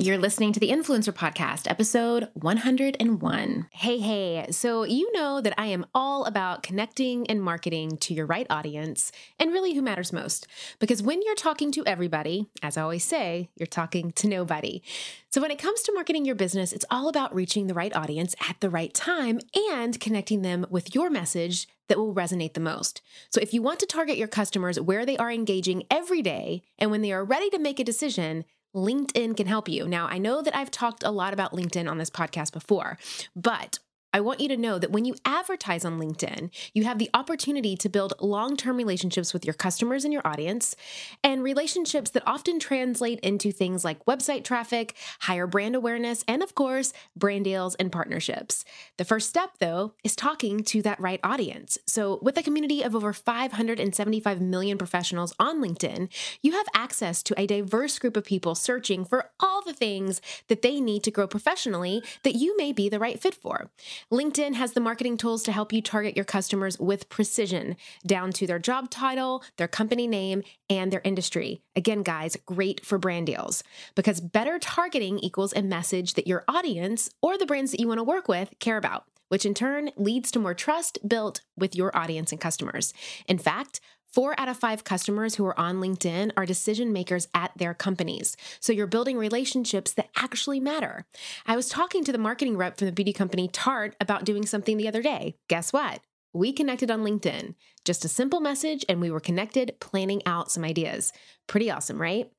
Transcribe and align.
You're 0.00 0.16
listening 0.16 0.52
to 0.52 0.60
the 0.60 0.70
Influencer 0.70 1.12
Podcast, 1.12 1.68
episode 1.68 2.28
101. 2.34 3.66
Hey, 3.72 3.98
hey. 3.98 4.46
So, 4.52 4.84
you 4.84 5.10
know 5.10 5.40
that 5.40 5.54
I 5.58 5.66
am 5.66 5.86
all 5.92 6.24
about 6.24 6.62
connecting 6.62 7.28
and 7.28 7.42
marketing 7.42 7.96
to 7.96 8.14
your 8.14 8.24
right 8.24 8.46
audience 8.48 9.10
and 9.40 9.52
really 9.52 9.74
who 9.74 9.82
matters 9.82 10.12
most. 10.12 10.46
Because 10.78 11.02
when 11.02 11.20
you're 11.22 11.34
talking 11.34 11.72
to 11.72 11.84
everybody, 11.84 12.46
as 12.62 12.76
I 12.76 12.82
always 12.82 13.02
say, 13.02 13.48
you're 13.56 13.66
talking 13.66 14.12
to 14.12 14.28
nobody. 14.28 14.82
So, 15.30 15.40
when 15.40 15.50
it 15.50 15.58
comes 15.58 15.82
to 15.82 15.92
marketing 15.92 16.24
your 16.24 16.36
business, 16.36 16.72
it's 16.72 16.86
all 16.92 17.08
about 17.08 17.34
reaching 17.34 17.66
the 17.66 17.74
right 17.74 17.94
audience 17.96 18.36
at 18.48 18.60
the 18.60 18.70
right 18.70 18.94
time 18.94 19.40
and 19.72 19.98
connecting 19.98 20.42
them 20.42 20.64
with 20.70 20.94
your 20.94 21.10
message 21.10 21.66
that 21.88 21.98
will 21.98 22.14
resonate 22.14 22.54
the 22.54 22.60
most. 22.60 23.02
So, 23.30 23.40
if 23.40 23.52
you 23.52 23.62
want 23.62 23.80
to 23.80 23.86
target 23.86 24.16
your 24.16 24.28
customers 24.28 24.78
where 24.78 25.04
they 25.04 25.16
are 25.16 25.32
engaging 25.32 25.82
every 25.90 26.22
day 26.22 26.62
and 26.78 26.92
when 26.92 27.02
they 27.02 27.10
are 27.10 27.24
ready 27.24 27.50
to 27.50 27.58
make 27.58 27.80
a 27.80 27.84
decision, 27.84 28.44
LinkedIn 28.74 29.36
can 29.36 29.46
help 29.46 29.68
you. 29.68 29.88
Now, 29.88 30.06
I 30.06 30.18
know 30.18 30.42
that 30.42 30.54
I've 30.54 30.70
talked 30.70 31.02
a 31.02 31.10
lot 31.10 31.32
about 31.32 31.52
LinkedIn 31.52 31.90
on 31.90 31.98
this 31.98 32.10
podcast 32.10 32.52
before, 32.52 32.98
but 33.34 33.78
I 34.12 34.20
want 34.20 34.40
you 34.40 34.48
to 34.48 34.56
know 34.56 34.78
that 34.78 34.90
when 34.90 35.04
you 35.04 35.14
advertise 35.26 35.84
on 35.84 36.00
LinkedIn, 36.00 36.50
you 36.72 36.84
have 36.84 36.98
the 36.98 37.10
opportunity 37.12 37.76
to 37.76 37.90
build 37.90 38.14
long 38.20 38.56
term 38.56 38.78
relationships 38.78 39.34
with 39.34 39.44
your 39.44 39.52
customers 39.52 40.04
and 40.04 40.12
your 40.12 40.26
audience, 40.26 40.74
and 41.22 41.42
relationships 41.42 42.10
that 42.10 42.22
often 42.26 42.58
translate 42.58 43.20
into 43.20 43.52
things 43.52 43.84
like 43.84 44.04
website 44.06 44.44
traffic, 44.44 44.96
higher 45.20 45.46
brand 45.46 45.76
awareness, 45.76 46.24
and 46.26 46.42
of 46.42 46.54
course, 46.54 46.94
brand 47.16 47.44
deals 47.44 47.74
and 47.74 47.92
partnerships. 47.92 48.64
The 48.96 49.04
first 49.04 49.28
step, 49.28 49.58
though, 49.58 49.92
is 50.02 50.16
talking 50.16 50.64
to 50.64 50.80
that 50.82 51.00
right 51.00 51.20
audience. 51.22 51.76
So, 51.86 52.18
with 52.22 52.38
a 52.38 52.42
community 52.42 52.82
of 52.82 52.96
over 52.96 53.12
575 53.12 54.40
million 54.40 54.78
professionals 54.78 55.34
on 55.38 55.60
LinkedIn, 55.60 56.08
you 56.40 56.52
have 56.52 56.66
access 56.74 57.22
to 57.24 57.38
a 57.38 57.46
diverse 57.46 57.98
group 57.98 58.16
of 58.16 58.24
people 58.24 58.54
searching 58.54 59.04
for 59.04 59.30
all 59.38 59.62
the 59.62 59.74
things 59.74 60.22
that 60.48 60.62
they 60.62 60.80
need 60.80 61.02
to 61.02 61.10
grow 61.10 61.26
professionally 61.26 62.02
that 62.22 62.36
you 62.36 62.56
may 62.56 62.72
be 62.72 62.88
the 62.88 62.98
right 62.98 63.20
fit 63.20 63.34
for. 63.34 63.70
LinkedIn 64.12 64.54
has 64.54 64.72
the 64.72 64.80
marketing 64.80 65.16
tools 65.16 65.42
to 65.44 65.52
help 65.52 65.72
you 65.72 65.82
target 65.82 66.16
your 66.16 66.24
customers 66.24 66.78
with 66.78 67.08
precision, 67.08 67.76
down 68.06 68.32
to 68.32 68.46
their 68.46 68.58
job 68.58 68.90
title, 68.90 69.42
their 69.56 69.68
company 69.68 70.06
name, 70.06 70.42
and 70.68 70.92
their 70.92 71.02
industry. 71.04 71.60
Again, 71.76 72.02
guys, 72.02 72.36
great 72.46 72.84
for 72.84 72.98
brand 72.98 73.26
deals 73.26 73.62
because 73.94 74.20
better 74.20 74.58
targeting 74.58 75.18
equals 75.18 75.52
a 75.54 75.62
message 75.62 76.14
that 76.14 76.26
your 76.26 76.44
audience 76.48 77.10
or 77.22 77.38
the 77.38 77.46
brands 77.46 77.70
that 77.70 77.80
you 77.80 77.88
want 77.88 77.98
to 77.98 78.04
work 78.04 78.28
with 78.28 78.52
care 78.58 78.76
about 78.76 79.04
which 79.28 79.46
in 79.46 79.54
turn 79.54 79.90
leads 79.96 80.30
to 80.30 80.38
more 80.38 80.54
trust 80.54 80.98
built 81.06 81.42
with 81.56 81.76
your 81.76 81.96
audience 81.96 82.32
and 82.32 82.40
customers. 82.40 82.92
In 83.26 83.38
fact, 83.38 83.80
Four 84.12 84.38
out 84.40 84.48
of 84.48 84.56
five 84.56 84.84
customers 84.84 85.34
who 85.34 85.44
are 85.44 85.58
on 85.58 85.76
LinkedIn 85.76 86.32
are 86.36 86.46
decision 86.46 86.92
makers 86.92 87.28
at 87.34 87.52
their 87.56 87.74
companies. 87.74 88.36
So 88.58 88.72
you're 88.72 88.86
building 88.86 89.18
relationships 89.18 89.92
that 89.92 90.08
actually 90.16 90.60
matter. 90.60 91.04
I 91.46 91.56
was 91.56 91.68
talking 91.68 92.04
to 92.04 92.12
the 92.12 92.18
marketing 92.18 92.56
rep 92.56 92.78
from 92.78 92.86
the 92.86 92.92
beauty 92.92 93.12
company 93.12 93.48
Tarte 93.48 93.94
about 94.00 94.24
doing 94.24 94.46
something 94.46 94.78
the 94.78 94.88
other 94.88 95.02
day. 95.02 95.36
Guess 95.48 95.72
what? 95.72 96.00
We 96.32 96.52
connected 96.52 96.90
on 96.90 97.04
LinkedIn. 97.04 97.54
Just 97.84 98.04
a 98.04 98.08
simple 98.08 98.40
message, 98.40 98.84
and 98.88 99.00
we 99.00 99.10
were 99.10 99.20
connected, 99.20 99.76
planning 99.80 100.22
out 100.26 100.50
some 100.50 100.64
ideas. 100.64 101.12
Pretty 101.46 101.70
awesome, 101.70 102.00
right? 102.00 102.30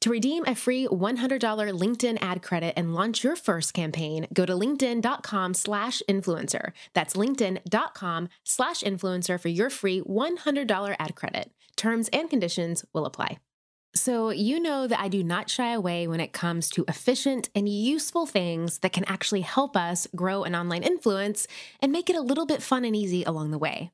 To 0.00 0.10
redeem 0.10 0.44
a 0.46 0.54
free 0.54 0.86
$100 0.86 1.40
LinkedIn 1.40 2.18
ad 2.20 2.42
credit 2.42 2.74
and 2.76 2.94
launch 2.94 3.24
your 3.24 3.36
first 3.36 3.72
campaign, 3.72 4.26
go 4.34 4.44
to 4.44 4.52
linkedin.com 4.52 5.54
slash 5.54 6.02
influencer. 6.08 6.72
That's 6.92 7.14
linkedin.com 7.14 8.28
slash 8.44 8.80
influencer 8.82 9.40
for 9.40 9.48
your 9.48 9.70
free 9.70 10.02
$100 10.02 10.96
ad 10.98 11.14
credit. 11.14 11.52
Terms 11.76 12.08
and 12.12 12.28
conditions 12.28 12.84
will 12.92 13.06
apply. 13.06 13.38
So, 13.96 14.30
you 14.30 14.58
know 14.58 14.88
that 14.88 14.98
I 14.98 15.06
do 15.06 15.22
not 15.22 15.48
shy 15.48 15.72
away 15.72 16.08
when 16.08 16.18
it 16.18 16.32
comes 16.32 16.68
to 16.70 16.84
efficient 16.88 17.48
and 17.54 17.68
useful 17.68 18.26
things 18.26 18.80
that 18.80 18.92
can 18.92 19.04
actually 19.04 19.42
help 19.42 19.76
us 19.76 20.08
grow 20.16 20.42
an 20.42 20.56
online 20.56 20.82
influence 20.82 21.46
and 21.80 21.92
make 21.92 22.10
it 22.10 22.16
a 22.16 22.20
little 22.20 22.44
bit 22.44 22.60
fun 22.60 22.84
and 22.84 22.96
easy 22.96 23.22
along 23.22 23.52
the 23.52 23.58
way. 23.58 23.92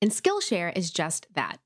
And 0.00 0.10
Skillshare 0.10 0.74
is 0.74 0.90
just 0.90 1.26
that. 1.34 1.58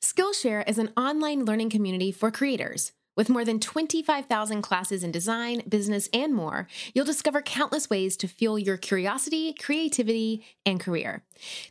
Skillshare 0.00 0.68
is 0.68 0.78
an 0.78 0.92
online 0.96 1.44
learning 1.44 1.70
community 1.70 2.12
for 2.12 2.30
creators. 2.30 2.92
With 3.16 3.28
more 3.28 3.44
than 3.44 3.60
25,000 3.60 4.62
classes 4.62 5.04
in 5.04 5.12
design, 5.12 5.62
business, 5.68 6.08
and 6.12 6.34
more, 6.34 6.66
you'll 6.94 7.04
discover 7.04 7.42
countless 7.42 7.88
ways 7.88 8.16
to 8.16 8.26
fuel 8.26 8.58
your 8.58 8.76
curiosity, 8.76 9.52
creativity, 9.52 10.44
and 10.66 10.80
career. 10.80 11.22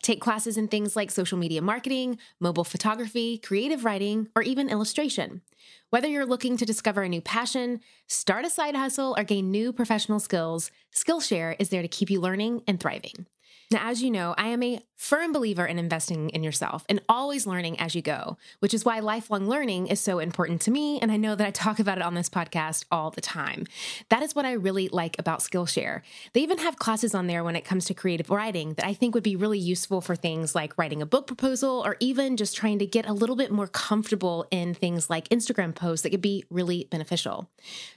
Take 0.02 0.22
classes 0.22 0.58
in 0.58 0.70
things 0.70 0.96
like 0.96 1.12
social 1.12 1.38
media 1.38 1.62
marketing, 1.62 2.18
mobile 2.40 2.64
photography, 2.64 3.38
creative 3.38 3.84
writing, 3.84 4.30
or 4.38 4.42
even 4.42 4.70
illustration. 4.70 5.42
Whether 5.90 6.08
you're 6.08 6.26
looking 6.26 6.56
to 6.58 6.66
discover 6.66 7.04
a 7.04 7.10
new 7.10 7.22
passion, 7.22 7.82
start 8.08 8.46
a 8.46 8.50
side 8.50 8.76
hustle, 8.76 9.14
or 9.18 9.26
gain 9.26 9.52
new 9.52 9.74
professional 9.74 10.22
skills, 10.22 10.72
Skillshare 10.96 11.58
is 11.60 11.70
there 11.70 11.82
to 11.82 11.88
keep 11.90 12.10
you 12.10 12.22
learning 12.22 12.64
and 12.68 12.80
thriving. 12.80 13.28
Now, 13.70 13.90
as 13.90 14.02
you 14.02 14.12
know, 14.12 14.36
I 14.38 14.48
am 14.50 14.64
a 14.64 14.80
firm 15.04 15.34
believer 15.34 15.66
in 15.66 15.78
investing 15.78 16.30
in 16.30 16.46
yourself 16.46 16.86
and 16.88 17.02
always 17.10 17.46
learning 17.46 17.78
as 17.78 17.94
you 17.94 18.02
go, 18.02 18.38
which 18.60 18.74
is 18.74 18.86
why 18.86 19.00
lifelong 19.00 19.50
learning 19.50 19.86
is 19.88 20.00
so 20.00 20.20
important 20.20 20.62
to 20.62 20.72
me. 20.72 20.98
And 21.02 21.12
I 21.12 21.18
know 21.18 21.36
that 21.36 21.46
I 21.46 21.52
talk 21.52 21.78
about 21.78 21.98
it 21.98 22.04
on 22.06 22.14
this 22.14 22.30
podcast 22.30 22.86
all 22.90 23.12
the 23.12 23.20
time. 23.20 23.68
That 24.08 24.24
is 24.24 24.34
what 24.34 24.46
I 24.46 24.54
really 24.54 24.88
like 24.88 25.20
about 25.20 25.42
Skillshare. 25.42 26.04
They 26.32 26.40
even 26.40 26.58
have 26.60 26.78
classes 26.78 27.14
on 27.14 27.28
there 27.28 27.44
when 27.44 27.58
it 27.58 27.66
comes 27.66 27.84
to 27.86 27.94
creative 27.94 28.30
writing 28.30 28.76
that 28.76 28.86
I 28.86 28.94
think 28.94 29.14
would 29.14 29.26
be 29.26 29.36
really 29.36 29.60
useful 29.60 30.00
for 30.00 30.16
things 30.16 30.56
like 30.56 30.78
writing 30.78 31.02
a 31.02 31.06
book 31.06 31.28
proposal 31.28 31.84
or 31.86 31.98
even 32.00 32.38
just 32.38 32.56
trying 32.56 32.80
to 32.80 32.86
get 32.86 33.06
a 33.06 33.12
little 33.12 33.36
bit 33.36 33.52
more 33.52 33.68
comfortable 33.68 34.48
in 34.52 34.74
things 34.74 35.10
like 35.10 35.28
Instagram 35.28 35.76
posts 35.76 36.04
that 36.04 36.12
could 36.12 36.22
be 36.22 36.46
really 36.50 36.88
beneficial. 36.90 37.50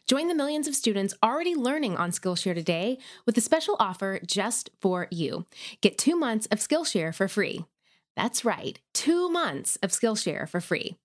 Join 0.08 0.26
the 0.26 0.34
millions 0.34 0.66
of 0.66 0.74
students 0.74 1.14
already 1.22 1.54
learning 1.54 1.96
on 1.96 2.10
Skillshare 2.10 2.54
today 2.54 2.98
with 3.26 3.38
a 3.38 3.40
special 3.40 3.76
offer 3.78 4.18
just 4.26 4.70
for 4.80 5.06
you. 5.12 5.46
Get 5.80 5.98
two 5.98 6.16
months 6.16 6.46
of 6.46 6.58
Skillshare 6.58 6.95
for 7.14 7.28
free. 7.28 7.64
That's 8.16 8.44
right, 8.44 8.78
two 8.94 9.28
months 9.28 9.76
of 9.82 9.90
Skillshare 9.90 10.48
for 10.48 10.60
free. 10.60 10.96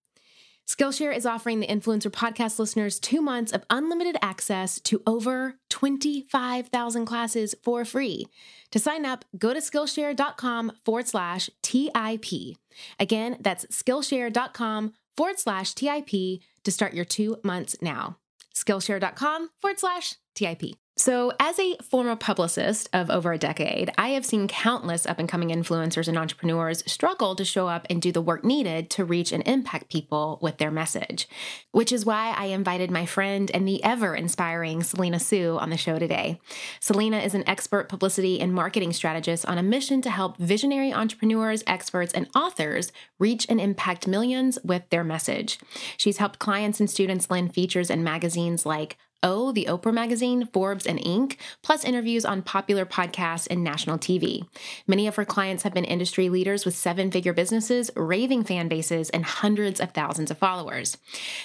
Skillshare 0.67 1.15
is 1.15 1.25
offering 1.25 1.59
the 1.59 1.67
Influencer 1.67 2.09
Podcast 2.09 2.57
listeners 2.57 2.99
two 2.99 3.21
months 3.21 3.51
of 3.51 3.65
unlimited 3.69 4.15
access 4.21 4.79
to 4.81 5.01
over 5.05 5.55
25,000 5.69 7.05
classes 7.05 7.55
for 7.61 7.83
free. 7.83 8.27
To 8.71 8.79
sign 8.79 9.05
up, 9.05 9.25
go 9.37 9.53
to 9.53 9.59
Skillshare.com 9.59 10.71
forward 10.85 11.07
slash 11.07 11.49
TIP. 11.61 12.55
Again, 12.99 13.37
that's 13.41 13.65
Skillshare.com 13.65 14.93
forward 15.17 15.39
slash 15.39 15.73
TIP 15.73 16.41
to 16.63 16.71
start 16.71 16.93
your 16.93 17.05
two 17.05 17.37
months 17.43 17.75
now. 17.81 18.17
Skillshare.com 18.55 19.49
forward 19.59 19.79
slash 19.79 20.15
TIP. 20.35 20.80
So, 20.97 21.31
as 21.39 21.57
a 21.57 21.77
former 21.77 22.17
publicist 22.17 22.89
of 22.91 23.09
over 23.09 23.31
a 23.31 23.37
decade, 23.37 23.91
I 23.97 24.09
have 24.09 24.25
seen 24.25 24.49
countless 24.49 25.05
up 25.05 25.19
and 25.19 25.27
coming 25.27 25.47
influencers 25.47 26.09
and 26.09 26.17
entrepreneurs 26.17 26.83
struggle 26.85 27.33
to 27.37 27.45
show 27.45 27.69
up 27.69 27.87
and 27.89 28.01
do 28.01 28.11
the 28.11 28.21
work 28.21 28.43
needed 28.43 28.89
to 28.91 29.05
reach 29.05 29.31
and 29.31 29.41
impact 29.47 29.89
people 29.89 30.37
with 30.41 30.57
their 30.57 30.69
message, 30.69 31.29
which 31.71 31.93
is 31.93 32.05
why 32.05 32.35
I 32.37 32.47
invited 32.47 32.91
my 32.91 33.05
friend 33.05 33.49
and 33.53 33.65
the 33.65 33.81
ever 33.85 34.15
inspiring 34.15 34.83
Selena 34.83 35.19
Soo 35.19 35.57
on 35.61 35.69
the 35.69 35.77
show 35.77 35.97
today. 35.97 36.41
Selena 36.81 37.19
is 37.19 37.33
an 37.33 37.47
expert 37.47 37.87
publicity 37.87 38.41
and 38.41 38.53
marketing 38.53 38.91
strategist 38.91 39.45
on 39.45 39.57
a 39.57 39.63
mission 39.63 40.01
to 40.01 40.09
help 40.09 40.37
visionary 40.37 40.93
entrepreneurs, 40.93 41.63
experts, 41.65 42.11
and 42.11 42.29
authors 42.35 42.91
reach 43.17 43.45
and 43.47 43.61
impact 43.61 44.09
millions 44.09 44.59
with 44.61 44.83
their 44.89 45.05
message. 45.05 45.57
She's 45.95 46.17
helped 46.17 46.37
clients 46.37 46.81
and 46.81 46.89
students 46.89 47.31
land 47.31 47.53
features 47.53 47.89
in 47.89 48.03
magazines 48.03 48.65
like 48.65 48.97
O, 49.23 49.51
the 49.51 49.65
Oprah 49.69 49.93
magazine, 49.93 50.47
Forbes, 50.47 50.85
and 50.85 50.99
Inc., 50.99 51.37
plus 51.61 51.83
interviews 51.83 52.25
on 52.25 52.41
popular 52.41 52.85
podcasts 52.85 53.47
and 53.49 53.63
national 53.63 53.97
TV. 53.97 54.47
Many 54.87 55.07
of 55.07 55.15
her 55.15 55.25
clients 55.25 55.63
have 55.63 55.73
been 55.73 55.85
industry 55.85 56.29
leaders 56.29 56.65
with 56.65 56.75
seven 56.75 57.11
figure 57.11 57.33
businesses, 57.33 57.91
raving 57.95 58.43
fan 58.43 58.67
bases, 58.67 59.09
and 59.11 59.23
hundreds 59.23 59.79
of 59.79 59.91
thousands 59.91 60.31
of 60.31 60.37
followers. 60.37 60.97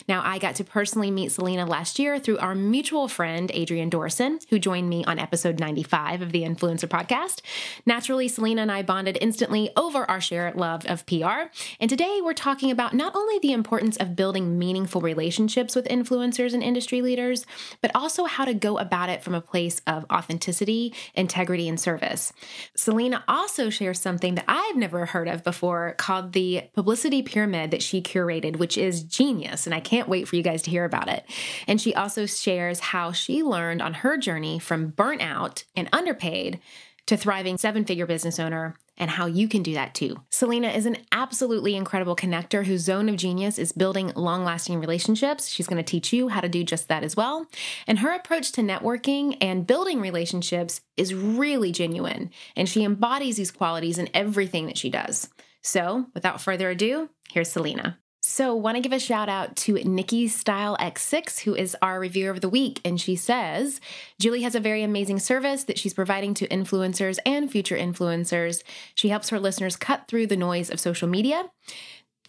Now, 0.09 0.23
I 0.25 0.39
got 0.39 0.55
to 0.57 0.65
personally 0.65 1.11
meet 1.11 1.33
Selena 1.33 1.67
last 1.67 1.99
year 1.99 2.19
through 2.19 2.39
our 2.39 2.55
mutual 2.55 3.09
friend, 3.09 3.51
Adrienne 3.51 3.91
Dorison, 3.91 4.45
who 4.49 4.59
joined 4.59 4.89
me 4.89 5.05
on 5.05 5.19
episode 5.19 5.61
95 5.61 6.23
of 6.23 6.33
the 6.33 6.43
Influencer 6.43 6.89
Podcast. 6.89 7.41
Naturally, 7.85 8.29
Selena 8.29 8.63
and 8.63 8.73
I 8.73 8.83
bonded 8.83 9.19
instantly 9.21 9.71
over 9.77 10.09
our 10.11 10.21
shared 10.21 10.57
love 10.57 10.87
of 10.87 11.05
PR. 11.07 11.51
And 11.79 11.91
today 11.91 12.21
we're 12.23 12.33
talking 12.33 12.71
about 12.71 12.95
not 12.95 13.15
only 13.15 13.39
the 13.39 13.53
importance 13.53 13.97
of 13.97 14.17
building 14.17 14.59
meaningful 14.59 15.01
relationships 15.01 15.77
with 15.77 15.87
influencers 15.89 16.55
and 16.55 16.63
industry 16.63 17.03
leaders, 17.03 17.45
but 17.81 17.91
also 17.95 18.25
how 18.25 18.45
to 18.45 18.55
go 18.55 18.79
about 18.79 19.09
it 19.09 19.23
from 19.23 19.35
a 19.35 19.41
place 19.41 19.81
of 19.87 20.05
authenticity, 20.13 20.95
integrity, 21.15 21.69
and 21.69 21.79
service. 21.79 22.33
Selena 22.75 23.25
also 23.29 23.71
shares 23.71 24.01
something 24.01 24.35
that 24.35 24.45
I've 24.49 24.77
never 24.77 25.07
heard 25.07 25.29
of 25.29 25.45
before 25.45 25.95
called 25.99 26.33
the 26.33 26.63
publicity 26.75 27.23
pyramid 27.23 27.71
that 27.71 27.83
she 27.83 28.01
curated, 28.03 28.57
which 28.57 28.77
is 28.79 29.03
genius. 29.03 29.67
And 29.67 29.75
I 29.75 29.81
can't 29.81 30.09
wait 30.09 30.29
for 30.29 30.37
you 30.37 30.43
guys 30.43 30.63
to 30.63 30.71
hear 30.71 30.85
about 30.85 31.09
it. 31.09 31.25
And 31.67 31.81
she 31.81 31.95
also 31.95 32.27
shares 32.27 32.81
how 32.81 33.13
she 33.13 33.43
learned 33.43 33.83
on 33.83 33.95
her 33.95 34.17
journey 34.17 34.59
from 34.59 34.89
burnt 34.89 35.23
out 35.23 35.65
and 35.75 35.89
underpaid 35.93 36.61
to 37.07 37.17
thriving 37.17 37.57
seven 37.57 37.85
figure 37.85 38.07
business 38.07 38.39
owner 38.39 38.77
and 38.99 39.11
how 39.11 39.27
you 39.27 39.49
can 39.49 39.63
do 39.63 39.75
that 39.75 39.95
too. 39.95 40.21
Selena 40.31 40.69
is 40.69 40.87
an 40.87 40.99
absolutely 41.13 41.75
incredible 41.75 42.17
connector 42.17 42.65
whose 42.65 42.83
zone 42.83 43.09
of 43.09 43.17
genius 43.17 43.59
is 43.59 43.73
building 43.73 44.13
long 44.17 44.45
lasting 44.45 44.81
relationships. 44.81 45.49
She's 45.49 45.67
going 45.67 45.83
to 45.83 45.91
teach 45.91 46.13
you 46.13 46.29
how 46.29 46.41
to 46.41 46.49
do 46.49 46.65
just 46.65 46.89
that 46.89 47.05
as 47.05 47.17
well. 47.17 47.47
And 47.87 47.99
her 47.99 48.13
approach 48.13 48.53
to 48.53 48.63
networking 48.63 49.37
and 49.41 49.67
building 49.67 50.01
relationships 50.01 50.81
is 50.97 51.15
really 51.15 51.73
genuine, 51.73 52.31
and 52.55 52.69
she 52.69 52.85
embodies 52.85 53.37
these 53.37 53.51
qualities 53.51 53.99
in 53.99 54.09
everything 54.15 54.67
that 54.67 54.79
she 54.79 54.91
does. 54.91 55.29
So, 55.63 56.07
without 56.15 56.41
further 56.41 56.71
ado, 56.71 57.11
here's 57.31 57.51
Selena. 57.51 57.99
So, 58.29 58.57
want 58.57 58.75
to 58.75 58.81
give 58.81 58.93
a 58.93 58.99
shout 58.99 59.29
out 59.29 59.55
to 59.55 59.75
Nikki 59.75 60.27
Style 60.27 60.77
X6, 60.81 61.43
who 61.43 61.55
is 61.55 61.77
our 61.81 62.01
reviewer 62.01 62.33
of 62.33 62.41
the 62.41 62.49
week. 62.49 62.81
And 62.85 63.01
she 63.01 63.15
says, 63.15 63.81
Julie 64.19 64.43
has 64.43 64.57
a 64.57 64.61
very 64.61 64.83
amazing 64.83 65.21
service 65.21 65.63
that 65.63 65.79
she's 65.79 65.95
providing 65.95 66.35
to 66.35 66.49
influencers 66.49 67.19
and 67.25 67.49
future 67.49 67.77
influencers. 67.77 68.65
She 68.97 69.11
helps 69.11 69.29
her 69.29 69.39
listeners 69.39 69.77
cut 69.77 70.09
through 70.09 70.27
the 70.27 70.37
noise 70.37 70.71
of 70.71 70.81
social 70.81 71.07
media. 71.07 71.45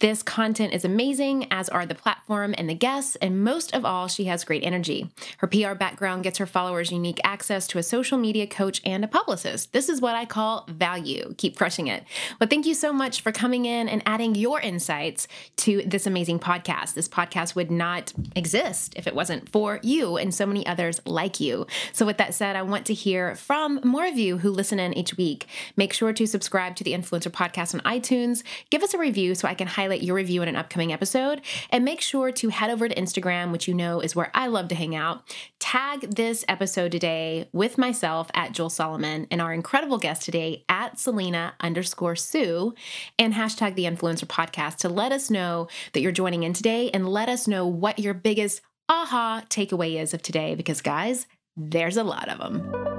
This 0.00 0.22
content 0.22 0.74
is 0.74 0.84
amazing, 0.84 1.48
as 1.50 1.68
are 1.68 1.84
the 1.84 1.94
platform 1.94 2.54
and 2.56 2.70
the 2.70 2.74
guests, 2.74 3.16
and 3.16 3.42
most 3.42 3.74
of 3.74 3.84
all, 3.84 4.06
she 4.06 4.26
has 4.26 4.44
great 4.44 4.62
energy. 4.62 5.10
Her 5.38 5.48
PR 5.48 5.74
background 5.74 6.22
gets 6.22 6.38
her 6.38 6.46
followers 6.46 6.92
unique 6.92 7.18
access 7.24 7.66
to 7.68 7.78
a 7.78 7.82
social 7.82 8.16
media 8.16 8.46
coach 8.46 8.80
and 8.84 9.04
a 9.04 9.08
publicist. 9.08 9.72
This 9.72 9.88
is 9.88 10.00
what 10.00 10.14
I 10.14 10.24
call 10.24 10.66
value. 10.68 11.34
Keep 11.36 11.56
crushing 11.56 11.88
it. 11.88 12.04
But 12.38 12.48
thank 12.48 12.64
you 12.64 12.74
so 12.74 12.92
much 12.92 13.22
for 13.22 13.32
coming 13.32 13.64
in 13.64 13.88
and 13.88 14.00
adding 14.06 14.36
your 14.36 14.60
insights 14.60 15.26
to 15.56 15.82
this 15.84 16.06
amazing 16.06 16.38
podcast. 16.38 16.94
This 16.94 17.08
podcast 17.08 17.56
would 17.56 17.72
not 17.72 18.12
exist 18.36 18.94
if 18.96 19.08
it 19.08 19.16
wasn't 19.16 19.48
for 19.48 19.80
you 19.82 20.16
and 20.16 20.32
so 20.32 20.46
many 20.46 20.64
others 20.64 21.00
like 21.06 21.40
you. 21.40 21.66
So, 21.92 22.06
with 22.06 22.18
that 22.18 22.34
said, 22.34 22.54
I 22.54 22.62
want 22.62 22.86
to 22.86 22.94
hear 22.94 23.34
from 23.34 23.80
more 23.82 24.06
of 24.06 24.16
you 24.16 24.38
who 24.38 24.50
listen 24.50 24.78
in 24.78 24.96
each 24.96 25.16
week. 25.16 25.48
Make 25.76 25.92
sure 25.92 26.12
to 26.12 26.26
subscribe 26.26 26.76
to 26.76 26.84
the 26.84 26.92
Influencer 26.92 27.32
Podcast 27.32 27.74
on 27.74 27.80
iTunes. 27.80 28.44
Give 28.70 28.84
us 28.84 28.94
a 28.94 28.98
review 28.98 29.34
so 29.34 29.48
I 29.48 29.54
can 29.54 29.66
highlight 29.66 29.87
highlight 29.88 30.02
your 30.02 30.16
review 30.16 30.42
in 30.42 30.48
an 30.48 30.56
upcoming 30.56 30.92
episode. 30.92 31.40
And 31.70 31.82
make 31.82 32.02
sure 32.02 32.30
to 32.30 32.50
head 32.50 32.68
over 32.68 32.88
to 32.88 32.94
Instagram, 32.94 33.52
which 33.52 33.66
you 33.66 33.72
know 33.72 34.00
is 34.00 34.14
where 34.14 34.30
I 34.34 34.46
love 34.46 34.68
to 34.68 34.74
hang 34.74 34.94
out. 34.94 35.22
Tag 35.58 36.14
this 36.14 36.44
episode 36.46 36.92
today 36.92 37.48
with 37.54 37.78
myself 37.78 38.30
at 38.34 38.52
Joel 38.52 38.68
Solomon 38.68 39.26
and 39.30 39.40
our 39.40 39.54
incredible 39.54 39.96
guest 39.96 40.22
today 40.22 40.64
at 40.68 40.98
Selena 40.98 41.54
underscore 41.60 42.16
Soo 42.16 42.74
and 43.18 43.32
hashtag 43.32 43.76
the 43.76 43.84
influencer 43.84 44.26
podcast 44.26 44.76
to 44.78 44.90
let 44.90 45.10
us 45.10 45.30
know 45.30 45.68
that 45.94 46.02
you're 46.02 46.12
joining 46.12 46.42
in 46.42 46.52
today 46.52 46.90
and 46.90 47.08
let 47.08 47.30
us 47.30 47.48
know 47.48 47.66
what 47.66 47.98
your 47.98 48.12
biggest 48.12 48.60
aha 48.90 49.42
takeaway 49.48 49.98
is 49.98 50.12
of 50.12 50.20
today 50.20 50.54
because, 50.54 50.82
guys, 50.82 51.26
there's 51.56 51.96
a 51.96 52.04
lot 52.04 52.28
of 52.28 52.38
them. 52.38 52.97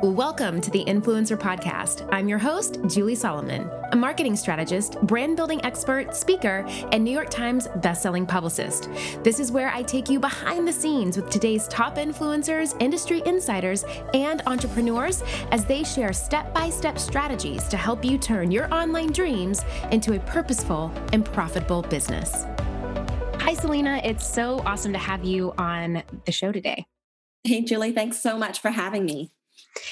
Welcome 0.00 0.60
to 0.60 0.70
the 0.70 0.84
Influencer 0.84 1.36
Podcast. 1.36 2.08
I'm 2.12 2.28
your 2.28 2.38
host, 2.38 2.78
Julie 2.86 3.16
Solomon, 3.16 3.68
a 3.90 3.96
marketing 3.96 4.36
strategist, 4.36 4.96
brand 5.02 5.36
building 5.36 5.60
expert, 5.64 6.14
speaker, 6.14 6.64
and 6.92 7.02
New 7.02 7.10
York 7.10 7.30
Times 7.30 7.66
bestselling 7.66 8.26
publicist. 8.26 8.88
This 9.24 9.40
is 9.40 9.50
where 9.50 9.70
I 9.70 9.82
take 9.82 10.08
you 10.08 10.20
behind 10.20 10.68
the 10.68 10.72
scenes 10.72 11.16
with 11.16 11.30
today's 11.30 11.66
top 11.66 11.96
influencers, 11.96 12.80
industry 12.80 13.24
insiders, 13.26 13.84
and 14.14 14.40
entrepreneurs 14.46 15.24
as 15.50 15.64
they 15.64 15.82
share 15.82 16.12
step 16.12 16.54
by 16.54 16.70
step 16.70 16.96
strategies 16.96 17.66
to 17.66 17.76
help 17.76 18.04
you 18.04 18.18
turn 18.18 18.52
your 18.52 18.72
online 18.72 19.10
dreams 19.10 19.64
into 19.90 20.14
a 20.14 20.20
purposeful 20.20 20.92
and 21.12 21.24
profitable 21.24 21.82
business. 21.82 22.44
Hi, 23.40 23.54
Selena. 23.54 24.00
It's 24.04 24.32
so 24.32 24.60
awesome 24.60 24.92
to 24.92 24.98
have 25.00 25.24
you 25.24 25.54
on 25.58 26.04
the 26.24 26.30
show 26.30 26.52
today. 26.52 26.86
Hey, 27.42 27.62
Julie. 27.62 27.90
Thanks 27.90 28.20
so 28.20 28.38
much 28.38 28.60
for 28.60 28.70
having 28.70 29.04
me. 29.04 29.32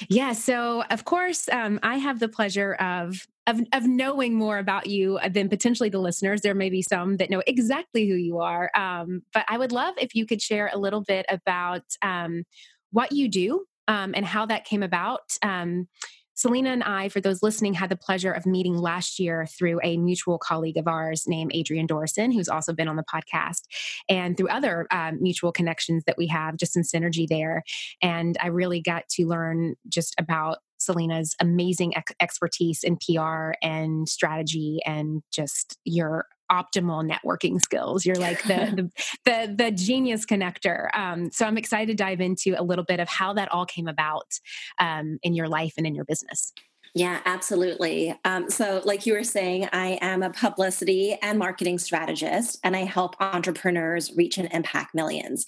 Yeah. 0.08 0.32
So, 0.32 0.82
of 0.90 1.05
course, 1.05 1.49
um, 1.49 1.78
I 1.82 1.96
have 1.96 2.19
the 2.19 2.28
pleasure 2.28 2.75
of, 2.75 3.26
of 3.46 3.61
of 3.73 3.87
knowing 3.87 4.34
more 4.34 4.58
about 4.58 4.87
you 4.87 5.19
than 5.31 5.49
potentially 5.49 5.88
the 5.88 6.00
listeners. 6.00 6.40
There 6.40 6.55
may 6.55 6.70
be 6.70 6.82
some 6.82 7.17
that 7.19 7.31
know 7.31 7.43
exactly 7.46 8.08
who 8.08 8.14
you 8.14 8.38
are, 8.40 8.70
um, 8.76 9.23
but 9.32 9.44
I 9.49 9.58
would 9.58 9.73
love 9.73 9.94
if 9.99 10.14
you 10.14 10.26
could 10.26 10.43
share 10.43 10.70
a 10.73 10.78
little 10.78 11.02
bit 11.02 11.26
about 11.28 11.84
um, 12.02 12.44
what 12.90 13.12
you 13.12 13.28
do 13.28 13.64
um, 13.88 14.14
and 14.17 14.26
how 14.26 14.46
that 14.46 14.64
came 14.64 14.82
about. 14.82 15.37
Um, 15.43 15.88
Selena 16.36 16.70
and 16.70 16.82
I, 16.82 17.08
for 17.08 17.20
those 17.20 17.42
listening, 17.42 17.72
had 17.74 17.90
the 17.90 17.96
pleasure 17.96 18.30
of 18.30 18.44
meeting 18.44 18.76
last 18.76 19.18
year 19.18 19.46
through 19.46 19.80
a 19.82 19.96
mutual 19.96 20.38
colleague 20.38 20.76
of 20.76 20.86
ours 20.86 21.24
named 21.26 21.52
Adrienne 21.56 21.88
Dorison, 21.88 22.32
who's 22.32 22.48
also 22.48 22.74
been 22.74 22.88
on 22.88 22.96
the 22.96 23.04
podcast, 23.04 23.62
and 24.08 24.36
through 24.36 24.48
other 24.48 24.86
um, 24.90 25.18
mutual 25.20 25.50
connections 25.50 26.04
that 26.06 26.18
we 26.18 26.26
have, 26.26 26.58
just 26.58 26.74
some 26.74 26.82
synergy 26.82 27.26
there. 27.26 27.62
And 28.02 28.36
I 28.40 28.48
really 28.48 28.82
got 28.82 29.08
to 29.10 29.26
learn 29.26 29.76
just 29.88 30.14
about 30.18 30.58
Selena's 30.78 31.34
amazing 31.40 31.96
ex- 31.96 32.12
expertise 32.20 32.84
in 32.84 32.98
PR 32.98 33.52
and 33.62 34.06
strategy 34.06 34.80
and 34.84 35.22
just 35.32 35.78
your 35.84 36.26
optimal 36.50 37.08
networking 37.08 37.60
skills. 37.60 38.04
You're 38.04 38.16
like 38.16 38.43
the 38.43 38.90
the, 39.25 39.26
the, 39.46 39.54
the 39.64 39.70
genius 39.70 40.25
connector. 40.25 40.94
Um, 40.96 41.31
so 41.31 41.46
I'm 41.46 41.58
excited 41.58 41.96
to 41.96 42.02
dive 42.02 42.20
into 42.20 42.54
a 42.58 42.62
little 42.62 42.84
bit 42.84 43.00
of 43.00 43.08
how 43.08 43.32
that 43.34 43.50
all 43.52 43.66
came 43.66 43.88
about 43.88 44.38
um, 44.78 45.19
in 45.22 45.34
your 45.34 45.48
life 45.48 45.75
and 45.76 45.87
in 45.87 45.94
your 45.94 46.04
business. 46.04 46.52
Yeah, 46.96 47.20
absolutely. 47.26 48.19
Um, 48.25 48.48
so, 48.48 48.81
like 48.87 49.04
you 49.04 49.12
were 49.12 49.22
saying, 49.22 49.69
I 49.70 49.98
am 50.00 50.22
a 50.22 50.31
publicity 50.31 51.19
and 51.20 51.38
marketing 51.38 51.78
strategist, 51.78 52.58
and 52.64 52.75
I 52.75 52.84
help 52.84 53.20
entrepreneurs 53.20 54.16
reach 54.16 54.38
and 54.38 54.50
impact 54.50 54.94
millions. 54.94 55.44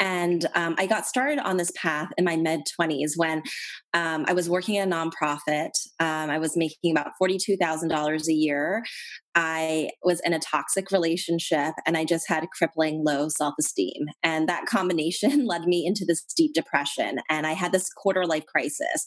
And 0.00 0.46
um, 0.54 0.74
I 0.78 0.86
got 0.86 1.06
started 1.06 1.38
on 1.38 1.56
this 1.56 1.72
path 1.76 2.10
in 2.16 2.24
my 2.24 2.36
mid 2.36 2.60
20s 2.80 3.12
when 3.16 3.42
um, 3.94 4.24
I 4.28 4.32
was 4.32 4.48
working 4.48 4.78
at 4.78 4.86
a 4.86 4.90
nonprofit. 4.90 5.70
Um, 6.00 6.30
I 6.30 6.38
was 6.38 6.56
making 6.56 6.92
about 6.92 7.12
$42,000 7.20 8.28
a 8.28 8.32
year. 8.32 8.84
I 9.34 9.90
was 10.02 10.20
in 10.24 10.32
a 10.32 10.40
toxic 10.40 10.90
relationship 10.90 11.72
and 11.86 11.96
I 11.96 12.04
just 12.04 12.28
had 12.28 12.44
crippling 12.50 13.04
low 13.04 13.28
self 13.28 13.54
esteem. 13.60 14.06
And 14.24 14.48
that 14.48 14.66
combination 14.66 15.46
led 15.46 15.62
me 15.62 15.86
into 15.86 16.04
this 16.04 16.24
deep 16.36 16.54
depression. 16.54 17.18
And 17.30 17.46
I 17.46 17.52
had 17.52 17.70
this 17.70 17.88
quarter 17.92 18.24
life 18.24 18.46
crisis 18.46 19.06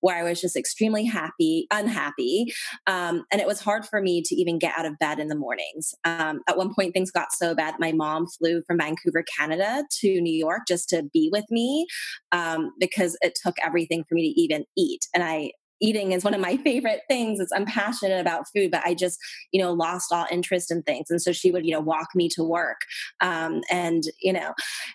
where 0.00 0.16
I 0.16 0.22
was 0.22 0.40
just 0.40 0.54
extremely 0.56 1.06
happy, 1.06 1.66
unhappy. 1.70 2.52
Um, 2.86 3.24
and 3.32 3.40
it 3.40 3.46
was 3.46 3.60
hard 3.60 3.86
for 3.86 4.02
me 4.02 4.22
to 4.22 4.34
even 4.34 4.58
get 4.58 4.76
out 4.76 4.84
of 4.84 4.98
bed 4.98 5.18
in 5.18 5.28
the 5.28 5.34
mornings. 5.34 5.94
Um, 6.04 6.40
at 6.46 6.58
one 6.58 6.74
point, 6.74 6.92
things 6.92 7.10
got 7.10 7.32
so 7.32 7.54
bad, 7.54 7.74
my 7.78 7.92
mom 7.92 8.26
flew 8.26 8.62
from 8.66 8.78
Vancouver, 8.78 9.24
Canada 9.38 9.84
to 10.00 10.20
New 10.20 10.29
York 10.30 10.62
just 10.68 10.88
to 10.90 11.02
be 11.12 11.28
with 11.32 11.44
me 11.50 11.86
um, 12.32 12.72
because 12.78 13.16
it 13.20 13.38
took 13.42 13.56
everything 13.64 14.04
for 14.08 14.14
me 14.14 14.32
to 14.32 14.40
even 14.40 14.64
eat. 14.76 15.06
And 15.14 15.22
I 15.22 15.52
eating 15.80 16.12
is 16.12 16.24
one 16.24 16.34
of 16.34 16.40
my 16.40 16.56
favorite 16.64 17.00
things. 17.08 17.40
It's 17.40 17.52
I'm 17.52 17.64
passionate 17.64 18.20
about 18.20 18.46
food, 18.54 18.70
but 18.70 18.82
I 18.84 18.94
just, 18.94 19.18
you 19.52 19.60
know, 19.60 19.72
lost 19.72 20.12
all 20.12 20.26
interest 20.30 20.70
in 20.70 20.82
things. 20.82 21.10
And 21.10 21.20
so 21.20 21.32
she 21.32 21.50
would, 21.50 21.64
you 21.64 21.72
know, 21.72 21.80
walk 21.80 22.08
me 22.14 22.28
to 22.30 22.44
work. 22.44 22.80
Um, 23.20 23.62
and, 23.70 24.04
you 24.20 24.32
know, 24.32 24.52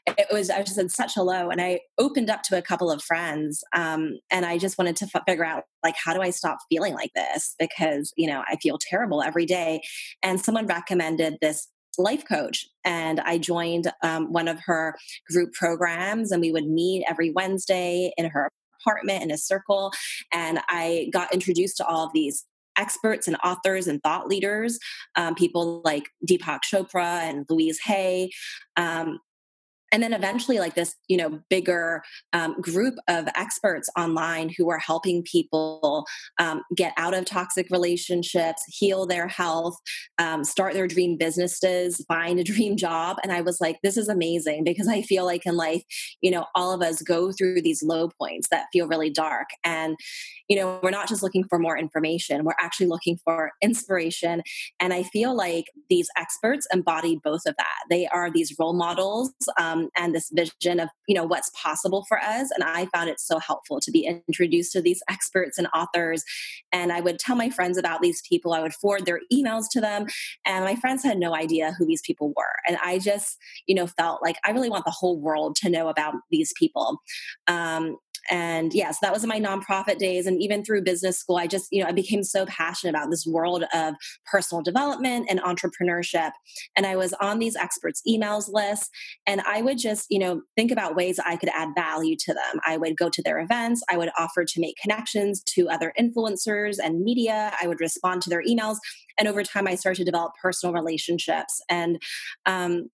it 0.07 0.27
was, 0.31 0.49
I 0.49 0.59
was 0.59 0.67
just 0.67 0.79
in 0.79 0.89
such 0.89 1.17
a 1.17 1.23
low 1.23 1.49
and 1.49 1.61
I 1.61 1.81
opened 1.97 2.29
up 2.29 2.43
to 2.43 2.57
a 2.57 2.61
couple 2.61 2.91
of 2.91 3.03
friends. 3.03 3.63
Um, 3.74 4.19
and 4.31 4.45
I 4.45 4.57
just 4.57 4.77
wanted 4.77 4.95
to 4.98 5.10
f- 5.13 5.24
figure 5.27 5.45
out 5.45 5.63
like, 5.83 5.95
how 6.03 6.13
do 6.13 6.21
I 6.21 6.29
stop 6.29 6.57
feeling 6.69 6.93
like 6.93 7.12
this? 7.15 7.55
Because, 7.60 8.13
you 8.17 8.27
know, 8.27 8.43
I 8.48 8.57
feel 8.57 8.77
terrible 8.79 9.21
every 9.21 9.45
day. 9.45 9.81
And 10.24 10.39
someone 10.39 10.67
recommended 10.67 11.38
this 11.41 11.67
life 11.97 12.23
coach 12.27 12.67
and 12.83 13.19
i 13.21 13.37
joined 13.37 13.91
um, 14.03 14.31
one 14.31 14.47
of 14.47 14.59
her 14.65 14.95
group 15.29 15.53
programs 15.53 16.31
and 16.31 16.41
we 16.41 16.51
would 16.51 16.67
meet 16.67 17.05
every 17.07 17.31
wednesday 17.31 18.11
in 18.17 18.29
her 18.29 18.49
apartment 18.85 19.23
in 19.23 19.31
a 19.31 19.37
circle. 19.37 19.91
And 20.31 20.59
I 20.67 21.09
got 21.11 21.33
introduced 21.33 21.77
to 21.77 21.85
all 21.85 22.05
of 22.05 22.13
these 22.13 22.45
experts 22.77 23.27
and 23.27 23.37
authors 23.43 23.87
and 23.87 24.01
thought 24.03 24.27
leaders, 24.27 24.77
um, 25.15 25.33
people 25.35 25.81
like 25.85 26.09
Deepak 26.29 26.59
Chopra 26.71 27.21
and 27.21 27.45
Louise 27.49 27.79
Hay. 27.85 28.31
Um, 28.75 29.19
and 29.92 30.01
then 30.01 30.13
eventually 30.13 30.60
like 30.60 30.75
this 30.75 30.96
you 31.08 31.18
know 31.18 31.39
bigger 31.50 32.04
um, 32.34 32.60
group 32.62 32.96
of 33.08 33.27
experts 33.36 33.89
online 33.98 34.50
who 34.58 34.70
are 34.70 34.80
helping 34.80 35.24
people 35.24 36.06
um, 36.39 36.62
get 36.75 36.94
out 36.98 37.13
of 37.13 37.25
toxic 37.25 37.68
relationships 37.70 38.63
heal 38.68 39.06
their 39.06 39.27
health 39.27 39.77
um, 40.18 40.44
start 40.44 40.74
their 40.74 40.88
dream 40.88 41.18
businesses 41.18 42.04
find 42.08 42.39
a 42.39 42.44
dream 42.44 42.77
job. 42.77 43.18
And 43.24 43.32
i 43.32 43.42
was 43.42 43.60
like 43.62 43.77
this 43.84 43.98
is 43.98 44.10
amazing 44.10 44.63
because 44.63 44.88
i 44.88 45.01
feel 45.01 45.25
like 45.25 45.46
in 45.46 45.56
life 45.56 45.84
you 46.22 46.32
know 46.32 46.46
all 46.56 46.74
of 46.74 46.82
us 46.82 47.01
go 47.01 47.32
through 47.32 47.62
these 47.62 47.84
low 47.84 48.10
points 48.20 48.50
that 48.50 48.68
feel 48.72 48.88
really 48.88 49.10
dark. 49.10 49.50
And 49.63 49.96
you 50.48 50.56
know 50.56 50.80
we're 50.82 50.92
not 50.92 51.10
just 51.10 51.24
looking 51.24 51.44
for 51.44 51.60
more 51.60 51.77
information 51.77 52.44
we're 52.44 52.54
actually 52.60 52.88
looking 52.88 53.18
for 53.24 53.51
inspiration. 53.62 54.42
And 54.80 54.94
i 54.94 55.04
feel 55.04 55.36
like 55.36 55.65
these 55.89 56.10
experts 56.18 56.68
embody 56.74 57.20
both 57.24 57.42
of 57.46 57.56
that. 57.58 57.80
They 57.89 58.08
are 58.08 58.32
these 58.32 58.56
role 58.60 58.74
models 58.74 59.34
um, 59.60 59.75
and 59.98 60.13
this 60.13 60.29
vision 60.34 60.79
of 60.79 60.89
you 61.08 61.15
know 61.15 61.24
what's 61.24 61.51
possible 61.62 62.05
for 62.08 62.20
us. 62.20 62.50
And 62.51 62.63
i 62.63 62.86
found 62.88 63.10
it 63.10 63.20
so 63.20 63.39
helpful 63.39 63.79
to 63.79 63.91
be 63.91 64.05
introduced 64.05 64.72
to 64.74 64.82
these 64.82 65.01
experts 65.10 65.58
and 65.58 65.67
authors. 65.74 66.24
And 66.72 66.91
i 66.91 67.01
would 67.01 67.20
tell 67.20 67.36
my 67.36 67.50
friends 67.50 67.77
about 67.77 68.01
these 68.01 68.22
people. 68.27 68.53
I 68.53 68.62
would 68.62 68.74
forward 68.74 69.05
their 69.05 69.22
emails 69.34 69.65
to 69.72 69.82
them. 69.82 70.08
And 70.46 70.65
my 70.65 70.75
friends 70.75 71.03
had 71.03 71.17
no 71.17 71.36
idea 71.36 71.74
who 71.77 71.86
these 71.86 72.01
people 72.01 72.34
were. 72.36 72.55
And 72.67 72.77
i 72.84 73.00
just 73.00 73.38
you 73.67 73.75
know 73.75 73.88
felt 73.88 74.22
like 74.22 74.38
i 74.46 74.51
really 74.51 74.70
want 74.70 74.86
the 74.86 74.91
whole 74.91 75.20
world 75.20 75.55
to 75.58 75.70
know 75.70 75.88
about 75.88 76.15
these 76.32 76.53
people. 76.58 77.01
Um, 77.48 77.98
and 78.29 78.74
yes, 78.74 78.86
yeah, 78.86 78.91
so 78.91 78.98
that 79.03 79.13
was 79.13 79.24
in 79.24 79.29
my 79.29 79.39
nonprofit 79.39 79.98
days. 79.98 80.25
And 80.25 80.41
even 80.41 80.63
through 80.63 80.84
business 80.84 81.20
school, 81.20 81.38
I 81.38 81.48
just, 81.48 81.67
you 81.72 81.82
know, 81.82 81.89
I 81.89 81.91
became 81.91 82.24
so 82.24 82.46
passionate 82.46 82.91
about 82.91 83.12
this 83.12 83.25
world 83.25 83.63
of 83.74 83.96
personal 84.25 84.63
development 84.63 85.27
and 85.29 85.39
entrepreneurship. 85.41 86.32
And 86.75 86.86
I 86.86 86.96
was 86.96 87.13
on 87.13 87.39
these 87.39 87.55
experts' 87.55 88.01
emails 88.08 88.51
lists. 88.51 88.89
And 89.27 89.41
I 89.41 89.62
would 89.62 89.77
just, 89.77 90.08
you 90.10 90.20
know, 90.20 90.41
think 90.55 90.72
about 90.72 90.96
ways 90.96 91.20
I 91.20 91.36
could 91.36 91.50
add 91.50 91.70
value 91.75 92.15
to 92.20 92.34
them. 92.34 92.60
I 92.65 92.77
would 92.77 92.98
go 92.98 93.10
to 93.10 93.22
their 93.22 93.39
events. 93.39 93.84
I 93.89 93.98
would 93.98 94.10
offer 94.17 94.46
to 94.46 94.60
make 94.60 94.77
connections 94.77 95.44
to 95.55 95.70
other 95.70 95.94
influencers 96.00 96.77
and 96.84 97.01
media. 97.01 97.53
I 97.62 97.67
would 97.67 97.79
respond 97.79 98.22
to 98.24 98.29
their 98.29 98.44
emails. 98.44 98.77
And 99.17 99.27
over 99.27 99.44
time, 99.44 99.67
I 99.67 99.75
started 99.75 100.00
to 100.00 100.05
develop 100.05 100.34
personal 100.41 100.74
relationships. 100.74 101.62
And 101.70 102.01
um, 102.46 102.89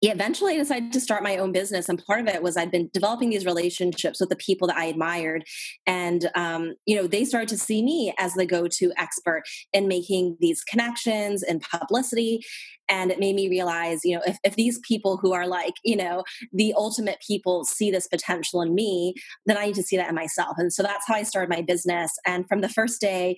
yeah, 0.00 0.12
eventually 0.12 0.54
I 0.54 0.58
decided 0.58 0.92
to 0.94 1.00
start 1.00 1.22
my 1.22 1.36
own 1.36 1.52
business. 1.52 1.88
And 1.88 2.02
part 2.06 2.20
of 2.20 2.28
it 2.28 2.42
was 2.42 2.56
I'd 2.56 2.70
been 2.70 2.88
developing 2.94 3.28
these 3.28 3.44
relationships 3.44 4.18
with 4.18 4.30
the 4.30 4.36
people 4.36 4.66
that 4.68 4.76
I 4.76 4.86
admired. 4.86 5.44
And, 5.86 6.30
um, 6.34 6.74
you 6.86 6.96
know, 6.96 7.06
they 7.06 7.24
started 7.24 7.50
to 7.50 7.58
see 7.58 7.82
me 7.82 8.14
as 8.18 8.32
the 8.32 8.46
go 8.46 8.66
to 8.66 8.92
expert 8.96 9.42
in 9.74 9.88
making 9.88 10.38
these 10.40 10.64
connections 10.64 11.42
and 11.42 11.60
publicity. 11.60 12.40
And 12.88 13.10
it 13.10 13.20
made 13.20 13.36
me 13.36 13.50
realize, 13.50 14.00
you 14.02 14.16
know, 14.16 14.22
if, 14.26 14.38
if 14.42 14.56
these 14.56 14.80
people 14.80 15.18
who 15.18 15.34
are 15.34 15.46
like, 15.46 15.74
you 15.84 15.96
know, 15.96 16.24
the 16.52 16.72
ultimate 16.76 17.18
people 17.24 17.64
see 17.64 17.90
this 17.90 18.08
potential 18.08 18.62
in 18.62 18.74
me, 18.74 19.14
then 19.44 19.58
I 19.58 19.66
need 19.66 19.74
to 19.76 19.82
see 19.82 19.98
that 19.98 20.08
in 20.08 20.14
myself. 20.14 20.56
And 20.56 20.72
so 20.72 20.82
that's 20.82 21.06
how 21.06 21.14
I 21.14 21.24
started 21.24 21.50
my 21.50 21.62
business. 21.62 22.10
And 22.26 22.48
from 22.48 22.62
the 22.62 22.68
first 22.70 23.00
day, 23.00 23.36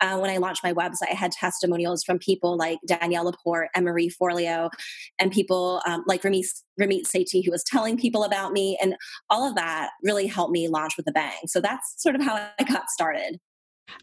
uh, 0.00 0.18
when 0.18 0.30
I 0.30 0.38
launched 0.38 0.62
my 0.64 0.72
website, 0.72 1.10
I 1.10 1.14
had 1.14 1.32
testimonials 1.32 2.02
from 2.04 2.18
people 2.18 2.56
like 2.56 2.78
Danielle 2.86 3.24
Laporte 3.24 3.68
and 3.74 3.84
Marie 3.84 4.10
Forleo, 4.10 4.70
and 5.18 5.30
people 5.30 5.82
um, 5.86 6.04
like 6.06 6.22
Ramit, 6.22 6.46
Ramit 6.80 7.02
Sethi, 7.06 7.44
who 7.44 7.50
was 7.50 7.64
telling 7.64 7.98
people 7.98 8.24
about 8.24 8.52
me. 8.52 8.78
And 8.82 8.94
all 9.28 9.46
of 9.46 9.54
that 9.56 9.90
really 10.02 10.26
helped 10.26 10.52
me 10.52 10.68
launch 10.68 10.96
with 10.96 11.06
a 11.08 11.12
bang. 11.12 11.38
So 11.46 11.60
that's 11.60 11.94
sort 11.98 12.14
of 12.14 12.22
how 12.22 12.34
I 12.58 12.64
got 12.64 12.90
started. 12.90 13.38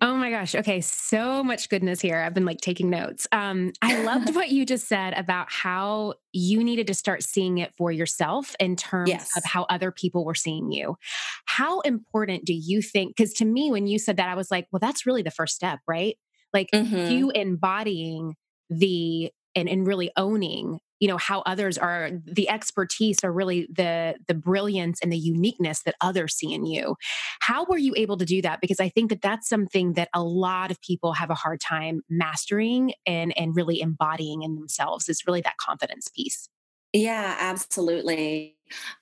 Oh 0.01 0.15
my 0.15 0.29
gosh. 0.29 0.55
Okay. 0.55 0.81
So 0.81 1.43
much 1.43 1.69
goodness 1.69 2.01
here. 2.01 2.19
I've 2.19 2.33
been 2.33 2.45
like 2.45 2.61
taking 2.61 2.89
notes. 2.89 3.27
Um, 3.31 3.73
I 3.81 4.03
loved 4.03 4.35
what 4.35 4.49
you 4.49 4.65
just 4.65 4.87
said 4.87 5.13
about 5.13 5.47
how 5.49 6.15
you 6.31 6.63
needed 6.63 6.87
to 6.87 6.93
start 6.93 7.23
seeing 7.23 7.57
it 7.57 7.73
for 7.77 7.91
yourself 7.91 8.55
in 8.59 8.75
terms 8.75 9.09
yes. 9.09 9.35
of 9.35 9.43
how 9.43 9.63
other 9.69 9.91
people 9.91 10.25
were 10.25 10.35
seeing 10.35 10.71
you. 10.71 10.97
How 11.45 11.79
important 11.81 12.45
do 12.45 12.53
you 12.53 12.81
think? 12.81 13.15
Because 13.15 13.33
to 13.35 13.45
me, 13.45 13.71
when 13.71 13.87
you 13.87 13.99
said 13.99 14.17
that, 14.17 14.29
I 14.29 14.35
was 14.35 14.51
like, 14.51 14.67
well, 14.71 14.79
that's 14.79 15.05
really 15.05 15.23
the 15.23 15.31
first 15.31 15.55
step, 15.55 15.79
right? 15.87 16.17
Like 16.53 16.69
mm-hmm. 16.73 17.11
you 17.11 17.31
embodying 17.31 18.35
the 18.69 19.31
and, 19.55 19.67
and 19.67 19.87
really 19.87 20.11
owning 20.15 20.79
you 20.99 21.07
know 21.07 21.17
how 21.17 21.41
others 21.41 21.77
are 21.77 22.11
the 22.25 22.49
expertise 22.49 23.23
or 23.23 23.31
really 23.31 23.67
the 23.73 24.15
the 24.27 24.33
brilliance 24.33 24.99
and 25.01 25.11
the 25.11 25.17
uniqueness 25.17 25.83
that 25.83 25.95
others 26.01 26.35
see 26.35 26.53
in 26.53 26.65
you. 26.65 26.95
How 27.39 27.65
were 27.65 27.77
you 27.77 27.93
able 27.95 28.17
to 28.17 28.25
do 28.25 28.41
that? 28.41 28.61
Because 28.61 28.79
i 28.79 28.89
think 28.89 29.09
that 29.09 29.21
that's 29.21 29.47
something 29.47 29.93
that 29.93 30.09
a 30.13 30.23
lot 30.23 30.71
of 30.71 30.81
people 30.81 31.13
have 31.13 31.29
a 31.29 31.35
hard 31.35 31.59
time 31.59 32.01
mastering 32.09 32.93
and 33.05 33.37
and 33.37 33.55
really 33.55 33.81
embodying 33.81 34.43
in 34.43 34.55
themselves 34.55 35.09
is 35.09 35.25
really 35.27 35.41
that 35.41 35.57
confidence 35.57 36.07
piece. 36.09 36.49
Yeah 36.93 37.35
absolutely 37.39 38.56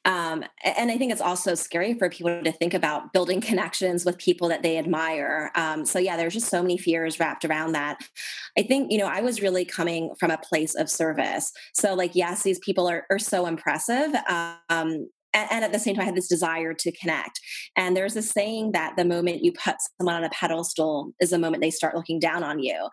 um, 0.06 0.44
and 0.64 0.92
I 0.92 0.98
think 0.98 1.12
it's 1.12 1.22
also 1.22 1.56
scary 1.56 1.94
for 1.94 2.10
people 2.10 2.44
to 2.44 2.52
think 2.52 2.74
about 2.74 3.14
building 3.14 3.42
connections 3.50 4.06
with 4.06 4.18
people 4.18 4.48
that 4.50 4.64
they 4.64 4.78
admire. 4.78 5.52
Um, 5.56 5.86
so, 5.86 6.00
yeah, 6.00 6.18
there's 6.18 6.34
just 6.34 6.50
so 6.50 6.62
many 6.62 6.78
fears 6.78 7.20
wrapped 7.20 7.46
around 7.46 7.74
that. 7.74 8.00
I 8.58 8.64
think, 8.64 8.92
you 8.92 8.98
know, 8.98 9.08
I 9.08 9.22
was 9.22 9.42
really 9.42 9.66
coming 9.66 10.14
from 10.20 10.32
a 10.32 10.38
place 10.38 10.76
of 10.76 10.90
service. 10.90 11.52
So, 11.74 11.94
like, 11.94 12.16
yes, 12.16 12.44
these 12.44 12.60
people 12.60 12.88
are, 12.88 13.06
are 13.10 13.20
so 13.20 13.46
impressive. 13.46 14.14
Um, 14.70 15.10
and, 15.36 15.64
at 15.66 15.72
the 15.72 15.80
same 15.80 15.96
time, 15.96 16.04
I 16.04 16.06
had 16.06 16.16
this 16.16 16.28
desire 16.28 16.74
to 16.74 16.92
connect. 16.94 17.40
And 17.76 17.96
there's 17.96 18.14
this 18.14 18.30
saying 18.30 18.72
that 18.72 18.96
the 18.98 19.06
moment 19.06 19.44
you 19.44 19.52
put 19.52 19.76
someone 19.98 20.16
on 20.16 20.24
a 20.24 20.30
pedestal 20.30 21.12
is 21.20 21.32
the 21.32 21.40
moment 21.40 21.62
they 21.62 21.72
start 21.72 21.96
looking 21.96 22.20
down 22.20 22.44
on 22.44 22.60
you. 22.60 22.88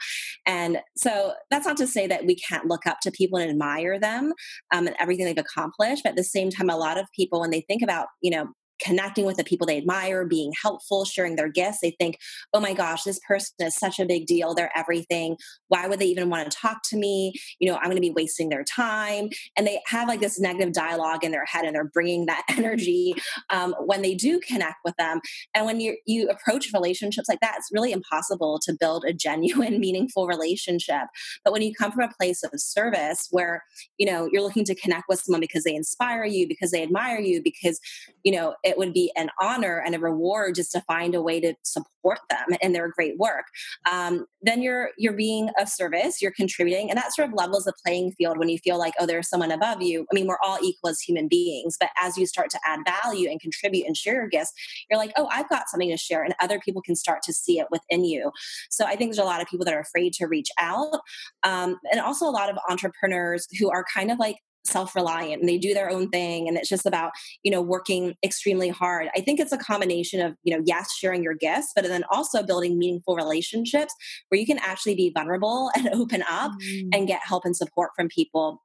And 0.47 0.81
so 0.97 1.35
that's 1.51 1.67
not 1.67 1.77
to 1.79 1.87
say 1.87 2.07
that 2.07 2.27
we 2.27 2.35
can't 2.35 2.67
look 2.67 2.87
up 2.87 2.99
to 3.03 3.11
people 3.11 3.39
and 3.39 3.51
admire 3.51 3.99
them 3.99 4.33
um, 4.75 4.87
and 4.87 4.97
everything 4.99 5.25
they've 5.25 5.39
accomplished. 5.39 6.03
But 6.03 6.11
at 6.11 6.17
the 6.17 6.25
same 6.25 6.51
time, 6.51 6.69
a 6.69 6.77
lot 6.77 6.99
of 6.99 7.07
people, 7.15 7.41
when 7.41 7.51
they 7.51 7.61
think 7.63 7.83
about, 7.83 8.09
you 8.23 8.31
know, 8.31 8.49
connecting 8.83 9.25
with 9.25 9.37
the 9.37 9.45
people 9.45 9.67
they 9.67 9.79
admire, 9.79 10.25
being 10.25 10.53
helpful, 10.61 11.05
sharing 11.05 11.37
their 11.37 11.49
gifts, 11.49 11.79
they 11.83 11.95
think, 11.99 12.19
oh 12.53 12.61
my 12.61 12.75
gosh, 12.75 13.03
this 13.03 13.21
person 13.27 13.55
is 13.61 13.77
such 13.77 13.99
a 13.99 14.07
big 14.07 14.27
deal. 14.27 14.55
They're 14.55 14.77
everything. 14.77 15.37
Why 15.69 15.87
would 15.87 15.99
they 15.99 16.07
even 16.07 16.31
want 16.31 16.51
to 16.51 16.57
talk 16.57 16.79
to 16.91 16.97
me? 16.97 17.33
You 17.59 17.71
know, 17.71 17.77
I'm 17.77 17.85
going 17.85 17.97
to 17.97 18.01
be 18.01 18.11
wasting 18.11 18.49
their 18.49 18.65
time. 18.65 19.29
And 19.57 19.67
they 19.67 19.81
have 19.87 20.09
like 20.09 20.21
this 20.21 20.41
negative 20.41 20.73
dialogue 20.73 21.25
in 21.25 21.33
their 21.33 21.45
head 21.45 21.65
and 21.65 21.75
they're 21.75 21.85
bringing 21.85 22.27
that 22.27 22.43
energy 22.57 23.15
um, 23.51 23.75
when 23.85 24.03
they 24.03 24.15
do 24.15 24.41
connect 24.41 24.77
with 24.85 24.95
them. 24.97 25.21
And 25.55 25.67
when 25.67 25.81
you, 25.81 25.97
you 26.07 26.29
approach 26.29 26.71
relationships 26.73 27.29
like 27.29 27.41
that, 27.41 27.55
it's 27.59 27.71
really 27.73 27.93
impossible 27.93 28.59
to 28.65 28.77
build 28.79 29.05
a 29.05 29.13
genuine, 29.13 29.81
meaningful 29.81 30.27
relationship. 30.27 31.05
But 31.45 31.53
when 31.53 31.63
you 31.63 31.75
come 31.75 31.93
from 31.93 32.09
a 32.09 32.13
place 32.19 32.43
of 32.43 32.51
service 32.57 33.29
where, 33.31 33.65
you 33.99 34.07
know, 34.07 34.29
you're 34.31 34.43
looking 34.43 34.65
to 34.65 34.75
connect 34.75 35.05
with 35.09 35.21
someone 35.21 35.41
because 35.41 35.65
they 35.65 35.75
inspire 35.75 36.25
you, 36.25 36.47
because 36.49 36.71
they 36.71 36.83
admire 36.83 37.21
you, 37.21 37.43
because, 37.43 37.81
you 38.23 38.33
know, 38.33 38.55
it 38.65 38.72
would 38.79 38.93
be 38.93 39.13
an 39.17 39.31
honor 39.41 39.83
and 39.85 39.95
a 39.95 39.99
reward 39.99 40.55
just 40.55 40.73
to 40.73 40.81
find 40.83 41.15
a 41.15 41.23
way 41.23 41.41
to 41.41 41.55
support 41.63 42.19
them 42.31 42.57
in 42.61 42.73
their 42.73 42.89
great 42.89 43.19
work. 43.19 43.45
Um, 43.91 44.27
then 44.43 44.63
you're 44.63 44.91
you're 44.99 45.13
being 45.13 45.51
of 45.59 45.69
service 45.69 46.21
you're 46.21 46.33
contributing 46.33 46.91
and 46.91 46.99
that 46.99 47.15
sort 47.15 47.29
of 47.29 47.35
levels 47.35 47.65
the 47.65 47.73
playing 47.85 48.13
field 48.13 48.39
when 48.39 48.49
you 48.49 48.59
feel 48.59 48.79
like 48.79 48.95
oh 48.99 49.07
there's 49.07 49.29
someone 49.29 49.51
above 49.51 49.83
you. 49.83 50.07
I 50.11 50.15
mean 50.15 50.27
we're 50.27 50.39
all 50.43 50.59
equal 50.63 50.91
as 50.91 51.01
human 51.01 51.29
beings 51.29 51.77
but 51.79 51.91
as 52.01 52.17
you 52.17 52.27
start 52.27 52.51
to 52.51 52.61
add 52.67 52.81
value 52.85 53.31
and 53.31 53.41
contribute 53.41 53.87
and 53.87 53.97
share 53.97 54.15
your 54.15 54.29
gifts 54.29 54.53
you're 54.91 54.99
like 54.99 55.13
oh 55.17 55.29
i've 55.31 55.49
got 55.49 55.69
something 55.69 55.91
to 55.91 55.97
share 55.97 56.23
and 56.23 56.35
other 56.41 56.59
people 56.61 56.83
can 56.83 56.97
start 56.97 57.23
to 57.23 57.33
see 57.33 57.59
it 57.59 57.67
within 57.71 58.05
you. 58.05 58.31
So 58.71 58.85
i 58.85 58.97
think 58.97 59.11
there's 59.11 59.19
a 59.19 59.25
lot 59.25 59.41
of 59.41 59.49
people 59.49 59.65
that 59.65 59.75
are 59.75 59.81
afraid 59.81 60.13
to 60.15 60.27
reach 60.27 60.51
out. 60.59 61.01
Um, 61.43 61.79
and 61.91 62.01
also 62.01 62.27
a 62.27 62.31
lot 62.31 62.51
of 62.51 62.59
entrepreneurs 62.69 63.47
who 63.59 63.71
are 63.71 63.85
kind 63.95 64.11
of 64.11 64.19
like 64.19 64.37
self-reliant 64.65 65.41
and 65.41 65.49
they 65.49 65.59
do 65.59 65.75
their 65.75 65.91
own 65.91 66.09
thing 66.09 66.47
and 66.47 66.57
it's 66.57 66.69
just 66.69 66.87
about 66.87 67.13
you 67.43 67.51
know 67.51 67.61
working 67.61 68.15
extremely 68.25 68.69
hard 68.69 69.09
i 69.17 69.21
think 69.21 69.41
it's 69.41 69.53
a 69.53 69.59
combination 69.59 70.21
of 70.21 70.35
you 70.45 70.57
know 70.57 70.63
yes 70.67 70.93
sharing 70.93 71.23
your 71.23 71.35
gifts 71.35 71.73
but 71.75 71.85
then 71.85 72.05
also 72.11 72.43
building 72.43 72.79
meaningful 72.79 73.17
relationships 73.17 73.95
where 74.29 74.41
you 74.41 74.47
can 74.47 74.59
actually 74.59 74.95
be 74.95 75.11
vulnerable 75.15 75.71
and 75.77 75.89
open 75.93 76.23
up 76.29 76.53
mm. 76.63 76.89
and 76.93 77.09
get 77.09 77.21
help 77.25 77.45
and 77.45 77.57
support 77.57 77.91
from 77.97 78.09
people 78.09 78.63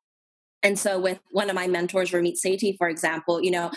and 0.63 0.77
so 0.79 0.99
with 0.99 1.19
one 1.31 1.49
of 1.49 1.55
my 1.55 1.67
mentors 1.67 2.11
ramit 2.11 2.37
sethi 2.43 2.75
for 2.77 2.89
example 2.89 3.41
you 3.43 3.51
know 3.51 3.69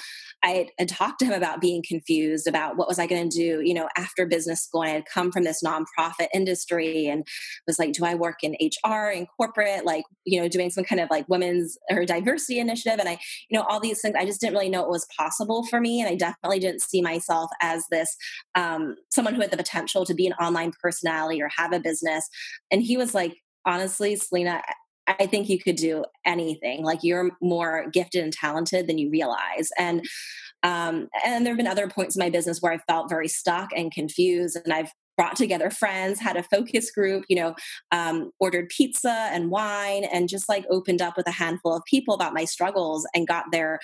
i 0.43 0.69
had 0.79 0.89
talked 0.89 1.19
to 1.19 1.27
him 1.27 1.33
about 1.33 1.61
being 1.61 1.83
confused 1.87 2.47
about 2.47 2.77
what 2.77 2.89
was 2.89 2.99
i 2.99 3.07
going 3.07 3.29
to 3.29 3.37
do 3.37 3.61
you 3.63 3.75
know 3.75 3.89
after 3.97 4.27
business 4.27 4.63
school. 4.63 4.83
And 4.83 4.91
i 4.91 4.95
had 4.95 5.05
come 5.13 5.31
from 5.31 5.45
this 5.45 5.63
nonprofit 5.63 6.29
industry 6.33 7.07
and 7.07 7.27
was 7.67 7.79
like 7.79 7.93
do 7.93 8.05
i 8.05 8.15
work 8.15 8.43
in 8.43 8.57
hr 8.85 9.11
in 9.11 9.27
corporate? 9.27 9.85
Like 9.85 10.05
you 10.25 10.41
know 10.41 10.49
doing 10.49 10.71
some 10.71 10.85
kind 10.85 11.01
of 11.01 11.11
like 11.11 11.29
women's 11.29 11.77
or 11.91 12.05
diversity 12.05 12.59
initiative. 12.59 12.99
And 12.99 13.09
i 13.09 13.19
you 13.49 13.59
know 13.59 13.65
all 13.69 13.81
these 13.81 14.01
things 14.01 14.15
i 14.19 14.25
just 14.25 14.41
didn't 14.41 14.55
really 14.55 14.69
know 14.69 14.83
it 14.83 14.91
was 14.91 15.07
possible 15.17 15.67
for 15.67 15.81
me. 15.81 16.01
And 16.01 16.09
i 16.09 16.15
definitely 16.15 16.61
didn't 16.61 16.83
see 16.83 17.03
myself 17.03 17.51
as 17.61 17.85
this 17.91 18.17
um, 18.55 18.97
someone 19.11 19.35
who 19.35 19.41
had 19.41 19.51
the 19.51 19.57
potential 19.57 20.05
to 20.05 20.15
be 20.15 20.27
an 20.27 20.33
online 20.35 20.73
personality 20.83 21.43
or 21.43 21.51
have 21.57 21.73
a 21.73 21.81
business. 21.81 22.29
And 22.71 22.83
he 22.83 22.97
was 22.97 23.15
like 23.15 23.37
honestly 23.67 24.17
selena 24.17 24.63
I 25.19 25.27
think 25.27 25.49
you 25.49 25.59
could 25.59 25.77
do 25.77 26.05
anything. 26.25 26.85
Like 26.85 27.01
you're 27.03 27.31
more 27.41 27.87
gifted 27.93 28.23
and 28.23 28.33
talented 28.33 28.87
than 28.87 28.99
you 28.99 29.11
realize. 29.11 29.71
And 29.79 30.05
um, 30.63 31.09
and 31.25 31.45
there 31.45 31.53
have 31.53 31.59
been 31.59 31.67
other 31.67 31.89
points 31.89 32.17
in 32.17 32.21
my 32.21 32.29
business 32.29 32.61
where 32.61 32.73
I 32.73 32.79
felt 32.87 33.09
very 33.09 33.29
stuck 33.29 33.71
and 33.75 33.91
confused, 33.91 34.59
and 34.63 34.75
I've 34.75 34.91
brought 35.17 35.37
together 35.37 35.71
friends, 35.71 36.21
had 36.21 36.37
a 36.37 36.43
focus 36.43 36.91
group, 36.91 37.25
you 37.29 37.37
know, 37.37 37.55
um, 37.93 38.31
ordered 38.41 38.69
pizza 38.69 39.29
and 39.33 39.51
wine, 39.51 40.05
and 40.05 40.29
just 40.29 40.49
like 40.49 40.65
opened 40.71 41.03
up 41.03 41.17
with 41.17 41.27
a 41.27 41.33
handful 41.33 41.75
of 41.75 41.83
people 41.87 42.15
about 42.15 42.35
my 42.35 42.45
struggles 42.45 43.07
and 43.15 43.27
got 43.27 43.45
their 43.53 43.81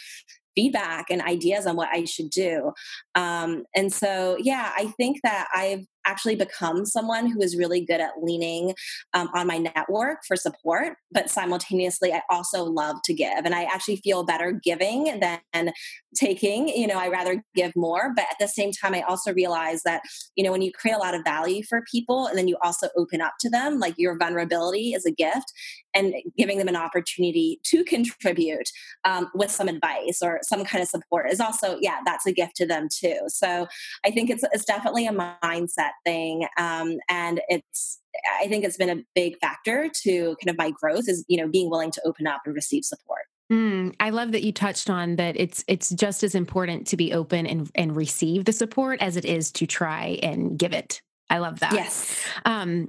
feedback 0.55 1.07
and 1.11 1.21
ideas 1.23 1.67
on 1.67 1.77
what 1.77 1.89
I 1.93 2.05
should 2.05 2.31
do. 2.31 2.73
Um, 3.15 3.65
and 3.75 3.93
so, 3.93 4.37
yeah, 4.41 4.73
I 4.75 4.87
think 4.97 5.21
that 5.23 5.49
I've 5.55 5.85
actually 6.07 6.37
become 6.37 6.87
someone 6.87 7.27
who 7.31 7.43
is 7.43 7.57
really 7.57 7.85
good 7.85 8.01
at 8.01 8.23
leaning 8.23 8.75
um, 9.15 9.29
on 9.35 9.47
my 9.47 9.59
network 9.59 10.19
for 10.27 10.37
support, 10.37 10.97
but 11.13 11.29
simultaneously, 11.29 12.13
I 12.13 12.23
also 12.31 12.65
love 12.65 12.97
to 13.05 13.15
give. 13.15 13.45
And 13.45 13.55
I 13.55 13.65
actually 13.65 13.97
feel 13.97 14.25
better 14.25 14.53
giving 14.53 15.21
than 15.21 15.73
taking. 16.15 16.69
You 16.69 16.87
know, 16.87 16.99
I 16.99 17.09
rather 17.09 17.43
give 17.55 17.75
more. 17.77 18.13
But 18.15 18.27
at 18.31 18.37
the 18.39 18.49
same 18.49 18.73
time, 18.73 18.95
I 18.95 19.03
also 19.03 19.35
realize 19.35 19.83
that, 19.85 20.03
you 20.37 20.45
know, 20.45 20.53
when 20.53 20.63
you 20.63 20.73
create 20.73 20.95
a 20.95 20.99
lot 20.99 21.15
of 21.15 21.25
value 21.25 21.63
for 21.69 21.83
people 21.91 22.27
and 22.27 22.39
then 22.39 22.49
you 22.49 22.57
also 22.63 22.89
open 22.97 23.21
up 23.21 23.35
to 23.41 23.51
them, 23.51 23.79
like 23.79 23.95
your 23.99 24.17
vulnerability 24.17 24.93
is 24.93 25.05
a 25.05 25.11
gift 25.11 25.53
and 25.95 26.15
giving 26.37 26.59
them 26.59 26.69
an 26.69 26.77
opportunity 26.77 27.59
to 27.65 27.83
contribute 27.85 28.69
um, 29.05 29.31
with 29.35 29.51
some 29.51 29.69
advice 29.69 30.21
or 30.23 30.41
some 30.43 30.65
kind 30.65 30.83
of 30.83 30.89
support 30.89 31.31
is 31.31 31.41
also, 31.41 31.79
yeah, 31.81 32.01
that's 32.05 32.27
a 32.27 32.33
gift 32.33 32.55
to 32.57 32.67
them 32.67 32.89
too. 32.93 33.19
So 33.29 33.67
I 34.05 34.11
think 34.11 34.31
it's, 34.31 34.45
it's 34.53 34.65
definitely 34.65 35.07
a 35.07 35.13
mindset 35.13 35.91
thing. 36.05 36.47
Um, 36.59 36.97
and 37.09 37.41
it's, 37.49 38.01
I 38.41 38.47
think 38.49 38.65
it's 38.65 38.77
been 38.77 38.99
a 38.99 39.03
big 39.15 39.39
factor 39.41 39.91
to 40.03 40.37
kind 40.43 40.51
of 40.51 40.59
my 40.59 40.71
growth 40.71 41.09
is, 41.09 41.25
you 41.29 41.37
know, 41.37 41.49
being 41.49 41.71
willing 41.71 41.91
to 41.93 42.03
open 42.05 42.27
up 42.27 42.43
and 42.45 42.55
receive 42.55 42.85
support. 42.85 43.23
Mm, 43.53 43.95
I 44.01 44.11
love 44.11 44.33
that 44.33 44.43
you 44.43 44.53
touched 44.53 44.91
on 44.91 45.17
that 45.17 45.39
it's 45.39 45.65
it's 45.69 45.91
just 45.91 46.25
as 46.25 46.35
important 46.35 46.89
to 46.89 46.97
be 46.97 47.13
open 47.13 47.47
and 47.47 47.71
and 47.77 47.95
receive 47.95 48.45
the 48.45 48.53
support 48.53 49.01
as 49.01 49.17
it 49.17 49.25
is 49.25 49.53
to 49.53 49.67
try 49.67 50.19
and 50.21 50.59
give 50.59 50.73
it. 50.73 51.01
I 51.31 51.39
love 51.39 51.61
that. 51.61 51.73
Yes. 51.73 52.25
Um, 52.45 52.89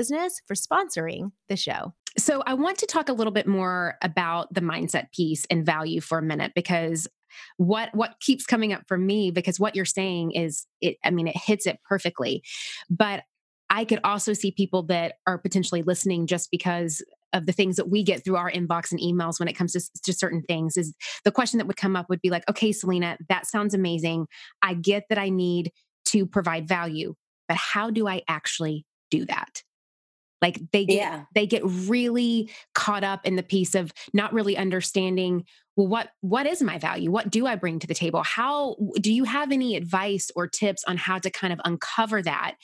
business 0.00 0.40
for 0.46 0.54
sponsoring 0.54 1.30
the 1.50 1.56
show. 1.56 1.92
So, 2.18 2.42
I 2.46 2.54
want 2.54 2.78
to 2.78 2.86
talk 2.86 3.10
a 3.10 3.12
little 3.12 3.32
bit 3.32 3.46
more 3.46 3.96
about 4.02 4.52
the 4.54 4.62
mindset 4.62 5.12
piece 5.12 5.44
and 5.50 5.64
value 5.64 6.00
for 6.00 6.18
a 6.18 6.22
minute 6.22 6.52
because 6.54 7.06
what 7.58 7.90
what 7.94 8.14
keeps 8.20 8.46
coming 8.46 8.72
up 8.72 8.82
for 8.88 8.98
me 8.98 9.30
because 9.30 9.60
what 9.60 9.76
you're 9.76 9.84
saying 9.84 10.32
is 10.32 10.66
it 10.80 10.96
I 11.04 11.10
mean 11.10 11.28
it 11.28 11.36
hits 11.36 11.66
it 11.66 11.78
perfectly. 11.88 12.42
But 12.88 13.24
I 13.68 13.84
could 13.84 14.00
also 14.02 14.32
see 14.32 14.50
people 14.50 14.82
that 14.84 15.14
are 15.26 15.38
potentially 15.38 15.82
listening 15.82 16.26
just 16.26 16.50
because 16.50 17.04
of 17.32 17.46
the 17.46 17.52
things 17.52 17.76
that 17.76 17.88
we 17.88 18.02
get 18.02 18.24
through 18.24 18.36
our 18.36 18.50
inbox 18.50 18.90
and 18.90 19.00
emails 19.00 19.38
when 19.38 19.48
it 19.48 19.56
comes 19.56 19.72
to, 19.72 19.80
to 20.02 20.12
certain 20.12 20.42
things 20.42 20.76
is 20.76 20.94
the 21.24 21.30
question 21.30 21.58
that 21.58 21.66
would 21.66 21.76
come 21.76 21.94
up 21.94 22.06
would 22.08 22.22
be 22.22 22.30
like 22.30 22.48
okay 22.50 22.72
selena 22.72 23.16
that 23.28 23.46
sounds 23.46 23.74
amazing 23.74 24.26
i 24.62 24.74
get 24.74 25.04
that 25.08 25.18
i 25.18 25.28
need 25.28 25.70
to 26.04 26.26
provide 26.26 26.66
value 26.66 27.14
but 27.46 27.56
how 27.56 27.90
do 27.90 28.08
i 28.08 28.22
actually 28.26 28.84
do 29.10 29.24
that 29.24 29.62
like 30.42 30.60
they 30.72 30.84
get 30.84 30.96
yeah. 30.96 31.24
they 31.34 31.46
get 31.46 31.62
really 31.64 32.50
caught 32.74 33.04
up 33.04 33.26
in 33.26 33.36
the 33.36 33.42
piece 33.42 33.74
of 33.74 33.92
not 34.12 34.32
really 34.32 34.56
understanding 34.56 35.44
well 35.76 35.86
what 35.86 36.08
what 36.20 36.46
is 36.46 36.62
my 36.62 36.78
value? 36.78 37.10
What 37.10 37.30
do 37.30 37.46
i 37.46 37.54
bring 37.54 37.78
to 37.78 37.86
the 37.86 37.94
table? 37.94 38.22
How 38.22 38.76
do 39.00 39.12
you 39.12 39.24
have 39.24 39.52
any 39.52 39.76
advice 39.76 40.30
or 40.36 40.46
tips 40.46 40.84
on 40.84 40.96
how 40.96 41.18
to 41.18 41.30
kind 41.30 41.52
of 41.52 41.60
uncover 41.64 42.22
that 42.22 42.56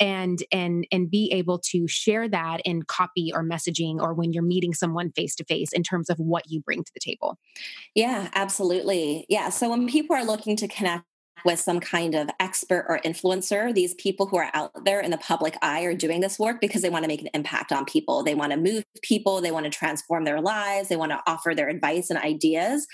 and 0.00 0.42
and 0.52 0.86
and 0.90 1.10
be 1.10 1.30
able 1.32 1.58
to 1.70 1.86
share 1.88 2.28
that 2.28 2.60
in 2.64 2.82
copy 2.82 3.32
or 3.34 3.44
messaging 3.44 4.00
or 4.00 4.14
when 4.14 4.32
you're 4.32 4.42
meeting 4.42 4.74
someone 4.74 5.12
face 5.12 5.34
to 5.36 5.44
face 5.44 5.72
in 5.72 5.82
terms 5.82 6.08
of 6.08 6.18
what 6.18 6.44
you 6.48 6.60
bring 6.60 6.84
to 6.84 6.92
the 6.94 7.00
table? 7.00 7.38
Yeah 7.94 8.28
absolutely. 8.34 9.26
Yeah 9.28 9.50
so 9.50 9.70
when 9.70 9.86
people 9.86 10.16
are 10.16 10.24
looking 10.24 10.56
to 10.56 10.68
connect 10.68 11.04
with 11.44 11.58
some 11.58 11.80
kind 11.80 12.14
of 12.14 12.28
expert 12.40 12.86
or 12.88 13.00
influencer. 13.00 13.74
These 13.74 13.94
people 13.94 14.26
who 14.26 14.36
are 14.36 14.50
out 14.54 14.72
there 14.84 15.00
in 15.00 15.10
the 15.10 15.18
public 15.18 15.56
eye 15.62 15.82
are 15.82 15.94
doing 15.94 16.20
this 16.20 16.38
work 16.38 16.60
because 16.60 16.82
they 16.82 16.90
want 16.90 17.04
to 17.04 17.08
make 17.08 17.22
an 17.22 17.28
impact 17.34 17.72
on 17.72 17.84
people. 17.84 18.22
They 18.22 18.34
want 18.34 18.52
to 18.52 18.58
move 18.58 18.84
people, 19.02 19.40
they 19.40 19.50
want 19.50 19.64
to 19.64 19.70
transform 19.70 20.24
their 20.24 20.40
lives, 20.40 20.88
they 20.88 20.96
want 20.96 21.12
to 21.12 21.20
offer 21.26 21.54
their 21.54 21.68
advice 21.68 22.10
and 22.10 22.18
ideas. 22.18 22.86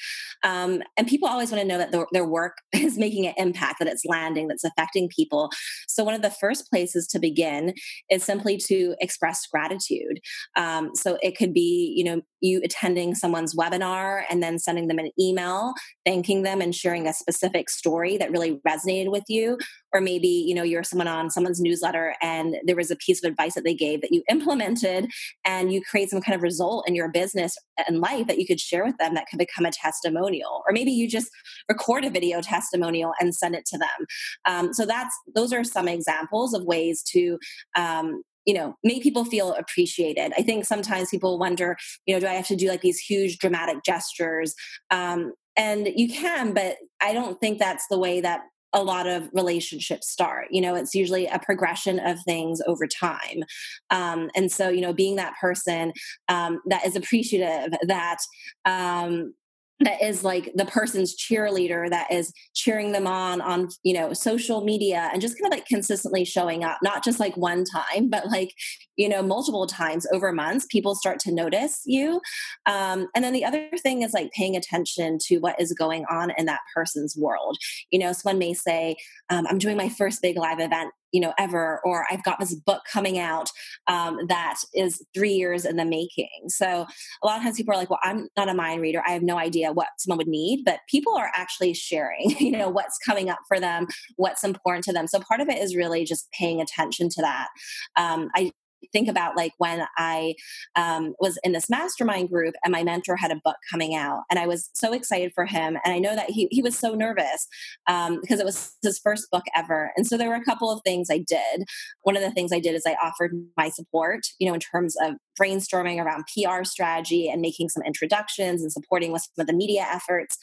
Um, 0.44 0.82
and 0.96 1.06
people 1.06 1.28
always 1.28 1.50
want 1.50 1.62
to 1.62 1.68
know 1.68 1.78
that 1.78 1.92
the, 1.92 2.06
their 2.12 2.24
work 2.24 2.58
is 2.72 2.98
making 2.98 3.26
an 3.26 3.34
impact, 3.36 3.78
that 3.80 3.88
it's 3.88 4.04
landing, 4.04 4.48
that's 4.48 4.64
affecting 4.64 5.08
people. 5.08 5.50
So, 5.86 6.04
one 6.04 6.14
of 6.14 6.22
the 6.22 6.30
first 6.30 6.70
places 6.70 7.06
to 7.08 7.18
begin 7.18 7.74
is 8.10 8.22
simply 8.24 8.56
to 8.58 8.94
express 9.00 9.46
gratitude. 9.46 10.20
Um, 10.56 10.90
so, 10.94 11.18
it 11.22 11.36
could 11.36 11.52
be, 11.52 11.94
you 11.96 12.04
know, 12.04 12.22
you 12.40 12.60
attending 12.62 13.14
someone's 13.14 13.54
webinar 13.54 14.22
and 14.30 14.42
then 14.42 14.58
sending 14.58 14.88
them 14.88 14.98
an 14.98 15.10
email, 15.18 15.74
thanking 16.06 16.42
them 16.42 16.60
and 16.60 16.74
sharing 16.74 17.06
a 17.08 17.12
specific 17.12 17.68
story 17.68 18.16
that 18.16 18.30
really 18.30 18.37
resonated 18.66 19.10
with 19.10 19.24
you. 19.28 19.58
Or 19.92 20.00
maybe 20.00 20.28
you 20.28 20.54
know 20.54 20.62
you're 20.62 20.82
someone 20.82 21.08
on 21.08 21.30
someone's 21.30 21.60
newsletter 21.60 22.14
and 22.20 22.56
there 22.64 22.76
was 22.76 22.90
a 22.90 22.96
piece 22.96 23.24
of 23.24 23.30
advice 23.30 23.54
that 23.54 23.64
they 23.64 23.74
gave 23.74 24.02
that 24.02 24.12
you 24.12 24.22
implemented 24.30 25.06
and 25.44 25.72
you 25.72 25.80
create 25.82 26.10
some 26.10 26.20
kind 26.20 26.36
of 26.36 26.42
result 26.42 26.86
in 26.86 26.94
your 26.94 27.10
business 27.10 27.56
and 27.86 28.00
life 28.00 28.26
that 28.26 28.38
you 28.38 28.46
could 28.46 28.60
share 28.60 28.84
with 28.84 28.96
them 28.98 29.14
that 29.14 29.26
could 29.30 29.38
become 29.38 29.64
a 29.64 29.70
testimonial. 29.70 30.62
Or 30.66 30.72
maybe 30.72 30.92
you 30.92 31.08
just 31.08 31.30
record 31.68 32.04
a 32.04 32.10
video 32.10 32.40
testimonial 32.40 33.12
and 33.20 33.34
send 33.34 33.54
it 33.54 33.64
to 33.66 33.78
them. 33.78 34.06
Um, 34.44 34.74
so 34.74 34.84
that's 34.84 35.16
those 35.34 35.52
are 35.52 35.64
some 35.64 35.88
examples 35.88 36.54
of 36.54 36.64
ways 36.64 37.02
to 37.12 37.38
um, 37.76 38.22
you 38.48 38.54
know 38.54 38.74
make 38.82 39.02
people 39.02 39.24
feel 39.24 39.52
appreciated. 39.54 40.32
I 40.36 40.42
think 40.42 40.64
sometimes 40.64 41.10
people 41.10 41.38
wonder 41.38 41.76
you 42.06 42.14
know 42.14 42.20
do 42.20 42.26
i 42.26 42.32
have 42.32 42.46
to 42.48 42.56
do 42.56 42.68
like 42.68 42.80
these 42.80 42.98
huge 42.98 43.38
dramatic 43.38 43.84
gestures? 43.84 44.54
Um, 44.90 45.32
and 45.58 45.88
you 45.96 46.08
can 46.08 46.54
but 46.54 46.76
i 47.02 47.12
don't 47.12 47.38
think 47.40 47.58
that's 47.58 47.86
the 47.88 47.98
way 47.98 48.20
that 48.20 48.42
a 48.74 48.82
lot 48.82 49.06
of 49.06 49.28
relationships 49.32 50.08
start 50.08 50.46
you 50.50 50.60
know 50.60 50.74
it's 50.74 50.94
usually 50.94 51.26
a 51.26 51.38
progression 51.38 51.98
of 51.98 52.18
things 52.24 52.60
over 52.66 52.86
time 52.86 53.42
um, 53.90 54.30
and 54.36 54.50
so 54.52 54.68
you 54.68 54.80
know 54.80 54.92
being 54.92 55.16
that 55.16 55.34
person 55.40 55.92
um, 56.28 56.60
that 56.66 56.86
is 56.86 56.96
appreciative 56.96 57.72
that 57.86 58.18
um, 58.64 59.34
that 59.80 60.02
is 60.02 60.24
like 60.24 60.50
the 60.54 60.64
person's 60.64 61.16
cheerleader 61.16 61.88
that 61.88 62.10
is 62.12 62.32
cheering 62.54 62.92
them 62.92 63.06
on 63.06 63.40
on 63.40 63.68
you 63.82 63.94
know 63.94 64.12
social 64.12 64.64
media 64.64 65.08
and 65.12 65.22
just 65.22 65.38
kind 65.38 65.52
of 65.52 65.56
like 65.56 65.66
consistently 65.66 66.24
showing 66.24 66.64
up 66.64 66.78
not 66.82 67.04
just 67.04 67.20
like 67.20 67.36
one 67.36 67.64
time 67.64 68.08
but 68.08 68.26
like 68.28 68.52
you 68.96 69.08
know 69.08 69.22
multiple 69.22 69.66
times 69.66 70.06
over 70.12 70.32
months 70.32 70.66
people 70.70 70.94
start 70.94 71.18
to 71.20 71.32
notice 71.32 71.82
you. 71.86 72.20
Um, 72.66 73.08
and 73.14 73.24
then 73.24 73.32
the 73.32 73.44
other 73.44 73.68
thing 73.82 74.02
is 74.02 74.12
like 74.12 74.30
paying 74.32 74.56
attention 74.56 75.18
to 75.26 75.38
what 75.38 75.60
is 75.60 75.72
going 75.72 76.04
on 76.10 76.32
in 76.36 76.46
that 76.46 76.60
person's 76.74 77.16
world. 77.16 77.56
You 77.90 78.00
know 78.00 78.12
someone 78.12 78.38
may 78.38 78.54
say 78.54 78.96
um, 79.30 79.46
i'm 79.48 79.58
doing 79.58 79.76
my 79.76 79.88
first 79.88 80.22
big 80.22 80.36
live 80.36 80.60
event 80.60 80.92
you 81.12 81.20
know 81.20 81.32
ever 81.38 81.80
or 81.84 82.06
i've 82.10 82.24
got 82.24 82.38
this 82.38 82.54
book 82.54 82.82
coming 82.90 83.18
out 83.18 83.48
um, 83.86 84.18
that 84.28 84.56
is 84.74 85.04
three 85.14 85.32
years 85.32 85.64
in 85.64 85.76
the 85.76 85.84
making. 85.84 86.48
So 86.48 86.86
a 87.22 87.26
lot 87.26 87.38
of 87.38 87.42
times 87.42 87.56
people 87.56 87.74
are 87.74 87.78
like 87.78 87.90
well 87.90 88.00
i'm 88.02 88.28
not 88.36 88.48
a 88.48 88.54
mind 88.54 88.82
reader. 88.82 89.02
I 89.06 89.12
have 89.12 89.22
no 89.22 89.38
idea 89.38 89.72
what 89.72 89.88
someone 89.98 90.18
would 90.18 90.28
need 90.28 90.64
but 90.64 90.80
people 90.88 91.16
are 91.16 91.30
actually 91.34 91.74
sharing 91.74 92.30
you 92.38 92.52
know 92.52 92.68
what's 92.68 92.98
coming 92.98 93.30
up 93.30 93.38
for 93.48 93.60
them 93.60 93.86
what's 94.16 94.44
important 94.44 94.84
to 94.84 94.92
them. 94.92 95.06
So 95.06 95.20
part 95.20 95.40
of 95.40 95.48
it 95.48 95.58
is 95.58 95.76
really 95.76 96.04
just 96.04 96.30
paying 96.32 96.60
attention 96.60 97.08
to 97.10 97.22
that. 97.22 97.48
Um, 97.96 98.28
i 98.34 98.50
think 98.92 99.08
about 99.08 99.36
like 99.36 99.52
when 99.58 99.84
I 99.96 100.34
um, 100.76 101.14
was 101.20 101.38
in 101.42 101.52
this 101.52 101.68
mastermind 101.70 102.30
group 102.30 102.54
and 102.64 102.72
my 102.72 102.82
mentor 102.82 103.16
had 103.16 103.30
a 103.30 103.40
book 103.44 103.56
coming 103.70 103.94
out, 103.94 104.22
and 104.30 104.38
I 104.38 104.46
was 104.46 104.70
so 104.74 104.92
excited 104.92 105.32
for 105.34 105.46
him. 105.46 105.78
And 105.84 105.94
I 105.94 105.98
know 105.98 106.14
that 106.14 106.30
he, 106.30 106.48
he 106.50 106.62
was 106.62 106.78
so 106.78 106.94
nervous 106.94 107.46
um, 107.88 108.20
because 108.20 108.40
it 108.40 108.46
was 108.46 108.76
his 108.82 108.98
first 108.98 109.30
book 109.30 109.44
ever. 109.54 109.92
And 109.96 110.06
so 110.06 110.16
there 110.16 110.28
were 110.28 110.34
a 110.34 110.44
couple 110.44 110.70
of 110.70 110.80
things 110.84 111.08
I 111.10 111.18
did. 111.18 111.64
One 112.02 112.16
of 112.16 112.22
the 112.22 112.30
things 112.30 112.52
I 112.52 112.60
did 112.60 112.74
is 112.74 112.84
I 112.86 112.96
offered 113.02 113.32
my 113.56 113.68
support, 113.68 114.20
you 114.38 114.48
know, 114.48 114.54
in 114.54 114.60
terms 114.60 114.96
of 115.00 115.14
brainstorming 115.40 116.02
around 116.02 116.24
PR 116.26 116.64
strategy 116.64 117.28
and 117.28 117.40
making 117.40 117.68
some 117.68 117.82
introductions 117.84 118.62
and 118.62 118.72
supporting 118.72 119.12
with 119.12 119.22
some 119.22 119.42
of 119.42 119.46
the 119.46 119.52
media 119.52 119.86
efforts. 119.88 120.36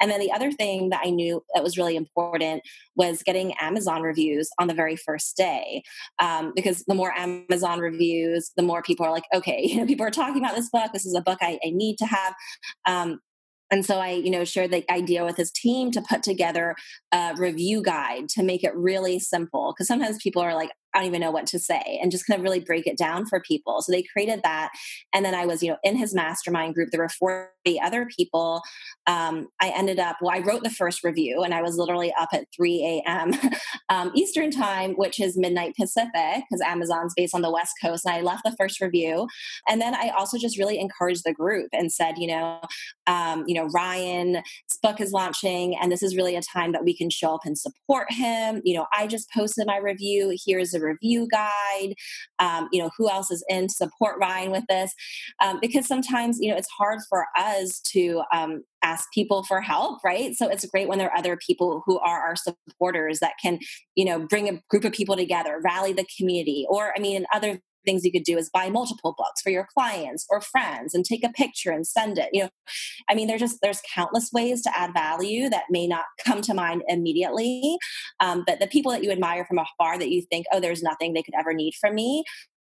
And 0.00 0.10
then 0.10 0.20
the 0.20 0.32
other 0.32 0.52
thing 0.52 0.90
that 0.90 1.02
I 1.04 1.10
knew 1.10 1.42
that 1.54 1.62
was 1.62 1.78
really 1.78 1.96
important 1.96 2.62
was 2.96 3.22
getting 3.22 3.54
Amazon 3.60 4.02
reviews 4.02 4.48
on 4.58 4.68
the 4.68 4.74
very 4.74 4.96
first 4.96 5.36
day. 5.36 5.82
Um, 6.18 6.52
because 6.54 6.84
the 6.86 6.94
more 6.94 7.12
Amazon 7.16 7.80
reviews, 7.80 8.52
the 8.56 8.62
more 8.62 8.82
people 8.82 9.06
are 9.06 9.12
like, 9.12 9.24
okay, 9.34 9.62
you 9.68 9.76
know, 9.76 9.86
people 9.86 10.06
are 10.06 10.10
talking 10.10 10.42
about 10.42 10.56
this 10.56 10.70
book. 10.70 10.92
This 10.92 11.06
is 11.06 11.14
a 11.14 11.22
book 11.22 11.38
I, 11.40 11.58
I 11.64 11.70
need 11.70 11.96
to 11.98 12.06
have. 12.06 12.34
Um, 12.86 13.20
and 13.70 13.84
so 13.84 13.98
I, 13.98 14.10
you 14.10 14.30
know, 14.30 14.44
shared 14.44 14.70
the 14.70 14.84
idea 14.92 15.24
with 15.24 15.36
his 15.36 15.50
team 15.50 15.90
to 15.92 16.02
put 16.02 16.22
together 16.22 16.76
a 17.12 17.34
review 17.36 17.82
guide 17.82 18.28
to 18.30 18.42
make 18.42 18.62
it 18.62 18.74
really 18.74 19.18
simple. 19.18 19.72
Because 19.72 19.88
sometimes 19.88 20.22
people 20.22 20.42
are 20.42 20.54
like, 20.54 20.70
I 20.94 20.98
don't 20.98 21.08
even 21.08 21.20
know 21.20 21.30
what 21.30 21.46
to 21.48 21.58
say 21.58 21.98
and 22.00 22.10
just 22.10 22.26
kind 22.26 22.38
of 22.38 22.44
really 22.44 22.60
break 22.60 22.86
it 22.86 22.96
down 22.96 23.26
for 23.26 23.40
people. 23.40 23.82
So 23.82 23.90
they 23.90 24.02
created 24.02 24.40
that. 24.44 24.70
And 25.12 25.24
then 25.24 25.34
I 25.34 25.44
was, 25.44 25.62
you 25.62 25.70
know, 25.70 25.78
in 25.82 25.96
his 25.96 26.14
mastermind 26.14 26.74
group, 26.74 26.90
there 26.90 27.00
were 27.00 27.08
40 27.08 27.80
other 27.82 28.06
people. 28.16 28.62
Um, 29.06 29.48
I 29.60 29.70
ended 29.70 29.98
up, 29.98 30.16
well, 30.20 30.34
I 30.34 30.38
wrote 30.38 30.62
the 30.62 30.70
first 30.70 31.02
review 31.02 31.42
and 31.42 31.52
I 31.52 31.62
was 31.62 31.76
literally 31.76 32.12
up 32.18 32.28
at 32.32 32.46
3 32.54 33.02
a.m. 33.06 33.32
um, 33.88 34.12
Eastern 34.14 34.50
time, 34.50 34.92
which 34.92 35.20
is 35.20 35.36
midnight 35.36 35.74
Pacific 35.78 36.12
because 36.14 36.60
Amazon's 36.64 37.14
based 37.16 37.34
on 37.34 37.42
the 37.42 37.50
West 37.50 37.74
Coast. 37.82 38.04
And 38.06 38.14
I 38.14 38.20
left 38.20 38.44
the 38.44 38.54
first 38.56 38.80
review. 38.80 39.26
And 39.68 39.80
then 39.80 39.94
I 39.94 40.12
also 40.16 40.38
just 40.38 40.58
really 40.58 40.78
encouraged 40.78 41.22
the 41.24 41.34
group 41.34 41.70
and 41.72 41.92
said, 41.92 42.18
you 42.18 42.28
know, 42.28 42.60
um, 43.06 43.44
you 43.46 43.54
know, 43.54 43.66
Ryan's 43.74 44.42
book 44.82 45.00
is 45.00 45.12
launching 45.12 45.76
and 45.76 45.90
this 45.90 46.02
is 46.02 46.16
really 46.16 46.36
a 46.36 46.42
time 46.42 46.72
that 46.72 46.84
we 46.84 46.96
can 46.96 47.10
show 47.10 47.34
up 47.34 47.40
and 47.44 47.58
support 47.58 48.12
him. 48.12 48.60
You 48.64 48.76
know, 48.76 48.86
I 48.96 49.06
just 49.06 49.30
posted 49.30 49.66
my 49.66 49.78
review. 49.78 50.36
Here's 50.46 50.74
a 50.74 50.83
review 50.84 51.28
guide. 51.30 51.94
Um, 52.38 52.68
you 52.72 52.82
know, 52.82 52.90
who 52.96 53.10
else 53.10 53.30
is 53.30 53.44
in 53.48 53.68
support 53.68 54.16
Ryan 54.20 54.50
with 54.50 54.64
this? 54.68 54.92
Um, 55.42 55.58
because 55.60 55.86
sometimes, 55.86 56.38
you 56.40 56.50
know, 56.50 56.56
it's 56.56 56.68
hard 56.68 57.00
for 57.08 57.26
us 57.36 57.80
to 57.92 58.22
um, 58.32 58.62
ask 58.82 59.10
people 59.12 59.44
for 59.44 59.60
help, 59.60 60.00
right? 60.04 60.34
So 60.34 60.48
it's 60.48 60.66
great 60.66 60.88
when 60.88 60.98
there 60.98 61.10
are 61.10 61.18
other 61.18 61.36
people 61.36 61.82
who 61.86 61.98
are 61.98 62.20
our 62.20 62.36
supporters 62.36 63.20
that 63.20 63.34
can, 63.42 63.58
you 63.94 64.04
know, 64.04 64.26
bring 64.26 64.48
a 64.48 64.60
group 64.68 64.84
of 64.84 64.92
people 64.92 65.16
together, 65.16 65.60
rally 65.64 65.92
the 65.92 66.06
community, 66.18 66.66
or 66.68 66.92
I 66.96 67.00
mean, 67.00 67.24
other 67.32 67.60
things 67.84 68.04
you 68.04 68.12
could 68.12 68.24
do 68.24 68.36
is 68.38 68.50
buy 68.50 68.68
multiple 68.68 69.14
books 69.16 69.40
for 69.42 69.50
your 69.50 69.66
clients 69.72 70.26
or 70.30 70.40
friends 70.40 70.94
and 70.94 71.04
take 71.04 71.24
a 71.24 71.28
picture 71.30 71.70
and 71.70 71.86
send 71.86 72.18
it 72.18 72.28
you 72.32 72.44
know? 72.44 72.50
I 73.08 73.14
mean 73.14 73.26
there's 73.26 73.40
just 73.40 73.58
there's 73.62 73.82
countless 73.92 74.30
ways 74.32 74.62
to 74.62 74.76
add 74.76 74.92
value 74.94 75.48
that 75.50 75.64
may 75.70 75.86
not 75.86 76.04
come 76.24 76.42
to 76.42 76.54
mind 76.54 76.82
immediately 76.88 77.76
um, 78.20 78.44
but 78.46 78.60
the 78.60 78.66
people 78.66 78.92
that 78.92 79.02
you 79.02 79.10
admire 79.10 79.44
from 79.44 79.58
afar 79.58 79.98
that 79.98 80.10
you 80.10 80.22
think 80.22 80.46
oh 80.52 80.60
there's 80.60 80.82
nothing 80.82 81.12
they 81.12 81.22
could 81.22 81.34
ever 81.38 81.52
need 81.52 81.74
from 81.74 81.94
me 81.94 82.24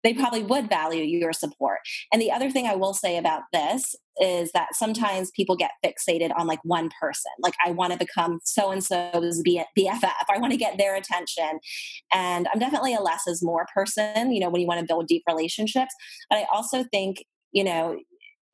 they 0.02 0.14
probably 0.14 0.42
would 0.42 0.68
value 0.68 1.02
your 1.02 1.32
support. 1.32 1.78
And 2.12 2.20
the 2.20 2.30
other 2.30 2.50
thing 2.50 2.66
I 2.66 2.74
will 2.74 2.94
say 2.94 3.16
about 3.16 3.42
this 3.52 3.94
is 4.20 4.52
that 4.52 4.74
sometimes 4.74 5.30
people 5.30 5.56
get 5.56 5.70
fixated 5.84 6.30
on 6.36 6.46
like 6.46 6.60
one 6.64 6.90
person. 7.00 7.30
Like, 7.40 7.54
I 7.64 7.70
want 7.70 7.92
to 7.92 7.98
become 7.98 8.40
so 8.44 8.70
and 8.70 8.84
so's 8.84 9.42
BFF. 9.42 10.12
I 10.28 10.38
want 10.38 10.52
to 10.52 10.58
get 10.58 10.76
their 10.78 10.96
attention. 10.96 11.60
And 12.12 12.48
I'm 12.52 12.60
definitely 12.60 12.94
a 12.94 13.00
less 13.00 13.26
is 13.26 13.42
more 13.42 13.66
person, 13.74 14.32
you 14.32 14.40
know, 14.40 14.50
when 14.50 14.60
you 14.60 14.66
want 14.66 14.80
to 14.80 14.86
build 14.86 15.06
deep 15.06 15.22
relationships. 15.26 15.94
But 16.28 16.38
I 16.38 16.46
also 16.52 16.84
think, 16.92 17.24
you 17.52 17.64
know, 17.64 17.96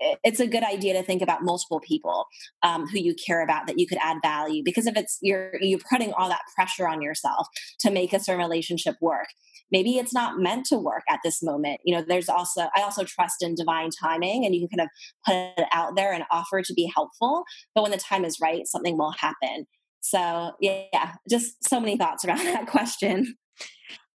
it's 0.00 0.38
a 0.38 0.46
good 0.46 0.62
idea 0.62 0.94
to 0.94 1.02
think 1.02 1.22
about 1.22 1.42
multiple 1.42 1.80
people 1.80 2.26
um, 2.62 2.86
who 2.86 2.98
you 2.98 3.14
care 3.14 3.42
about 3.42 3.66
that 3.66 3.80
you 3.80 3.86
could 3.86 3.98
add 4.00 4.18
value 4.22 4.62
because 4.64 4.86
if 4.86 4.96
it's 4.96 5.18
you're 5.22 5.54
you're 5.60 5.80
putting 5.90 6.12
all 6.12 6.28
that 6.28 6.42
pressure 6.54 6.86
on 6.86 7.02
yourself 7.02 7.48
to 7.80 7.90
make 7.90 8.12
a 8.12 8.20
certain 8.20 8.40
relationship 8.40 8.94
work 9.00 9.26
maybe 9.70 9.98
it's 9.98 10.12
not 10.12 10.38
meant 10.38 10.66
to 10.66 10.78
work 10.78 11.02
at 11.08 11.20
this 11.24 11.42
moment. 11.42 11.80
You 11.84 11.96
know 11.96 12.04
there's 12.06 12.28
also 12.28 12.68
i 12.74 12.82
also 12.82 13.04
trust 13.04 13.42
in 13.42 13.54
divine 13.54 13.90
timing 13.90 14.44
and 14.44 14.54
you 14.54 14.66
can 14.68 14.78
kind 14.78 14.88
of 14.88 14.88
put 15.26 15.62
it 15.62 15.68
out 15.72 15.96
there 15.96 16.12
and 16.12 16.24
offer 16.30 16.62
to 16.62 16.74
be 16.74 16.90
helpful 16.94 17.44
but 17.74 17.82
when 17.82 17.90
the 17.90 17.98
time 17.98 18.24
is 18.24 18.38
right 18.40 18.66
something 18.66 18.96
will 18.98 19.12
happen. 19.12 19.66
So 20.00 20.52
yeah 20.60 21.12
just 21.28 21.68
so 21.68 21.80
many 21.80 21.96
thoughts 21.96 22.24
around 22.24 22.38
that 22.44 22.66
question. 22.66 23.36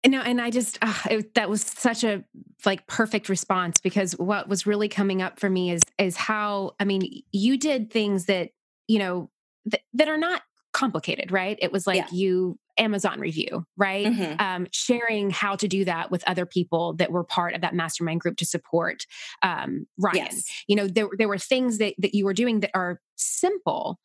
No, 0.05 0.21
and 0.21 0.41
I 0.41 0.51
just 0.51 0.79
uh, 0.83 0.95
it, 1.11 1.35
that 1.35 1.49
was 1.49 1.63
such 1.63 2.03
a 2.03 2.25
like 2.67 2.87
perfect 2.89 3.29
response 3.29 3.79
because 3.81 4.13
what 4.13 4.49
was 4.49 4.67
really 4.67 4.89
coming 4.89 5.23
up 5.23 5.39
for 5.39 5.49
me 5.49 5.71
is 5.71 5.83
is 5.97 6.17
how 6.17 6.73
I 6.81 6.85
mean 6.85 7.23
you 7.31 7.57
did 7.57 7.93
things 7.93 8.27
that 8.27 8.51
you 8.89 8.99
know 8.99 9.31
th- 9.71 9.83
that 9.95 10.09
are 10.09 10.19
not 10.19 10.43
complicated, 10.73 11.31
right? 11.31 11.59
It 11.61 11.73
was 11.73 11.87
like 11.87 11.97
yeah. 11.97 12.09
you 12.13 12.59
Amazon 12.79 13.21
review, 13.21 13.67
right? 13.77 14.07
Mm-hmm. 14.07 14.41
Um, 14.41 14.67
sharing 14.73 15.31
how 15.31 15.57
to 15.57 15.69
do 15.69 15.85
that 15.85 16.11
with 16.11 16.25
other 16.27 16.47
people 16.47 16.95
that 16.95 17.13
were 17.13 17.25
part 17.25 17.55
of 17.55 17.61
that 17.61 17.75
mastermind 17.75 18.21
group 18.21 18.37
to 18.39 18.47
support 18.47 19.07
um, 19.43 19.87
Ryan. 19.99 20.17
Yes. 20.17 20.45
You 20.67 20.77
know, 20.77 20.87
there 20.89 21.09
there 21.17 21.29
were 21.29 21.39
things 21.39 21.79
that 21.79 21.95
that 21.99 22.15
you 22.15 22.25
were 22.25 22.35
doing 22.35 22.61
that 22.61 22.71
are 22.75 23.01
simple, 23.17 23.99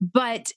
but 0.00 0.50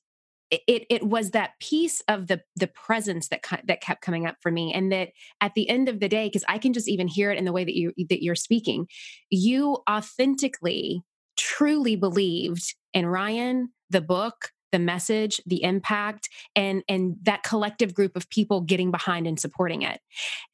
it 0.49 0.85
it 0.89 1.03
was 1.03 1.31
that 1.31 1.51
piece 1.59 2.01
of 2.07 2.27
the 2.27 2.41
the 2.55 2.67
presence 2.67 3.27
that 3.27 3.41
that 3.65 3.81
kept 3.81 4.01
coming 4.01 4.25
up 4.25 4.35
for 4.41 4.51
me 4.51 4.73
and 4.73 4.91
that 4.91 5.09
at 5.41 5.53
the 5.55 5.69
end 5.69 5.89
of 5.89 5.99
the 5.99 6.07
day 6.07 6.27
because 6.27 6.45
i 6.47 6.57
can 6.57 6.71
just 6.71 6.87
even 6.87 7.07
hear 7.07 7.31
it 7.31 7.37
in 7.37 7.45
the 7.45 7.51
way 7.51 7.65
that 7.65 7.75
you 7.75 7.91
that 8.09 8.23
you're 8.23 8.35
speaking 8.35 8.87
you 9.29 9.77
authentically 9.89 11.03
truly 11.37 11.95
believed 11.95 12.75
in 12.93 13.05
ryan 13.05 13.69
the 13.89 14.01
book 14.01 14.51
the 14.71 14.79
message 14.79 15.41
the 15.45 15.63
impact 15.63 16.29
and 16.55 16.83
and 16.87 17.15
that 17.23 17.43
collective 17.43 17.93
group 17.93 18.15
of 18.15 18.29
people 18.29 18.61
getting 18.61 18.91
behind 18.91 19.27
and 19.27 19.39
supporting 19.39 19.81
it 19.81 19.99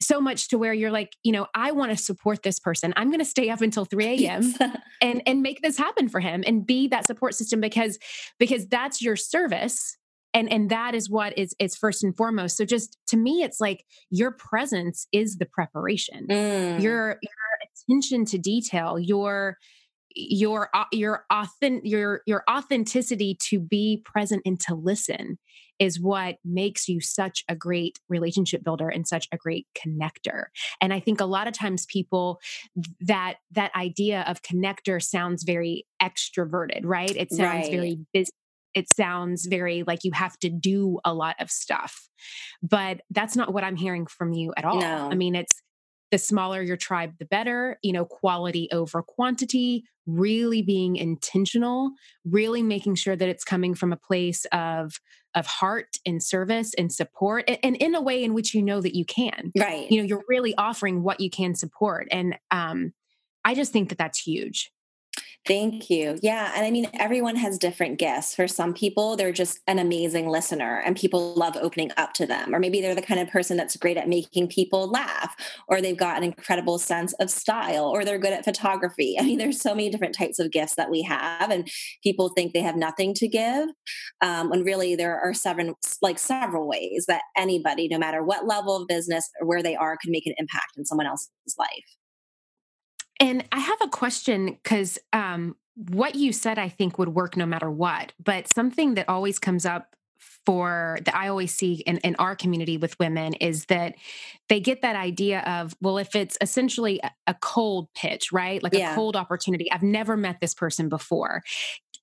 so 0.01 0.21
much 0.21 0.47
to 0.49 0.57
where 0.57 0.73
you're 0.73 0.91
like 0.91 1.13
you 1.23 1.31
know 1.31 1.47
i 1.55 1.71
want 1.71 1.91
to 1.91 1.97
support 1.97 2.43
this 2.43 2.59
person 2.59 2.93
i'm 2.95 3.09
going 3.09 3.19
to 3.19 3.25
stay 3.25 3.49
up 3.49 3.61
until 3.61 3.85
3 3.85 4.05
a.m 4.05 4.17
yes. 4.59 4.71
and 5.01 5.21
and 5.25 5.41
make 5.41 5.61
this 5.61 5.77
happen 5.77 6.07
for 6.07 6.19
him 6.19 6.43
and 6.45 6.65
be 6.65 6.87
that 6.87 7.05
support 7.05 7.33
system 7.33 7.59
because 7.59 7.97
because 8.39 8.67
that's 8.67 9.01
your 9.01 9.15
service 9.15 9.97
and 10.33 10.51
and 10.51 10.69
that 10.69 10.95
is 10.95 11.09
what 11.09 11.37
is 11.37 11.55
is 11.59 11.75
first 11.75 12.03
and 12.03 12.15
foremost 12.15 12.57
so 12.57 12.65
just 12.65 12.97
to 13.07 13.17
me 13.17 13.43
it's 13.43 13.59
like 13.59 13.85
your 14.09 14.31
presence 14.31 15.07
is 15.11 15.37
the 15.37 15.45
preparation 15.45 16.27
mm. 16.29 16.81
your 16.81 17.17
your 17.21 17.33
attention 17.89 18.25
to 18.25 18.37
detail 18.37 18.99
your 18.99 19.57
your 20.15 20.69
your 20.91 21.25
authentic 21.31 21.81
your 21.83 22.21
your 22.25 22.43
authenticity 22.49 23.37
to 23.39 23.59
be 23.59 24.01
present 24.05 24.41
and 24.45 24.59
to 24.59 24.75
listen 24.75 25.37
is 25.79 25.99
what 25.99 26.35
makes 26.45 26.87
you 26.87 27.01
such 27.01 27.43
a 27.49 27.55
great 27.55 27.99
relationship 28.07 28.63
builder 28.63 28.89
and 28.89 29.07
such 29.07 29.27
a 29.31 29.37
great 29.37 29.67
connector 29.75 30.45
and 30.81 30.93
i 30.93 30.99
think 30.99 31.19
a 31.19 31.25
lot 31.25 31.47
of 31.47 31.53
times 31.53 31.85
people 31.87 32.39
that 32.99 33.35
that 33.51 33.75
idea 33.75 34.23
of 34.27 34.41
connector 34.41 35.01
sounds 35.01 35.43
very 35.43 35.85
extroverted 36.01 36.81
right 36.83 37.15
it 37.15 37.31
sounds 37.31 37.65
right. 37.65 37.71
very 37.71 37.97
busy 38.13 38.31
it 38.73 38.89
sounds 38.89 39.45
very 39.45 39.83
like 39.85 40.03
you 40.03 40.11
have 40.11 40.37
to 40.39 40.49
do 40.49 40.99
a 41.05 41.13
lot 41.13 41.35
of 41.39 41.49
stuff 41.49 42.09
but 42.61 43.01
that's 43.09 43.35
not 43.35 43.53
what 43.53 43.63
i'm 43.63 43.75
hearing 43.75 44.05
from 44.05 44.33
you 44.33 44.53
at 44.57 44.65
all 44.65 44.79
no. 44.79 45.09
i 45.11 45.15
mean 45.15 45.35
it's 45.35 45.61
the 46.13 46.19
smaller 46.19 46.61
your 46.61 46.77
tribe 46.77 47.11
the 47.17 47.25
better 47.25 47.79
you 47.81 47.91
know 47.91 48.05
quality 48.05 48.69
over 48.71 49.01
quantity 49.01 49.83
really 50.05 50.61
being 50.61 50.95
intentional 50.95 51.89
really 52.23 52.61
making 52.61 52.93
sure 52.93 53.15
that 53.15 53.29
it's 53.29 53.43
coming 53.43 53.73
from 53.73 53.91
a 53.91 53.97
place 53.97 54.45
of 54.51 54.99
of 55.33 55.47
heart 55.47 55.97
and 56.05 56.21
service 56.21 56.75
and 56.75 56.93
support 56.93 57.45
and, 57.47 57.57
and, 57.63 57.75
in 57.77 57.95
a 57.95 58.01
way 58.01 58.23
in 58.23 58.35
which 58.35 58.53
you 58.53 58.61
know 58.61 58.79
that 58.79 58.95
you 58.95 59.03
can. 59.03 59.51
Right. 59.57 59.89
You 59.89 59.97
know 59.97 60.07
you're 60.07 60.23
really 60.29 60.53
offering 60.55 61.01
what 61.01 61.19
you 61.19 61.31
can 61.31 61.55
support 61.55 62.07
and 62.11 62.37
um 62.51 62.93
i 63.43 63.55
just 63.55 63.73
think 63.73 63.89
that 63.89 63.97
that's 63.97 64.19
huge 64.19 64.71
Thank 65.45 65.89
you. 65.89 66.17
Yeah. 66.21 66.53
And 66.55 66.65
I 66.65 66.71
mean, 66.71 66.89
everyone 66.93 67.35
has 67.35 67.57
different 67.57 67.99
gifts. 67.99 68.33
For 68.33 68.47
some 68.47 68.73
people, 68.73 69.17
they're 69.17 69.33
just 69.33 69.59
an 69.67 69.77
amazing 69.77 70.29
listener 70.29 70.81
and 70.85 70.95
people 70.95 71.33
love 71.35 71.57
opening 71.57 71.91
up 71.97 72.13
to 72.13 72.25
them. 72.25 72.55
Or 72.55 72.59
maybe 72.59 72.79
they're 72.79 72.95
the 72.95 73.01
kind 73.01 73.19
of 73.19 73.27
person 73.27 73.57
that's 73.57 73.75
great 73.75 73.97
at 73.97 74.07
making 74.07 74.47
people 74.47 74.89
laugh, 74.89 75.35
or 75.67 75.81
they've 75.81 75.97
got 75.97 76.15
an 76.15 76.23
incredible 76.23 76.79
sense 76.79 77.11
of 77.19 77.29
style, 77.29 77.89
or 77.89 78.05
they're 78.05 78.17
good 78.17 78.31
at 78.31 78.45
photography. 78.45 79.17
I 79.19 79.23
mean, 79.23 79.37
there's 79.37 79.59
so 79.59 79.75
many 79.75 79.89
different 79.89 80.15
types 80.15 80.39
of 80.39 80.49
gifts 80.49 80.75
that 80.75 80.89
we 80.89 81.01
have, 81.01 81.51
and 81.51 81.67
people 82.03 82.29
think 82.29 82.53
they 82.53 82.61
have 82.61 82.77
nothing 82.77 83.13
to 83.15 83.27
give. 83.27 83.67
Um, 84.21 84.49
when 84.49 84.63
really 84.63 84.95
there 84.95 85.19
are 85.19 85.33
seven, 85.33 85.75
like 86.01 86.19
several 86.19 86.69
ways 86.69 87.05
that 87.09 87.23
anybody, 87.35 87.89
no 87.89 87.97
matter 87.97 88.23
what 88.23 88.47
level 88.47 88.77
of 88.77 88.87
business 88.87 89.29
or 89.41 89.47
where 89.47 89.61
they 89.61 89.75
are, 89.75 89.97
can 89.97 90.11
make 90.11 90.25
an 90.25 90.35
impact 90.37 90.77
in 90.77 90.85
someone 90.85 91.07
else's 91.07 91.29
life. 91.59 91.97
And 93.19 93.45
I 93.51 93.59
have 93.59 93.77
a 93.81 93.89
question 93.89 94.47
because 94.47 94.97
um, 95.11 95.55
what 95.75 96.15
you 96.15 96.31
said, 96.31 96.57
I 96.57 96.69
think, 96.69 96.97
would 96.97 97.09
work 97.09 97.37
no 97.37 97.45
matter 97.45 97.69
what. 97.69 98.13
But 98.23 98.47
something 98.47 98.95
that 98.95 99.09
always 99.09 99.39
comes 99.39 99.65
up 99.65 99.95
for 100.45 100.99
that 101.05 101.15
I 101.15 101.29
always 101.29 101.53
see 101.53 101.75
in, 101.85 101.97
in 101.99 102.15
our 102.17 102.35
community 102.35 102.77
with 102.77 102.99
women 102.99 103.33
is 103.35 103.65
that 103.65 103.95
they 104.49 104.59
get 104.59 104.81
that 104.81 104.95
idea 104.95 105.41
of, 105.41 105.73
well, 105.81 105.97
if 105.97 106.15
it's 106.15 106.37
essentially 106.41 106.99
a, 107.03 107.11
a 107.27 107.33
cold 107.35 107.87
pitch, 107.95 108.31
right? 108.31 108.61
Like 108.61 108.73
yeah. 108.73 108.91
a 108.91 108.95
cold 108.95 109.15
opportunity, 109.15 109.71
I've 109.71 109.83
never 109.83 110.17
met 110.17 110.41
this 110.41 110.53
person 110.53 110.89
before. 110.89 111.43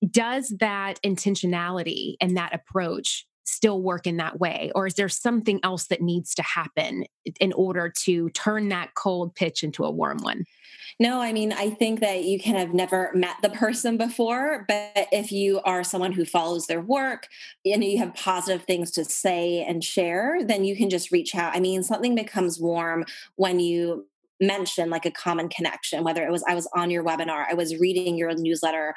Does 0.09 0.55
that 0.59 0.99
intentionality 1.03 2.15
and 2.19 2.35
that 2.37 2.53
approach 2.55 3.27
still 3.43 3.81
work 3.81 4.07
in 4.07 4.17
that 4.17 4.39
way? 4.39 4.71
Or 4.73 4.87
is 4.87 4.95
there 4.95 5.09
something 5.09 5.59
else 5.63 5.87
that 5.87 6.01
needs 6.01 6.33
to 6.35 6.41
happen 6.41 7.05
in 7.39 7.53
order 7.53 7.91
to 8.03 8.29
turn 8.29 8.69
that 8.69 8.95
cold 8.95 9.35
pitch 9.35 9.63
into 9.63 9.83
a 9.83 9.91
warm 9.91 10.17
one? 10.19 10.45
No, 11.01 11.19
I 11.19 11.33
mean, 11.33 11.51
I 11.51 11.71
think 11.71 11.99
that 12.01 12.25
you 12.25 12.39
can 12.39 12.53
have 12.55 12.75
never 12.75 13.09
met 13.15 13.37
the 13.41 13.49
person 13.49 13.97
before, 13.97 14.65
but 14.67 15.07
if 15.11 15.31
you 15.31 15.59
are 15.61 15.83
someone 15.83 16.11
who 16.11 16.25
follows 16.25 16.67
their 16.67 16.79
work 16.79 17.27
and 17.65 17.83
you 17.83 17.97
have 17.97 18.13
positive 18.13 18.65
things 18.65 18.91
to 18.91 19.03
say 19.03 19.65
and 19.67 19.83
share, 19.83 20.43
then 20.45 20.63
you 20.63 20.75
can 20.75 20.91
just 20.91 21.11
reach 21.11 21.33
out. 21.33 21.55
I 21.55 21.59
mean, 21.59 21.81
something 21.81 22.13
becomes 22.13 22.59
warm 22.59 23.05
when 23.35 23.59
you 23.59 24.05
mention 24.39 24.91
like 24.91 25.05
a 25.05 25.11
common 25.11 25.47
connection 25.47 26.03
whether 26.03 26.25
it 26.25 26.31
was 26.31 26.43
i 26.47 26.55
was 26.55 26.67
on 26.75 26.89
your 26.89 27.03
webinar 27.03 27.45
i 27.47 27.53
was 27.53 27.79
reading 27.79 28.17
your 28.17 28.33
newsletter 28.35 28.95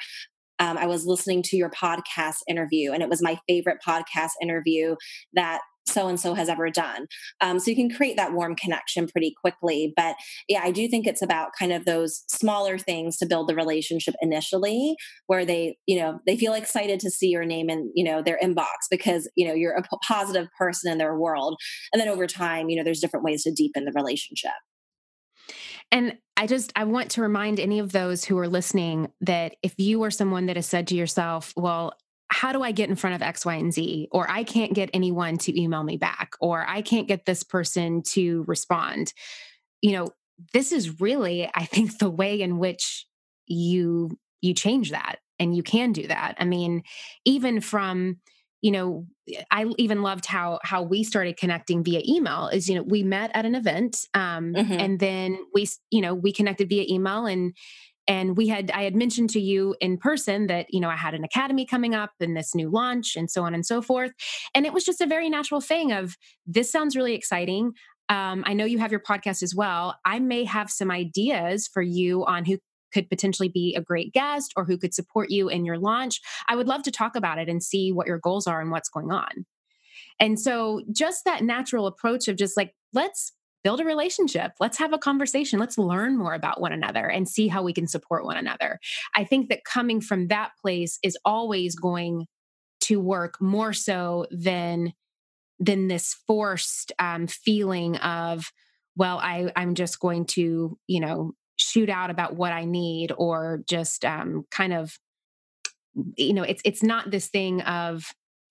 um, 0.59 0.77
I 0.77 0.85
was 0.87 1.05
listening 1.05 1.41
to 1.43 1.57
your 1.57 1.69
podcast 1.69 2.37
interview, 2.47 2.93
and 2.93 3.03
it 3.03 3.09
was 3.09 3.21
my 3.21 3.37
favorite 3.47 3.79
podcast 3.85 4.31
interview 4.41 4.95
that 5.33 5.59
so 5.87 6.07
and 6.07 6.19
so 6.19 6.33
has 6.33 6.49
ever 6.49 6.69
done. 6.69 7.07
Um, 7.41 7.59
so 7.59 7.69
you 7.69 7.75
can 7.75 7.89
create 7.89 8.17
that 8.17 8.33
warm 8.33 8.55
connection 8.55 9.07
pretty 9.07 9.33
quickly. 9.39 9.93
But 9.95 10.15
yeah, 10.47 10.61
I 10.63 10.71
do 10.71 10.87
think 10.87 11.07
it's 11.07 11.21
about 11.21 11.49
kind 11.57 11.71
of 11.71 11.85
those 11.85 12.23
smaller 12.27 12.77
things 12.77 13.17
to 13.17 13.25
build 13.25 13.47
the 13.47 13.55
relationship 13.55 14.15
initially, 14.21 14.95
where 15.27 15.45
they, 15.45 15.77
you 15.85 15.99
know, 15.99 16.19
they 16.25 16.37
feel 16.37 16.53
excited 16.53 16.99
to 17.01 17.11
see 17.11 17.27
your 17.27 17.45
name 17.45 17.69
in, 17.69 17.91
you 17.95 18.03
know, 18.03 18.21
their 18.21 18.39
inbox 18.41 18.87
because, 18.89 19.29
you 19.35 19.47
know, 19.47 19.53
you're 19.53 19.75
a 19.75 19.83
positive 20.07 20.47
person 20.57 20.91
in 20.91 20.97
their 20.97 21.17
world. 21.17 21.57
And 21.93 22.01
then 22.01 22.09
over 22.09 22.27
time, 22.27 22.69
you 22.69 22.75
know, 22.75 22.83
there's 22.83 22.99
different 22.99 23.25
ways 23.25 23.43
to 23.43 23.51
deepen 23.51 23.85
the 23.85 23.93
relationship. 23.93 24.51
And 25.91 26.17
I 26.35 26.47
just 26.47 26.73
I 26.75 26.83
want 26.85 27.11
to 27.11 27.21
remind 27.21 27.59
any 27.59 27.79
of 27.79 27.91
those 27.91 28.25
who 28.25 28.37
are 28.39 28.47
listening 28.47 29.11
that 29.21 29.55
if 29.61 29.75
you 29.77 30.03
are 30.03 30.11
someone 30.11 30.47
that 30.47 30.55
has 30.55 30.65
said 30.65 30.87
to 30.87 30.95
yourself, 30.95 31.53
well, 31.55 31.93
how 32.29 32.51
do 32.51 32.63
I 32.63 32.71
get 32.71 32.89
in 32.89 32.95
front 32.95 33.15
of 33.15 33.21
X, 33.21 33.45
Y, 33.45 33.55
and 33.55 33.73
Z? 33.73 34.07
Or 34.11 34.29
I 34.29 34.43
can't 34.43 34.73
get 34.73 34.89
anyone 34.93 35.37
to 35.39 35.59
email 35.59 35.83
me 35.83 35.97
back, 35.97 36.33
or 36.39 36.65
I 36.67 36.81
can't 36.81 37.07
get 37.07 37.25
this 37.25 37.43
person 37.43 38.01
to 38.13 38.43
respond. 38.47 39.13
You 39.81 39.93
know, 39.93 40.07
this 40.53 40.71
is 40.71 40.99
really, 40.99 41.49
I 41.53 41.65
think, 41.65 41.97
the 41.99 42.09
way 42.09 42.41
in 42.41 42.57
which 42.57 43.05
you 43.47 44.17
you 44.41 44.53
change 44.53 44.91
that 44.91 45.19
and 45.39 45.55
you 45.55 45.63
can 45.63 45.91
do 45.91 46.07
that. 46.07 46.35
I 46.39 46.45
mean, 46.45 46.83
even 47.25 47.61
from 47.61 48.17
you 48.61 48.71
know 48.71 49.05
i 49.51 49.65
even 49.77 50.01
loved 50.01 50.25
how 50.25 50.59
how 50.63 50.81
we 50.81 51.03
started 51.03 51.37
connecting 51.37 51.83
via 51.83 52.01
email 52.07 52.47
is 52.47 52.67
you 52.67 52.73
know 52.73 52.81
we 52.81 53.03
met 53.03 53.29
at 53.35 53.45
an 53.45 53.53
event 53.53 53.97
um 54.15 54.53
mm-hmm. 54.53 54.71
and 54.71 54.99
then 54.99 55.37
we 55.53 55.67
you 55.91 56.01
know 56.01 56.15
we 56.15 56.31
connected 56.31 56.67
via 56.69 56.83
email 56.89 57.27
and 57.27 57.53
and 58.07 58.37
we 58.37 58.47
had 58.47 58.71
i 58.71 58.83
had 58.83 58.95
mentioned 58.95 59.29
to 59.29 59.39
you 59.39 59.75
in 59.79 59.97
person 59.97 60.47
that 60.47 60.67
you 60.69 60.79
know 60.79 60.89
i 60.89 60.95
had 60.95 61.13
an 61.13 61.23
academy 61.23 61.65
coming 61.65 61.95
up 61.95 62.11
and 62.19 62.35
this 62.35 62.55
new 62.55 62.69
launch 62.69 63.15
and 63.15 63.29
so 63.29 63.43
on 63.43 63.53
and 63.53 63.65
so 63.65 63.81
forth. 63.81 64.11
And 64.53 64.65
it 64.65 64.73
was 64.73 64.83
just 64.83 65.01
a 65.01 65.07
very 65.07 65.29
natural 65.29 65.61
thing 65.61 65.91
of 65.91 66.15
this 66.45 66.71
sounds 66.71 66.95
really 66.95 67.15
exciting. 67.15 67.73
Um, 68.09 68.43
i 68.45 68.53
know 68.53 68.65
you 68.65 68.79
have 68.79 68.91
your 68.91 69.01
podcast 69.01 69.41
as 69.43 69.55
well. 69.55 69.95
I 70.05 70.19
may 70.19 70.43
have 70.43 70.69
some 70.69 70.91
ideas 70.91 71.67
for 71.67 71.81
you 71.81 72.25
on 72.25 72.45
who 72.45 72.57
could 72.93 73.09
potentially 73.09 73.49
be 73.49 73.75
a 73.75 73.81
great 73.81 74.13
guest 74.13 74.53
or 74.55 74.63
who 74.63 74.77
could 74.77 74.93
support 74.93 75.29
you 75.29 75.49
in 75.49 75.65
your 75.65 75.77
launch. 75.77 76.21
I 76.47 76.55
would 76.55 76.67
love 76.67 76.83
to 76.83 76.91
talk 76.91 77.15
about 77.15 77.39
it 77.39 77.49
and 77.49 77.61
see 77.61 77.91
what 77.91 78.07
your 78.07 78.19
goals 78.19 78.47
are 78.47 78.61
and 78.61 78.71
what's 78.71 78.89
going 78.89 79.11
on. 79.11 79.45
And 80.19 80.39
so 80.39 80.81
just 80.93 81.25
that 81.25 81.43
natural 81.43 81.87
approach 81.87 82.29
of 82.29 82.37
just 82.37 82.55
like 82.55 82.73
let's 82.93 83.33
build 83.65 83.81
a 83.81 83.83
relationship. 83.83 84.51
Let's 84.59 84.77
have 84.77 84.93
a 84.93 84.99
conversation. 84.99 85.59
Let's 85.59 85.79
learn 85.79 86.17
more 86.17 86.35
about 86.35 86.61
one 86.61 86.71
another 86.71 87.07
and 87.07 87.27
see 87.27 87.47
how 87.47 87.63
we 87.63 87.73
can 87.73 87.87
support 87.87 88.23
one 88.23 88.37
another. 88.37 88.79
I 89.15 89.23
think 89.23 89.49
that 89.49 89.65
coming 89.65 90.01
from 90.01 90.27
that 90.27 90.51
place 90.61 90.99
is 91.03 91.17
always 91.25 91.75
going 91.75 92.27
to 92.81 92.99
work 92.99 93.41
more 93.41 93.73
so 93.73 94.27
than 94.29 94.93
than 95.59 95.87
this 95.87 96.15
forced 96.27 96.91
um, 96.99 97.25
feeling 97.27 97.95
of 97.97 98.51
well 98.95 99.17
I, 99.19 99.51
i'm 99.55 99.73
just 99.73 99.99
going 99.99 100.25
to 100.27 100.77
you 100.85 100.99
know 100.99 101.31
shoot 101.55 101.89
out 101.89 102.09
about 102.09 102.35
what 102.35 102.51
i 102.51 102.65
need 102.65 103.13
or 103.17 103.63
just 103.67 104.03
um, 104.03 104.43
kind 104.51 104.73
of 104.73 104.99
you 106.17 106.33
know 106.33 106.43
it's 106.43 106.61
it's 106.65 106.83
not 106.83 107.09
this 107.09 107.29
thing 107.29 107.61
of 107.61 108.05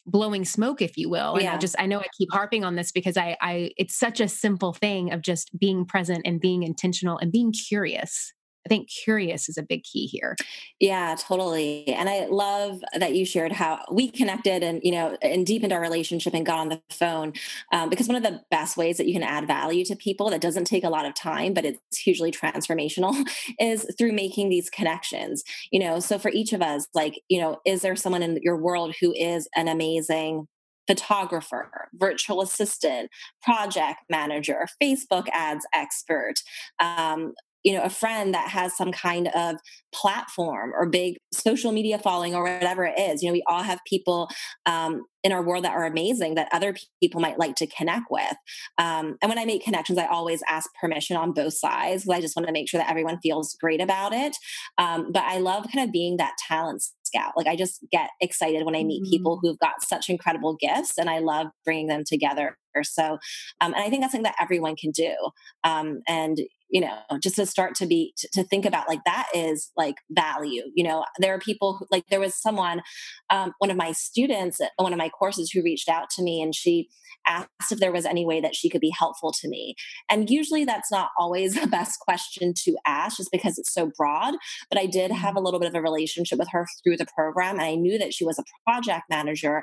blowing 0.06 0.44
smoke 0.44 0.82
if 0.82 0.96
you 0.96 1.08
will 1.08 1.34
and 1.34 1.42
yeah. 1.42 1.54
i 1.54 1.58
just 1.58 1.74
i 1.78 1.86
know 1.86 1.98
i 1.98 2.06
keep 2.16 2.30
harping 2.32 2.64
on 2.64 2.76
this 2.76 2.92
because 2.92 3.16
i 3.16 3.36
i 3.40 3.70
it's 3.76 3.96
such 3.96 4.20
a 4.20 4.28
simple 4.28 4.72
thing 4.72 5.12
of 5.12 5.22
just 5.22 5.56
being 5.58 5.84
present 5.84 6.22
and 6.24 6.40
being 6.40 6.62
intentional 6.62 7.18
and 7.18 7.32
being 7.32 7.52
curious 7.52 8.32
I 8.64 8.68
think 8.68 8.88
curious 8.88 9.48
is 9.48 9.58
a 9.58 9.62
big 9.62 9.84
key 9.84 10.06
here. 10.06 10.36
Yeah, 10.80 11.16
totally. 11.18 11.86
And 11.88 12.08
I 12.08 12.26
love 12.26 12.82
that 12.98 13.14
you 13.14 13.26
shared 13.26 13.52
how 13.52 13.80
we 13.90 14.10
connected 14.10 14.62
and, 14.62 14.80
you 14.82 14.92
know, 14.92 15.16
and 15.20 15.46
deepened 15.46 15.72
our 15.72 15.80
relationship 15.80 16.34
and 16.34 16.46
got 16.46 16.58
on 16.58 16.68
the 16.70 16.80
phone. 16.90 17.34
Um, 17.72 17.90
because 17.90 18.08
one 18.08 18.16
of 18.16 18.22
the 18.22 18.40
best 18.50 18.76
ways 18.76 18.96
that 18.96 19.06
you 19.06 19.12
can 19.12 19.22
add 19.22 19.46
value 19.46 19.84
to 19.84 19.96
people 19.96 20.30
that 20.30 20.40
doesn't 20.40 20.64
take 20.64 20.84
a 20.84 20.88
lot 20.88 21.06
of 21.06 21.14
time, 21.14 21.52
but 21.52 21.64
it's 21.64 21.98
hugely 21.98 22.32
transformational 22.32 23.14
is 23.60 23.86
through 23.98 24.12
making 24.12 24.48
these 24.48 24.70
connections. 24.70 25.44
You 25.70 25.80
know, 25.80 26.00
so 26.00 26.18
for 26.18 26.30
each 26.30 26.52
of 26.52 26.62
us, 26.62 26.86
like, 26.94 27.20
you 27.28 27.40
know, 27.40 27.60
is 27.66 27.82
there 27.82 27.96
someone 27.96 28.22
in 28.22 28.38
your 28.42 28.56
world 28.56 28.94
who 29.00 29.12
is 29.12 29.48
an 29.54 29.68
amazing 29.68 30.46
photographer, 30.86 31.88
virtual 31.94 32.42
assistant, 32.42 33.10
project 33.42 34.00
manager, 34.10 34.66
Facebook 34.82 35.28
ads 35.32 35.66
expert, 35.72 36.34
um, 36.78 37.32
you 37.64 37.72
know 37.72 37.82
a 37.82 37.90
friend 37.90 38.34
that 38.34 38.48
has 38.48 38.76
some 38.76 38.92
kind 38.92 39.28
of 39.28 39.56
platform 39.92 40.72
or 40.74 40.86
big 40.86 41.16
social 41.32 41.72
media 41.72 41.98
following 41.98 42.34
or 42.34 42.42
whatever 42.42 42.84
it 42.84 42.98
is 42.98 43.22
you 43.22 43.28
know 43.28 43.32
we 43.32 43.42
all 43.48 43.62
have 43.62 43.80
people 43.86 44.28
um, 44.66 45.04
in 45.22 45.32
our 45.32 45.42
world 45.42 45.64
that 45.64 45.72
are 45.72 45.86
amazing 45.86 46.34
that 46.34 46.48
other 46.52 46.76
people 47.02 47.20
might 47.20 47.38
like 47.38 47.56
to 47.56 47.66
connect 47.66 48.06
with 48.10 48.36
um, 48.78 49.16
and 49.22 49.28
when 49.28 49.38
i 49.38 49.44
make 49.44 49.64
connections 49.64 49.98
i 49.98 50.06
always 50.06 50.42
ask 50.48 50.70
permission 50.80 51.16
on 51.16 51.32
both 51.32 51.54
sides 51.54 52.08
i 52.08 52.20
just 52.20 52.36
want 52.36 52.46
to 52.46 52.52
make 52.52 52.68
sure 52.68 52.78
that 52.78 52.90
everyone 52.90 53.18
feels 53.20 53.56
great 53.60 53.80
about 53.80 54.12
it 54.12 54.36
um, 54.78 55.10
but 55.10 55.24
i 55.24 55.38
love 55.38 55.66
kind 55.72 55.86
of 55.86 55.92
being 55.92 56.16
that 56.16 56.34
talent 56.46 56.82
scout 57.02 57.32
like 57.36 57.46
i 57.46 57.56
just 57.56 57.84
get 57.90 58.10
excited 58.20 58.64
when 58.64 58.76
i 58.76 58.84
meet 58.84 59.02
mm-hmm. 59.02 59.10
people 59.10 59.38
who've 59.40 59.58
got 59.58 59.82
such 59.82 60.08
incredible 60.10 60.56
gifts 60.56 60.98
and 60.98 61.08
i 61.08 61.18
love 61.18 61.46
bringing 61.64 61.86
them 61.86 62.04
together 62.06 62.56
so 62.82 63.18
um, 63.60 63.72
and 63.72 63.76
i 63.76 63.88
think 63.88 64.02
that's 64.02 64.12
something 64.12 64.24
that 64.24 64.34
everyone 64.40 64.74
can 64.74 64.90
do 64.90 65.14
um, 65.62 66.00
and 66.08 66.40
you 66.70 66.80
know 66.80 66.98
just 67.20 67.36
to 67.36 67.46
start 67.46 67.74
to 67.74 67.86
be 67.86 68.12
to, 68.16 68.28
to, 68.32 68.44
think 68.44 68.64
about 68.64 68.88
like 68.88 69.00
that 69.04 69.28
is 69.34 69.70
like 69.76 69.96
value 70.10 70.62
you 70.74 70.84
know 70.84 71.04
there 71.18 71.34
are 71.34 71.38
people 71.38 71.76
who, 71.78 71.86
like 71.90 72.04
there 72.10 72.20
was 72.20 72.34
someone 72.40 72.82
um, 73.30 73.52
one 73.58 73.70
of 73.70 73.76
my 73.76 73.92
students 73.92 74.60
at 74.60 74.70
one 74.76 74.92
of 74.92 74.98
my 74.98 75.08
courses 75.08 75.50
who 75.50 75.62
reached 75.62 75.88
out 75.88 76.10
to 76.10 76.22
me 76.22 76.42
and 76.42 76.54
she 76.54 76.88
asked 77.26 77.72
if 77.72 77.78
there 77.78 77.92
was 77.92 78.04
any 78.04 78.26
way 78.26 78.40
that 78.40 78.54
she 78.54 78.68
could 78.68 78.80
be 78.80 78.92
helpful 78.96 79.32
to 79.32 79.48
me 79.48 79.74
and 80.10 80.28
usually 80.30 80.64
that's 80.64 80.90
not 80.90 81.10
always 81.18 81.54
the 81.60 81.66
best 81.66 81.98
question 82.00 82.52
to 82.54 82.76
ask 82.86 83.16
just 83.16 83.30
because 83.32 83.58
it's 83.58 83.72
so 83.72 83.90
broad 83.96 84.34
but 84.70 84.78
i 84.78 84.86
did 84.86 85.10
have 85.10 85.30
mm-hmm. 85.30 85.38
a 85.38 85.40
little 85.40 85.60
bit 85.60 85.68
of 85.68 85.74
a 85.74 85.82
relationship 85.82 86.38
with 86.38 86.48
her 86.50 86.66
through 86.82 86.96
the 86.96 87.06
program 87.16 87.54
and 87.54 87.64
i 87.64 87.74
knew 87.74 87.98
that 87.98 88.12
she 88.12 88.24
was 88.24 88.38
a 88.38 88.44
project 88.66 89.04
manager 89.08 89.62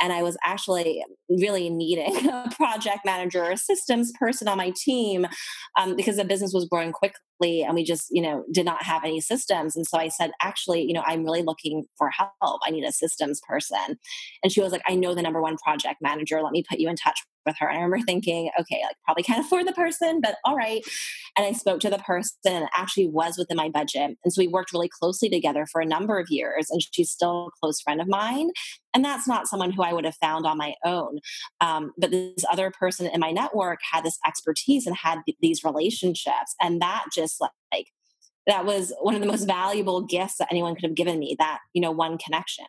and 0.00 0.12
i 0.12 0.22
was 0.22 0.36
actually 0.44 1.02
really 1.28 1.68
needing 1.68 2.28
a 2.28 2.50
project 2.56 3.00
manager 3.04 3.44
or 3.44 3.52
a 3.52 3.56
systems 3.56 4.12
person 4.18 4.48
on 4.48 4.58
my 4.58 4.72
team 4.76 5.26
um, 5.78 5.96
because 5.96 6.16
the 6.16 6.24
business 6.34 6.52
was 6.52 6.68
growing 6.68 6.92
quickly 6.92 7.62
and 7.62 7.74
we 7.74 7.84
just 7.84 8.08
you 8.10 8.22
know 8.22 8.44
did 8.52 8.66
not 8.66 8.82
have 8.82 9.04
any 9.04 9.20
systems. 9.20 9.76
And 9.76 9.86
so 9.86 9.98
i 9.98 10.08
said 10.08 10.32
actually 10.40 10.82
you 10.82 10.94
know 10.94 11.04
i'm 11.06 11.24
really 11.24 11.42
looking 11.42 11.84
for 11.98 12.10
help. 12.10 12.60
I 12.66 12.70
need 12.70 12.84
a 12.84 12.92
systems 12.92 13.40
person. 13.48 13.98
And 14.42 14.52
she 14.52 14.60
was 14.60 14.72
like 14.72 14.82
i 14.86 14.94
know 14.94 15.14
the 15.14 15.22
number 15.22 15.42
one 15.42 15.56
project 15.56 15.98
manager. 16.00 16.42
Let 16.42 16.52
me 16.52 16.64
put 16.68 16.80
you 16.80 16.88
in 16.88 16.96
touch 16.96 17.20
with 17.46 17.56
her. 17.58 17.68
And 17.68 17.78
I 17.78 17.82
remember 17.82 18.04
thinking, 18.04 18.50
okay, 18.58 18.80
like 18.84 18.96
probably 19.04 19.22
can't 19.22 19.44
afford 19.44 19.66
the 19.66 19.72
person, 19.72 20.20
but 20.20 20.36
all 20.44 20.56
right. 20.56 20.82
And 21.36 21.46
I 21.46 21.52
spoke 21.52 21.80
to 21.80 21.90
the 21.90 21.98
person 21.98 22.34
and 22.44 22.68
actually 22.74 23.08
was 23.08 23.36
within 23.36 23.56
my 23.56 23.68
budget. 23.68 24.16
And 24.24 24.32
so 24.32 24.40
we 24.40 24.48
worked 24.48 24.72
really 24.72 24.88
closely 24.88 25.28
together 25.28 25.66
for 25.70 25.80
a 25.80 25.86
number 25.86 26.18
of 26.18 26.28
years. 26.30 26.68
And 26.70 26.80
she's 26.92 27.10
still 27.10 27.48
a 27.48 27.50
close 27.60 27.80
friend 27.80 28.00
of 28.00 28.08
mine. 28.08 28.50
And 28.94 29.04
that's 29.04 29.26
not 29.26 29.48
someone 29.48 29.72
who 29.72 29.82
I 29.82 29.92
would 29.92 30.04
have 30.04 30.16
found 30.16 30.46
on 30.46 30.56
my 30.56 30.74
own. 30.84 31.18
Um, 31.60 31.92
but 31.98 32.10
this 32.10 32.44
other 32.50 32.70
person 32.70 33.06
in 33.06 33.20
my 33.20 33.32
network 33.32 33.80
had 33.92 34.04
this 34.04 34.18
expertise 34.26 34.86
and 34.86 34.96
had 34.96 35.18
these 35.40 35.64
relationships. 35.64 36.54
And 36.60 36.80
that 36.80 37.06
just 37.12 37.40
like, 37.40 37.86
that 38.46 38.66
was 38.66 38.92
one 39.00 39.14
of 39.14 39.20
the 39.20 39.26
most 39.26 39.46
valuable 39.46 40.02
gifts 40.02 40.36
that 40.36 40.48
anyone 40.50 40.74
could 40.74 40.84
have 40.84 40.94
given 40.94 41.18
me 41.18 41.34
that, 41.38 41.58
you 41.72 41.80
know, 41.80 41.90
one 41.90 42.18
connection. 42.18 42.66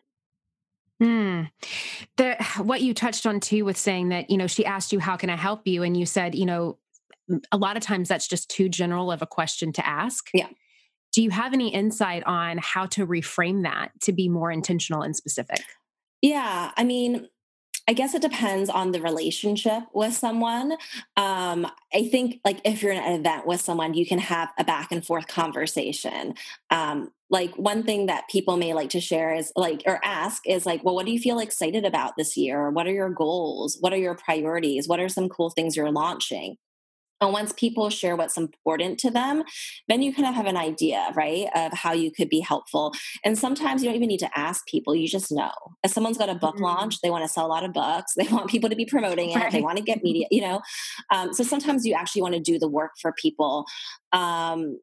Hmm. 1.01 1.43
The 2.17 2.35
what 2.57 2.81
you 2.81 2.93
touched 2.93 3.25
on 3.25 3.39
too 3.39 3.65
with 3.65 3.77
saying 3.77 4.09
that, 4.09 4.29
you 4.29 4.37
know, 4.37 4.47
she 4.47 4.65
asked 4.65 4.93
you, 4.93 4.99
how 4.99 5.17
can 5.17 5.29
I 5.29 5.35
help 5.35 5.67
you? 5.67 5.83
And 5.83 5.97
you 5.97 6.05
said, 6.05 6.35
you 6.35 6.45
know, 6.45 6.77
a 7.51 7.57
lot 7.57 7.77
of 7.77 7.83
times 7.83 8.07
that's 8.07 8.27
just 8.27 8.49
too 8.49 8.69
general 8.69 9.11
of 9.11 9.21
a 9.21 9.27
question 9.27 9.71
to 9.73 9.85
ask. 9.85 10.29
Yeah. 10.33 10.47
Do 11.13 11.23
you 11.23 11.29
have 11.29 11.53
any 11.53 11.73
insight 11.73 12.23
on 12.25 12.59
how 12.61 12.87
to 12.87 13.07
reframe 13.07 13.63
that 13.63 13.91
to 14.01 14.11
be 14.11 14.27
more 14.27 14.51
intentional 14.51 15.01
and 15.01 15.15
specific? 15.15 15.63
Yeah. 16.21 16.71
I 16.75 16.83
mean, 16.83 17.29
I 17.87 17.93
guess 17.93 18.15
it 18.15 18.21
depends 18.21 18.69
on 18.69 18.91
the 18.91 19.01
relationship 19.01 19.83
with 19.93 20.13
someone. 20.13 20.73
Um, 21.15 21.67
I 21.93 22.09
think, 22.09 22.39
like, 22.43 22.59
if 22.65 22.81
you're 22.81 22.91
in 22.91 22.97
an 22.97 23.19
event 23.19 23.45
with 23.45 23.61
someone, 23.61 23.93
you 23.93 24.07
can 24.07 24.17
have 24.17 24.49
a 24.57 24.63
back 24.63 24.91
and 24.91 25.05
forth 25.05 25.27
conversation. 25.27 26.33
Um, 26.71 27.11
like, 27.35 27.53
one 27.57 27.83
thing 27.83 28.05
that 28.05 28.29
people 28.29 28.55
may 28.55 28.73
like 28.73 28.91
to 28.91 29.01
share 29.01 29.35
is 29.35 29.51
like, 29.57 29.83
or 29.85 29.99
ask 30.05 30.47
is 30.47 30.65
like, 30.65 30.85
well, 30.85 30.95
what 30.95 31.05
do 31.05 31.11
you 31.11 31.19
feel 31.19 31.39
excited 31.39 31.83
about 31.83 32.13
this 32.17 32.37
year? 32.37 32.69
What 32.69 32.87
are 32.87 32.93
your 32.93 33.09
goals? 33.09 33.75
What 33.81 33.91
are 33.91 33.97
your 33.97 34.15
priorities? 34.15 34.87
What 34.87 35.01
are 35.01 35.09
some 35.09 35.27
cool 35.27 35.49
things 35.49 35.75
you're 35.75 35.91
launching? 35.91 36.55
And 37.19 37.33
once 37.33 37.51
people 37.51 37.89
share 37.89 38.15
what's 38.15 38.37
important 38.37 38.99
to 38.99 39.11
them, 39.11 39.43
then 39.89 40.01
you 40.01 40.13
kind 40.13 40.29
of 40.29 40.33
have 40.33 40.45
an 40.45 40.55
idea, 40.55 41.11
right, 41.13 41.47
of 41.53 41.73
how 41.73 41.91
you 41.91 42.09
could 42.09 42.29
be 42.29 42.39
helpful. 42.39 42.93
And 43.25 43.37
sometimes 43.37 43.83
you 43.83 43.89
don't 43.89 43.97
even 43.97 44.07
need 44.07 44.19
to 44.19 44.39
ask 44.39 44.65
people, 44.65 44.95
you 44.95 45.09
just 45.09 45.29
know. 45.29 45.51
If 45.83 45.91
someone's 45.91 46.17
got 46.17 46.29
a 46.29 46.35
book 46.35 46.55
mm-hmm. 46.55 46.63
launch, 46.63 47.01
they 47.01 47.09
want 47.09 47.25
to 47.25 47.29
sell 47.29 47.45
a 47.45 47.47
lot 47.47 47.65
of 47.65 47.73
books, 47.73 48.13
they 48.15 48.27
want 48.31 48.49
people 48.49 48.69
to 48.69 48.77
be 48.77 48.85
promoting 48.85 49.31
it, 49.31 49.35
right. 49.35 49.51
they 49.51 49.61
want 49.61 49.77
to 49.77 49.83
get 49.83 50.03
media, 50.03 50.27
you 50.31 50.39
know. 50.39 50.61
Um, 51.13 51.33
so 51.33 51.43
sometimes 51.43 51.85
you 51.85 51.95
actually 51.95 52.21
want 52.21 52.35
to 52.35 52.39
do 52.39 52.57
the 52.57 52.69
work 52.69 52.91
for 53.01 53.11
people. 53.11 53.65
Um, 54.13 54.79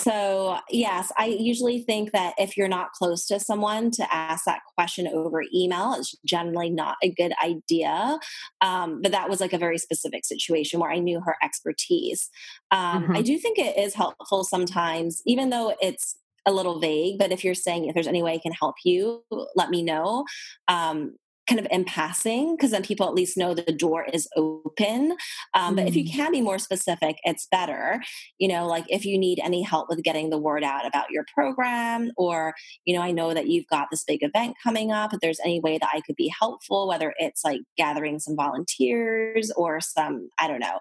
So, 0.00 0.58
yes, 0.70 1.10
I 1.16 1.26
usually 1.26 1.82
think 1.82 2.12
that 2.12 2.34
if 2.38 2.56
you're 2.56 2.68
not 2.68 2.92
close 2.92 3.26
to 3.26 3.40
someone 3.40 3.90
to 3.92 4.14
ask 4.14 4.44
that 4.44 4.60
question 4.76 5.08
over 5.08 5.42
email, 5.52 5.94
it's 5.94 6.14
generally 6.24 6.70
not 6.70 6.96
a 7.02 7.10
good 7.10 7.32
idea. 7.44 8.20
Um, 8.60 9.02
but 9.02 9.10
that 9.10 9.28
was 9.28 9.40
like 9.40 9.52
a 9.52 9.58
very 9.58 9.76
specific 9.76 10.24
situation 10.24 10.78
where 10.78 10.90
I 10.90 11.00
knew 11.00 11.20
her 11.20 11.36
expertise. 11.42 12.30
Um, 12.70 13.04
mm-hmm. 13.04 13.16
I 13.16 13.22
do 13.22 13.38
think 13.38 13.58
it 13.58 13.76
is 13.76 13.94
helpful 13.94 14.44
sometimes, 14.44 15.20
even 15.26 15.50
though 15.50 15.74
it's 15.82 16.16
a 16.46 16.52
little 16.52 16.78
vague, 16.78 17.18
but 17.18 17.32
if 17.32 17.42
you're 17.42 17.54
saying 17.54 17.86
if 17.86 17.94
there's 17.94 18.06
any 18.06 18.22
way 18.22 18.34
I 18.34 18.38
can 18.38 18.52
help 18.52 18.76
you, 18.84 19.24
let 19.56 19.68
me 19.68 19.82
know. 19.82 20.24
Um, 20.68 21.16
kind 21.48 21.58
of 21.58 21.66
in 21.70 21.84
passing 21.84 22.54
because 22.54 22.70
then 22.70 22.82
people 22.82 23.06
at 23.06 23.14
least 23.14 23.36
know 23.36 23.54
the 23.54 23.72
door 23.72 24.06
is 24.12 24.28
open 24.36 25.12
um, 25.54 25.72
mm. 25.72 25.76
but 25.76 25.86
if 25.88 25.96
you 25.96 26.04
mm. 26.04 26.12
can 26.12 26.32
be 26.32 26.40
more 26.40 26.58
specific 26.58 27.16
it's 27.24 27.46
better 27.50 28.00
you 28.38 28.48
know 28.48 28.66
like 28.66 28.84
if 28.88 29.04
you 29.04 29.18
need 29.18 29.40
any 29.42 29.62
help 29.62 29.88
with 29.88 30.02
getting 30.02 30.30
the 30.30 30.38
word 30.38 30.62
out 30.62 30.86
about 30.86 31.10
your 31.10 31.24
program 31.34 32.10
or 32.16 32.54
you 32.84 32.94
know 32.94 33.02
i 33.02 33.10
know 33.10 33.32
that 33.32 33.46
you've 33.46 33.66
got 33.68 33.88
this 33.90 34.04
big 34.04 34.22
event 34.22 34.54
coming 34.62 34.92
up 34.92 35.12
if 35.12 35.20
there's 35.20 35.40
any 35.44 35.60
way 35.60 35.78
that 35.78 35.90
i 35.92 36.00
could 36.02 36.16
be 36.16 36.32
helpful 36.38 36.86
whether 36.86 37.14
it's 37.18 37.44
like 37.44 37.60
gathering 37.76 38.18
some 38.18 38.36
volunteers 38.36 39.50
or 39.56 39.80
some 39.80 40.28
i 40.38 40.46
don't 40.46 40.60
know 40.60 40.78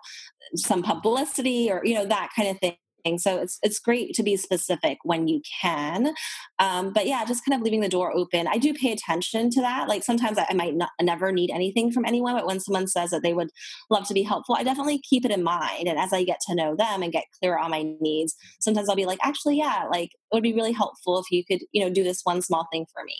some 0.55 0.83
publicity 0.83 1.71
or 1.71 1.81
you 1.83 1.93
know 1.93 2.05
that 2.05 2.29
kind 2.35 2.49
of 2.49 2.57
thing 2.59 2.75
so 3.15 3.37
it's 3.37 3.59
it's 3.63 3.79
great 3.79 4.13
to 4.15 4.23
be 4.23 4.35
specific 4.35 4.97
when 5.03 5.27
you 5.27 5.41
can. 5.61 6.13
Um, 6.59 6.91
but 6.91 7.07
yeah, 7.07 7.23
just 7.25 7.45
kind 7.45 7.59
of 7.59 7.63
leaving 7.63 7.81
the 7.81 7.89
door 7.89 8.11
open. 8.11 8.47
I 8.47 8.57
do 8.57 8.73
pay 8.73 8.91
attention 8.91 9.49
to 9.51 9.61
that. 9.61 9.87
Like 9.87 10.03
sometimes 10.03 10.37
I, 10.37 10.47
I 10.49 10.53
might 10.53 10.75
not, 10.75 10.89
never 11.01 11.31
need 11.31 11.51
anything 11.51 11.91
from 11.91 12.05
anyone, 12.05 12.35
but 12.35 12.47
when 12.47 12.59
someone 12.59 12.87
says 12.87 13.11
that 13.11 13.23
they 13.23 13.33
would 13.33 13.49
love 13.89 14.07
to 14.07 14.13
be 14.13 14.23
helpful, 14.23 14.55
I 14.55 14.63
definitely 14.63 14.99
keep 15.09 15.23
it 15.23 15.31
in 15.31 15.43
mind. 15.43 15.87
And 15.87 15.97
as 15.97 16.11
I 16.11 16.23
get 16.23 16.39
to 16.47 16.55
know 16.55 16.75
them 16.75 17.03
and 17.03 17.11
get 17.11 17.25
clear 17.39 17.57
on 17.57 17.71
my 17.71 17.85
needs, 18.01 18.35
sometimes 18.59 18.89
I'll 18.89 18.95
be 18.95 19.05
like, 19.05 19.19
actually, 19.21 19.57
yeah, 19.57 19.85
like 19.91 20.09
it 20.09 20.35
would 20.35 20.43
be 20.43 20.53
really 20.53 20.73
helpful 20.73 21.19
if 21.19 21.31
you 21.31 21.45
could, 21.45 21.61
you 21.71 21.83
know, 21.83 21.89
do 21.89 22.03
this 22.03 22.21
one 22.23 22.41
small 22.41 22.67
thing 22.71 22.85
for 22.93 23.03
me. 23.03 23.15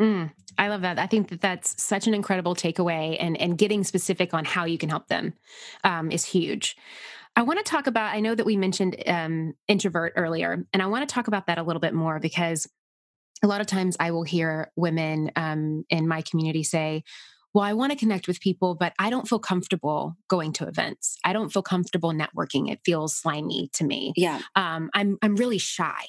Mm, 0.00 0.30
I 0.56 0.68
love 0.68 0.82
that. 0.82 0.98
I 0.98 1.06
think 1.06 1.28
that 1.28 1.40
that's 1.40 1.80
such 1.82 2.06
an 2.06 2.14
incredible 2.14 2.54
takeaway, 2.54 3.16
and 3.18 3.36
and 3.40 3.58
getting 3.58 3.82
specific 3.82 4.32
on 4.32 4.44
how 4.44 4.64
you 4.64 4.78
can 4.78 4.88
help 4.88 5.08
them 5.08 5.34
um, 5.82 6.12
is 6.12 6.24
huge. 6.24 6.76
I 7.38 7.42
want 7.42 7.64
to 7.64 7.70
talk 7.70 7.86
about, 7.86 8.12
I 8.12 8.18
know 8.18 8.34
that 8.34 8.44
we 8.44 8.56
mentioned 8.56 9.00
um, 9.06 9.54
introvert 9.68 10.14
earlier, 10.16 10.66
and 10.72 10.82
I 10.82 10.86
want 10.86 11.08
to 11.08 11.14
talk 11.14 11.28
about 11.28 11.46
that 11.46 11.56
a 11.56 11.62
little 11.62 11.78
bit 11.78 11.94
more 11.94 12.18
because 12.18 12.66
a 13.44 13.46
lot 13.46 13.60
of 13.60 13.68
times 13.68 13.96
I 14.00 14.10
will 14.10 14.24
hear 14.24 14.72
women 14.74 15.30
um, 15.36 15.84
in 15.88 16.08
my 16.08 16.20
community 16.22 16.64
say, 16.64 17.04
well, 17.54 17.62
I 17.62 17.74
want 17.74 17.92
to 17.92 17.98
connect 17.98 18.26
with 18.26 18.40
people, 18.40 18.74
but 18.74 18.92
I 18.98 19.08
don't 19.08 19.28
feel 19.28 19.38
comfortable 19.38 20.16
going 20.28 20.52
to 20.54 20.66
events. 20.66 21.16
I 21.24 21.32
don't 21.32 21.52
feel 21.52 21.62
comfortable 21.62 22.12
networking. 22.12 22.72
It 22.72 22.80
feels 22.84 23.14
slimy 23.14 23.70
to 23.74 23.84
me. 23.84 24.12
Yeah. 24.16 24.40
Um, 24.56 24.90
I'm 24.92 25.16
I'm 25.22 25.36
really 25.36 25.58
shy. 25.58 26.04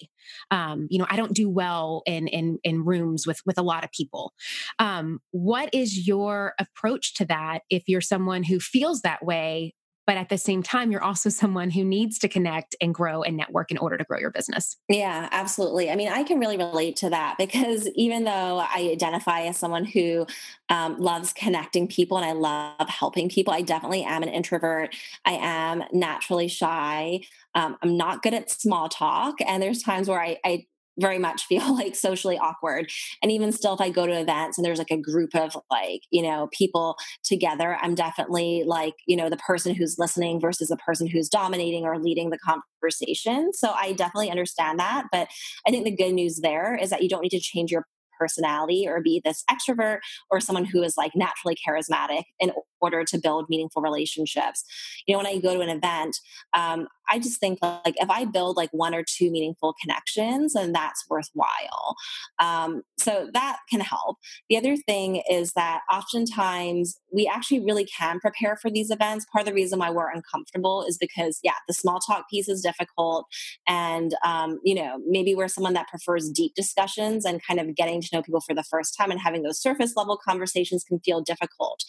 Um, 0.50 0.88
you 0.90 0.98
know, 1.00 1.08
I 1.10 1.16
don't 1.16 1.34
do 1.34 1.48
well 1.48 2.02
in 2.08 2.28
in 2.28 2.58
in 2.64 2.84
rooms 2.84 3.26
with 3.28 3.40
with 3.46 3.58
a 3.58 3.64
lot 3.64 3.84
of 3.84 3.92
people. 3.92 4.34
Um, 4.80 5.22
what 5.30 5.70
is 5.74 6.08
your 6.08 6.56
approach 6.60 7.14
to 7.16 7.26
that 7.26 7.62
if 7.70 7.84
you're 7.88 8.02
someone 8.02 8.44
who 8.44 8.60
feels 8.60 9.02
that 9.02 9.24
way, 9.24 9.76
but 10.10 10.18
at 10.18 10.30
the 10.30 10.40
same 10.40 10.64
time 10.64 10.92
you're 10.92 11.04
also 11.04 11.30
someone 11.30 11.70
who 11.70 11.86
needs 11.86 12.18
to 12.18 12.28
connect 12.28 12.76
and 12.82 12.96
grow 12.96 13.22
and 13.22 13.38
network 13.38 13.70
in 13.70 13.78
order 13.78 13.96
to 13.96 14.04
grow 14.04 14.18
your 14.18 14.32
business. 14.32 14.76
Yeah 14.90 15.30
absolutely. 15.32 15.92
I 15.92 15.96
mean 15.96 16.08
i 16.10 16.24
can 16.24 16.40
really 16.40 16.58
relate 16.58 16.96
to 16.96 17.12
that 17.12 17.36
because 17.38 17.88
even 17.94 18.24
though 18.24 18.58
i 18.58 18.90
identify 18.92 19.42
as 19.42 19.58
someone 19.58 19.86
who 19.86 20.26
um, 20.70 21.00
loves 21.00 21.32
connecting 21.32 21.88
people 21.88 22.18
and 22.18 22.26
i 22.26 22.32
love 22.32 22.90
helping 22.90 23.30
people 23.30 23.54
i 23.54 23.62
definitely 23.62 24.04
am 24.04 24.24
an 24.24 24.30
introvert. 24.30 24.96
I 25.26 25.34
am 25.34 25.84
naturally 25.94 26.48
shy. 26.48 27.22
Um, 27.54 27.78
i'm 27.84 27.96
not 27.96 28.24
good 28.24 28.34
at 28.34 28.50
small 28.50 28.90
talk 28.90 29.36
and 29.46 29.62
there's 29.62 29.84
times 29.84 30.10
where 30.10 30.20
I, 30.20 30.40
I 30.44 30.66
very 31.00 31.20
much 31.20 31.46
feel 31.46 31.74
like 31.76 31.96
socially 31.96 32.38
awkward. 32.38 32.90
And 33.22 33.32
even 33.32 33.52
still, 33.52 33.74
if 33.74 33.82
I 33.82 33.90
go 33.90 34.06
to 34.06 34.20
events 34.20 34.58
and 34.58 34.66
there's 34.66 34.80
like 34.80 34.92
a 34.92 34.98
group 34.98 35.36
of 35.36 35.58
like, 35.72 36.02
you 36.12 36.22
know, 36.22 36.50
people 36.52 36.98
together, 37.24 37.78
I'm 37.82 37.96
definitely 37.96 38.64
like, 38.66 38.96
you 39.08 39.16
know, 39.16 39.30
the 39.30 39.38
person 39.38 39.76
who's 39.76 39.98
listening 39.98 40.40
versus 40.40 40.70
the 40.70 40.78
person 40.78 41.08
who's 41.08 41.30
dominating 41.30 41.86
or 41.86 42.00
leading 42.00 42.30
the 42.30 42.40
conversation. 42.40 43.52
So 43.54 43.72
I 43.72 43.94
definitely 43.94 44.32
understand 44.32 44.80
that. 44.80 45.06
But 45.12 45.28
I 45.68 45.72
think 45.72 45.86
the 45.86 45.96
good 45.96 46.14
news 46.14 46.40
there 46.42 46.76
is 46.76 46.90
that 46.90 47.02
you 47.02 47.10
don't 47.10 47.22
need 47.22 47.30
to 47.30 47.40
change 47.40 47.72
your 47.72 47.86
personality 48.20 48.86
or 48.88 49.02
be 49.02 49.22
this 49.24 49.44
extrovert 49.50 50.00
or 50.30 50.40
someone 50.42 50.66
who 50.66 50.84
is 50.84 50.96
like 50.98 51.14
naturally 51.16 51.56
charismatic 51.68 52.24
in 52.40 52.52
order 52.82 53.04
to 53.04 53.18
build 53.18 53.50
meaningful 53.50 53.82
relationships. 53.82 54.64
You 55.06 55.14
know, 55.14 55.20
when 55.20 55.28
I 55.28 55.40
go 55.40 55.54
to 55.54 55.62
an 55.62 55.70
event, 55.70 56.18
um, 56.54 56.88
I 57.10 57.20
just 57.20 57.40
think 57.40 57.60
like 57.62 57.96
if 57.98 58.10
I 58.10 58.26
build 58.26 58.56
like 58.56 58.70
one 58.72 58.94
or 58.94 59.04
two 59.04 59.32
meaningful 59.32 59.76
connections, 59.82 60.54
then 60.54 60.72
that's 60.72 61.06
worthwhile. 61.10 61.96
Um, 62.40 62.84
so 63.00 63.30
that 63.34 63.58
can 63.70 63.80
help. 63.80 64.18
The 64.50 64.58
other 64.58 64.78
thing 64.78 65.24
is 65.30 65.54
that 65.54 65.82
oftentimes 65.92 67.00
we 67.12 67.28
actually 67.28 67.62
really 67.62 67.86
can 67.86 68.20
prepare 68.20 68.58
for 68.58 68.70
these 68.70 68.92
events. 68.92 69.26
Part 69.32 69.42
of 69.42 69.48
the 69.48 69.54
reason 69.54 69.80
why 69.80 69.90
we're 69.90 70.12
uncomfortable 70.12 70.84
is 70.88 70.98
because, 70.98 71.40
yeah, 71.44 71.54
the 71.68 71.74
small 71.74 72.00
talk 72.00 72.30
piece 72.30 72.48
is 72.48 72.62
difficult. 72.62 73.26
And, 73.68 74.16
um, 74.24 74.60
you 74.64 74.76
know, 74.76 75.00
maybe 75.08 75.34
we're 75.34 75.48
someone 75.48 75.74
that 75.74 75.88
prefers 75.88 76.30
deep 76.30 76.54
discussions 76.54 77.26
and 77.26 77.44
kind 77.44 77.60
of 77.60 77.76
getting 77.76 78.02
to 78.02 78.10
know 78.14 78.22
people 78.22 78.42
for 78.42 78.54
the 78.54 78.64
first 78.64 78.96
time 78.96 79.10
and 79.12 79.20
having 79.20 79.42
those 79.42 79.60
surface 79.60 79.94
level 79.96 80.18
conversations 80.18 80.84
can 80.84 81.00
feel 81.00 81.22
difficult. 81.22 81.84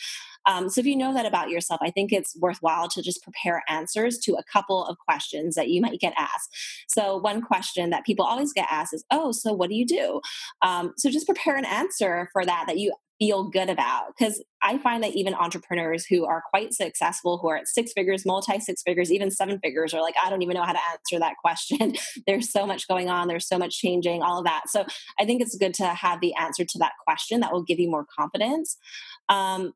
Um, 0.46 0.68
so 0.68 0.80
if 0.80 0.86
you 0.86 0.96
know 0.96 1.12
that 1.14 1.26
about 1.26 1.50
yourself, 1.50 1.80
I 1.82 1.90
think 1.90 2.12
it's 2.12 2.36
worthwhile 2.36 2.88
to 2.88 3.02
just 3.02 3.22
prepare 3.22 3.62
answers 3.68 4.18
to 4.20 4.34
a 4.34 4.44
couple 4.44 4.84
of 4.84 4.98
questions 4.98 5.54
that 5.54 5.68
you 5.68 5.80
might 5.80 6.00
get 6.00 6.14
asked. 6.16 6.56
So 6.88 7.16
one 7.16 7.42
question 7.42 7.90
that 7.90 8.06
people 8.06 8.24
always 8.24 8.52
get 8.52 8.66
asked 8.70 8.94
is, 8.94 9.04
"Oh, 9.10 9.32
so 9.32 9.52
what 9.52 9.70
do 9.70 9.76
you 9.76 9.86
do?" 9.86 10.20
Um, 10.62 10.92
so 10.96 11.10
just 11.10 11.26
prepare 11.26 11.56
an 11.56 11.64
answer 11.64 12.28
for 12.32 12.44
that 12.44 12.64
that 12.66 12.78
you 12.78 12.92
feel 13.20 13.44
good 13.44 13.68
about 13.68 14.06
because 14.16 14.42
i 14.62 14.78
find 14.78 15.04
that 15.04 15.14
even 15.14 15.34
entrepreneurs 15.34 16.06
who 16.06 16.24
are 16.24 16.42
quite 16.48 16.72
successful 16.72 17.36
who 17.36 17.48
are 17.50 17.58
at 17.58 17.68
six 17.68 17.92
figures 17.92 18.24
multi 18.24 18.58
six 18.58 18.82
figures 18.82 19.12
even 19.12 19.30
seven 19.30 19.60
figures 19.62 19.92
are 19.92 20.00
like 20.00 20.14
i 20.24 20.30
don't 20.30 20.40
even 20.40 20.54
know 20.54 20.64
how 20.64 20.72
to 20.72 20.80
answer 20.90 21.18
that 21.18 21.34
question 21.36 21.94
there's 22.26 22.50
so 22.50 22.66
much 22.66 22.88
going 22.88 23.10
on 23.10 23.28
there's 23.28 23.46
so 23.46 23.58
much 23.58 23.78
changing 23.78 24.22
all 24.22 24.38
of 24.38 24.44
that 24.44 24.62
so 24.68 24.86
i 25.20 25.24
think 25.26 25.42
it's 25.42 25.56
good 25.56 25.74
to 25.74 25.84
have 25.84 26.20
the 26.22 26.34
answer 26.34 26.64
to 26.64 26.78
that 26.78 26.92
question 27.04 27.40
that 27.40 27.52
will 27.52 27.62
give 27.62 27.78
you 27.78 27.90
more 27.90 28.06
confidence 28.18 28.78
um, 29.28 29.72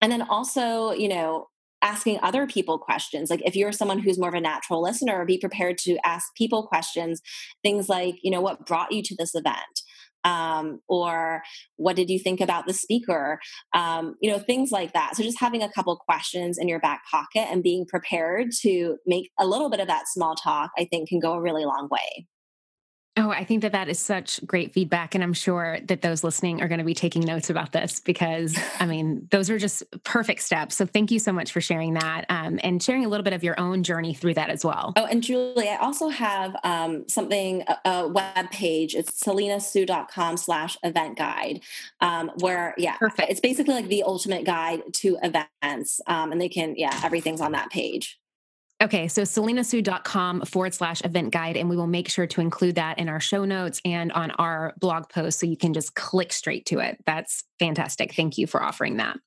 and 0.00 0.12
then 0.12 0.22
also, 0.22 0.92
you 0.92 1.08
know, 1.08 1.48
asking 1.82 2.18
other 2.22 2.46
people 2.46 2.78
questions. 2.78 3.30
Like 3.30 3.42
if 3.44 3.54
you're 3.54 3.72
someone 3.72 3.98
who's 3.98 4.18
more 4.18 4.28
of 4.28 4.34
a 4.34 4.40
natural 4.40 4.82
listener, 4.82 5.24
be 5.24 5.38
prepared 5.38 5.78
to 5.78 5.96
ask 6.04 6.34
people 6.34 6.66
questions. 6.66 7.20
Things 7.62 7.88
like, 7.88 8.16
you 8.22 8.30
know, 8.30 8.40
what 8.40 8.66
brought 8.66 8.92
you 8.92 9.02
to 9.02 9.16
this 9.16 9.34
event? 9.34 9.82
Um, 10.24 10.80
or 10.88 11.42
what 11.76 11.94
did 11.94 12.10
you 12.10 12.18
think 12.18 12.40
about 12.40 12.66
the 12.66 12.72
speaker? 12.72 13.38
Um, 13.72 14.16
you 14.20 14.30
know, 14.30 14.38
things 14.38 14.72
like 14.72 14.92
that. 14.92 15.16
So 15.16 15.22
just 15.22 15.38
having 15.38 15.62
a 15.62 15.70
couple 15.70 15.96
questions 15.96 16.58
in 16.58 16.68
your 16.68 16.80
back 16.80 17.02
pocket 17.10 17.46
and 17.50 17.62
being 17.62 17.86
prepared 17.86 18.48
to 18.62 18.96
make 19.06 19.30
a 19.38 19.46
little 19.46 19.70
bit 19.70 19.80
of 19.80 19.86
that 19.86 20.08
small 20.08 20.34
talk, 20.34 20.70
I 20.76 20.84
think 20.90 21.08
can 21.08 21.20
go 21.20 21.34
a 21.34 21.40
really 21.40 21.64
long 21.64 21.88
way. 21.90 22.26
Oh, 23.16 23.30
I 23.30 23.42
think 23.42 23.62
that 23.62 23.72
that 23.72 23.88
is 23.88 23.98
such 23.98 24.44
great 24.46 24.72
feedback. 24.72 25.16
And 25.16 25.24
I'm 25.24 25.32
sure 25.32 25.78
that 25.86 26.02
those 26.02 26.22
listening 26.22 26.62
are 26.62 26.68
going 26.68 26.78
to 26.78 26.84
be 26.84 26.94
taking 26.94 27.22
notes 27.22 27.50
about 27.50 27.72
this 27.72 27.98
because, 27.98 28.56
I 28.78 28.86
mean, 28.86 29.26
those 29.32 29.50
are 29.50 29.58
just 29.58 29.82
perfect 30.04 30.40
steps. 30.40 30.76
So 30.76 30.86
thank 30.86 31.10
you 31.10 31.18
so 31.18 31.32
much 31.32 31.50
for 31.50 31.60
sharing 31.60 31.94
that 31.94 32.26
um, 32.28 32.60
and 32.62 32.80
sharing 32.80 33.04
a 33.04 33.08
little 33.08 33.24
bit 33.24 33.32
of 33.32 33.42
your 33.42 33.58
own 33.58 33.82
journey 33.82 34.14
through 34.14 34.34
that 34.34 34.50
as 34.50 34.64
well. 34.64 34.92
Oh, 34.96 35.06
and 35.06 35.20
Julie, 35.20 35.68
I 35.68 35.76
also 35.78 36.08
have 36.08 36.54
um, 36.62 37.08
something, 37.08 37.64
a, 37.66 37.90
a, 37.90 38.08
web 38.08 38.50
page. 38.52 38.94
It's 38.94 39.20
selenasoo.com 39.20 40.36
slash 40.36 40.76
event 40.84 41.18
guide, 41.18 41.60
um, 42.00 42.30
where, 42.38 42.74
yeah, 42.78 42.96
perfect. 42.98 43.30
It's 43.32 43.40
basically 43.40 43.74
like 43.74 43.88
the 43.88 44.04
ultimate 44.04 44.44
guide 44.44 44.82
to 44.94 45.18
events. 45.24 46.00
Um, 46.06 46.30
and 46.30 46.40
they 46.40 46.48
can, 46.48 46.74
yeah, 46.76 47.00
everything's 47.02 47.40
on 47.40 47.50
that 47.52 47.70
page. 47.70 48.20
Okay, 48.80 49.08
so 49.08 49.22
selenasoo.com 49.22 50.42
forward 50.42 50.72
slash 50.72 51.04
event 51.04 51.32
guide, 51.32 51.56
and 51.56 51.68
we 51.68 51.76
will 51.76 51.88
make 51.88 52.08
sure 52.08 52.28
to 52.28 52.40
include 52.40 52.76
that 52.76 53.00
in 53.00 53.08
our 53.08 53.18
show 53.18 53.44
notes 53.44 53.80
and 53.84 54.12
on 54.12 54.30
our 54.32 54.74
blog 54.78 55.08
post 55.08 55.40
so 55.40 55.46
you 55.46 55.56
can 55.56 55.74
just 55.74 55.96
click 55.96 56.32
straight 56.32 56.64
to 56.66 56.78
it. 56.78 56.96
That's 57.04 57.42
fantastic. 57.58 58.14
Thank 58.14 58.38
you 58.38 58.46
for 58.46 58.62
offering 58.62 58.98
that. 58.98 59.18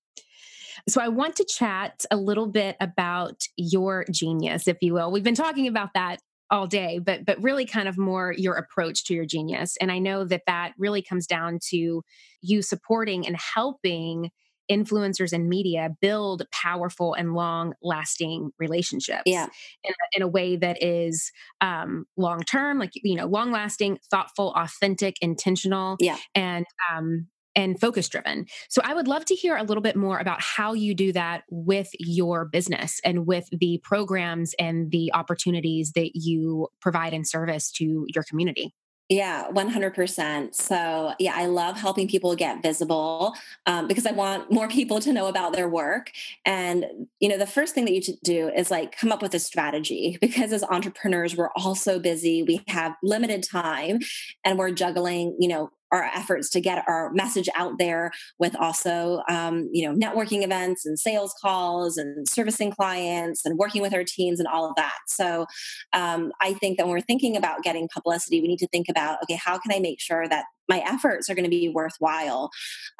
So, 0.88 1.02
I 1.02 1.10
want 1.10 1.36
to 1.36 1.46
chat 1.46 2.06
a 2.10 2.16
little 2.16 2.48
bit 2.48 2.78
about 2.80 3.44
your 3.58 4.06
genius, 4.10 4.70
if 4.70 4.78
you 4.82 4.94
will. 4.94 5.12
We've 5.12 5.24
been 5.24 5.36
talking 5.36 5.68
about 5.68 5.90
that 5.96 6.22
all 6.50 6.68
day 6.68 7.00
but 7.00 7.26
but 7.26 7.42
really 7.42 7.66
kind 7.66 7.88
of 7.88 7.98
more 7.98 8.36
your 8.38 8.56
approach 8.56 9.06
to 9.06 9.14
your 9.14 9.26
genius 9.26 9.78
and 9.80 9.90
i 9.90 9.98
know 9.98 10.26
that 10.26 10.42
that 10.46 10.74
really 10.78 11.02
comes 11.02 11.26
down 11.26 11.58
to 11.62 12.04
you 12.42 12.62
supporting 12.62 13.26
and 13.26 13.38
helping 13.38 14.30
influencers 14.72 15.34
and 15.34 15.50
media 15.50 15.90
build 16.02 16.44
powerful 16.52 17.14
and 17.14 17.34
long 17.34 17.74
lasting 17.84 18.52
relationships 18.58 19.24
yeah. 19.26 19.48
in, 19.84 19.92
a, 19.92 20.18
in 20.18 20.22
a 20.22 20.28
way 20.28 20.56
that 20.56 20.82
is 20.82 21.32
um, 21.60 22.06
long 22.18 22.42
term 22.42 22.80
like 22.80 22.92
you 22.96 23.16
know 23.16 23.26
long 23.26 23.52
lasting 23.52 24.00
thoughtful 24.10 24.54
authentic 24.56 25.18
intentional 25.22 25.98
yeah 26.00 26.18
and 26.34 26.66
um, 26.92 27.28
and 27.56 27.80
focus 27.80 28.08
driven. 28.08 28.46
So 28.70 28.82
I 28.84 28.94
would 28.94 29.08
love 29.08 29.26
to 29.26 29.36
hear 29.36 29.58
a 29.58 29.64
little 29.64 29.82
bit 29.82 29.96
more 29.96 30.20
about 30.20 30.42
how 30.42 30.74
you 30.74 30.96
do 30.96 31.12
that 31.14 31.44
with 31.50 31.90
your 32.00 32.46
business 32.46 33.02
and 33.04 33.28
with 33.28 33.50
the 33.52 33.80
programs 33.84 34.56
and 34.58 34.90
the 34.90 35.12
opportunities 35.14 35.92
that 35.94 36.12
you 36.14 36.70
provide 36.80 37.14
in 37.14 37.26
service 37.26 37.72
to 37.74 38.06
your 38.08 38.24
community. 38.24 38.74
Yeah, 39.12 39.50
100%. 39.50 40.56
So, 40.56 41.14
yeah, 41.20 41.34
I 41.36 41.46
love 41.48 41.78
helping 41.78 42.08
people 42.08 42.34
get 42.34 42.64
visible 42.64 43.36
um, 43.66 43.86
because 43.86 44.06
I 44.06 44.14
want 44.14 44.50
more 44.50 44.68
people 44.70 45.02
to 45.02 45.12
know 45.12 45.28
about 45.28 45.52
their 45.52 45.68
work. 45.68 46.12
And, 46.46 46.86
you 47.20 47.28
know, 47.28 47.38
the 47.38 47.46
first 47.46 47.76
thing 47.76 47.84
that 47.86 47.94
you 47.94 48.02
should 48.02 48.22
do 48.24 48.48
is 48.56 48.72
like 48.72 48.96
come 48.98 49.12
up 49.12 49.22
with 49.22 49.34
a 49.34 49.40
strategy 49.40 50.18
because 50.22 50.54
as 50.54 50.64
entrepreneurs, 50.64 51.36
we're 51.36 51.50
all 51.58 51.76
so 51.76 52.00
busy. 52.00 52.42
We 52.44 52.64
have 52.70 52.96
limited 53.04 53.44
time 53.44 54.00
and 54.46 54.58
we're 54.58 54.72
juggling, 54.72 55.36
you 55.40 55.50
know, 55.50 55.72
our 55.92 56.04
efforts 56.04 56.50
to 56.52 56.62
get 56.62 56.84
our 56.88 57.12
message 57.12 57.50
out 57.56 57.78
there 57.78 58.12
with 58.40 58.56
also 58.56 59.22
um, 59.30 59.70
you 59.72 59.88
know 59.88 59.96
networking 59.96 60.44
events 60.44 60.86
and 60.86 60.98
sales 61.00 61.34
calls 61.42 61.98
and 61.98 62.28
servicing 62.28 62.72
clients 62.72 63.46
and 63.46 63.58
working 63.58 63.82
with 63.82 63.94
our 63.94 64.04
teams 64.04 64.40
and 64.40 64.48
all 64.48 64.70
of 64.70 64.76
that. 64.76 64.98
So 65.08 65.46
um, 65.94 66.32
i 66.42 66.54
think 66.54 66.78
that 66.78 66.86
when 66.86 66.94
we're 66.94 67.02
thinking 67.02 67.36
about 67.36 67.64
getting 67.64 67.88
publicity 67.94 68.42
we 68.42 68.48
need 68.48 68.60
to 68.60 68.68
think 68.68 68.88
about 68.90 69.20
okay 69.24 69.36
how 69.36 69.58
can 69.58 69.72
i 69.72 69.80
make 69.80 70.00
sure 70.00 70.28
that 70.28 70.46
my 70.72 70.80
efforts 70.88 71.30
are 71.30 71.36
going 71.36 71.44
to 71.44 71.50
be 71.50 71.70
worthwhile? 71.70 72.50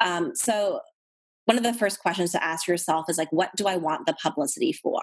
Um, 0.00 0.34
so 0.34 0.80
one 1.46 1.56
of 1.56 1.64
the 1.64 1.74
first 1.74 2.00
questions 2.00 2.32
to 2.32 2.42
ask 2.42 2.66
yourself 2.66 3.06
is 3.08 3.18
like 3.18 3.32
what 3.32 3.50
do 3.56 3.66
i 3.66 3.76
want 3.76 4.06
the 4.06 4.14
publicity 4.22 4.72
for? 4.72 5.00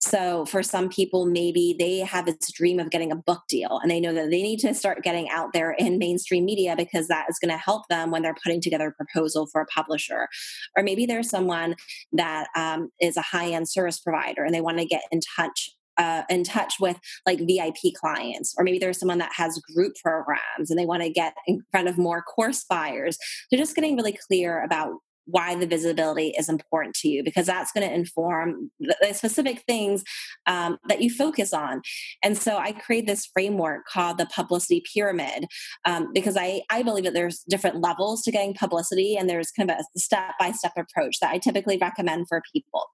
So 0.00 0.44
for 0.46 0.62
some 0.62 0.88
people 0.88 1.26
maybe 1.26 1.74
they 1.78 1.98
have 1.98 2.26
this 2.26 2.50
dream 2.52 2.78
of 2.78 2.90
getting 2.90 3.12
a 3.12 3.16
book 3.16 3.42
deal 3.48 3.78
and 3.82 3.90
they 3.90 4.00
know 4.00 4.12
that 4.12 4.30
they 4.30 4.42
need 4.42 4.60
to 4.60 4.74
start 4.74 5.02
getting 5.02 5.28
out 5.30 5.52
there 5.52 5.72
in 5.72 5.98
mainstream 5.98 6.44
media 6.44 6.74
because 6.76 7.08
that 7.08 7.26
is 7.28 7.38
going 7.38 7.50
to 7.50 7.62
help 7.62 7.88
them 7.88 8.10
when 8.10 8.22
they're 8.22 8.36
putting 8.42 8.60
together 8.60 8.88
a 8.88 8.92
proposal 9.04 9.46
for 9.46 9.60
a 9.60 9.66
publisher. 9.66 10.28
Or 10.76 10.82
maybe 10.82 11.06
there's 11.06 11.30
someone 11.30 11.76
that 12.12 12.48
um, 12.56 12.90
is 13.00 13.16
a 13.16 13.22
high-end 13.22 13.68
service 13.68 14.00
provider 14.00 14.44
and 14.44 14.54
they 14.54 14.60
want 14.60 14.78
to 14.78 14.84
get 14.84 15.02
in 15.10 15.20
touch 15.36 15.70
uh, 15.98 16.22
in 16.30 16.42
touch 16.42 16.74
with 16.80 16.98
like 17.26 17.38
VIP 17.38 17.94
clients, 17.94 18.54
or 18.56 18.64
maybe 18.64 18.78
there's 18.78 18.98
someone 18.98 19.18
that 19.18 19.32
has 19.34 19.60
group 19.74 19.92
programs 20.02 20.70
and 20.70 20.78
they 20.78 20.86
want 20.86 21.02
to 21.02 21.10
get 21.10 21.34
in 21.46 21.62
front 21.70 21.86
of 21.86 21.98
more 21.98 22.22
course 22.22 22.64
buyers. 22.68 23.18
So 23.50 23.58
just 23.58 23.74
getting 23.74 23.96
really 23.96 24.18
clear 24.26 24.64
about 24.64 24.94
why 25.26 25.54
the 25.54 25.66
visibility 25.66 26.34
is 26.38 26.48
important 26.48 26.94
to 26.96 27.08
you 27.08 27.22
because 27.22 27.46
that's 27.46 27.72
going 27.72 27.88
to 27.88 27.94
inform 27.94 28.70
the 28.80 29.12
specific 29.12 29.62
things 29.66 30.02
um, 30.46 30.78
that 30.88 31.00
you 31.00 31.10
focus 31.10 31.52
on. 31.52 31.80
And 32.22 32.36
so 32.36 32.56
i 32.56 32.72
create 32.72 33.06
this 33.06 33.26
framework 33.32 33.86
called 33.86 34.18
the 34.18 34.26
publicity 34.26 34.82
pyramid 34.94 35.46
um, 35.84 36.10
because 36.12 36.36
I, 36.36 36.62
I 36.70 36.82
believe 36.82 37.04
that 37.04 37.14
there's 37.14 37.44
different 37.48 37.80
levels 37.80 38.22
to 38.22 38.32
getting 38.32 38.54
publicity 38.54 39.16
and 39.16 39.28
there's 39.28 39.50
kind 39.50 39.70
of 39.70 39.78
a 39.78 39.98
step-by-step 39.98 40.72
approach 40.76 41.16
that 41.20 41.32
i 41.32 41.38
typically 41.38 41.78
recommend 41.78 42.26
for 42.28 42.42
people 42.52 42.84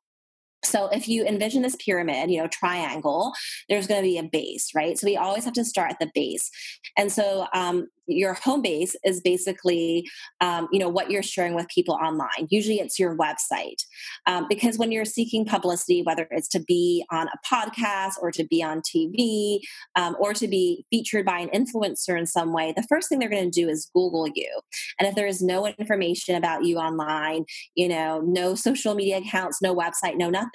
so 0.64 0.88
if 0.88 1.08
you 1.08 1.24
envision 1.24 1.62
this 1.62 1.76
pyramid, 1.76 2.30
you 2.30 2.40
know, 2.40 2.48
triangle, 2.48 3.32
there's 3.68 3.86
going 3.86 4.02
to 4.02 4.08
be 4.08 4.18
a 4.18 4.22
base, 4.24 4.70
right? 4.74 4.98
So 4.98 5.06
we 5.06 5.16
always 5.16 5.44
have 5.44 5.54
to 5.54 5.64
start 5.64 5.90
at 5.92 5.98
the 6.00 6.10
base. 6.14 6.50
And 6.96 7.12
so 7.12 7.46
um, 7.54 7.88
your 8.08 8.34
home 8.34 8.62
base 8.62 8.96
is 9.04 9.20
basically 9.20 10.08
um, 10.40 10.68
you 10.72 10.78
know 10.78 10.88
what 10.88 11.10
you're 11.10 11.22
sharing 11.22 11.54
with 11.54 11.68
people 11.68 11.94
online 12.02 12.48
usually 12.50 12.80
it's 12.80 12.98
your 12.98 13.16
website 13.16 13.82
um, 14.26 14.46
because 14.48 14.78
when 14.78 14.90
you're 14.90 15.04
seeking 15.04 15.44
publicity 15.44 16.02
whether 16.02 16.26
it's 16.30 16.48
to 16.48 16.60
be 16.60 17.04
on 17.12 17.28
a 17.28 17.54
podcast 17.54 18.14
or 18.20 18.30
to 18.30 18.44
be 18.44 18.62
on 18.62 18.80
tv 18.80 19.60
um, 19.96 20.16
or 20.18 20.32
to 20.32 20.48
be 20.48 20.84
featured 20.90 21.24
by 21.24 21.38
an 21.38 21.50
influencer 21.50 22.18
in 22.18 22.26
some 22.26 22.52
way 22.52 22.72
the 22.76 22.86
first 22.88 23.08
thing 23.08 23.18
they're 23.18 23.28
going 23.28 23.50
to 23.50 23.60
do 23.60 23.68
is 23.68 23.90
google 23.94 24.26
you 24.34 24.60
and 24.98 25.06
if 25.06 25.14
there 25.14 25.26
is 25.26 25.42
no 25.42 25.66
information 25.66 26.34
about 26.34 26.64
you 26.64 26.78
online 26.78 27.44
you 27.74 27.88
know 27.88 28.20
no 28.24 28.54
social 28.54 28.94
media 28.94 29.18
accounts 29.18 29.60
no 29.60 29.74
website 29.74 30.16
no 30.16 30.30
nothing 30.30 30.47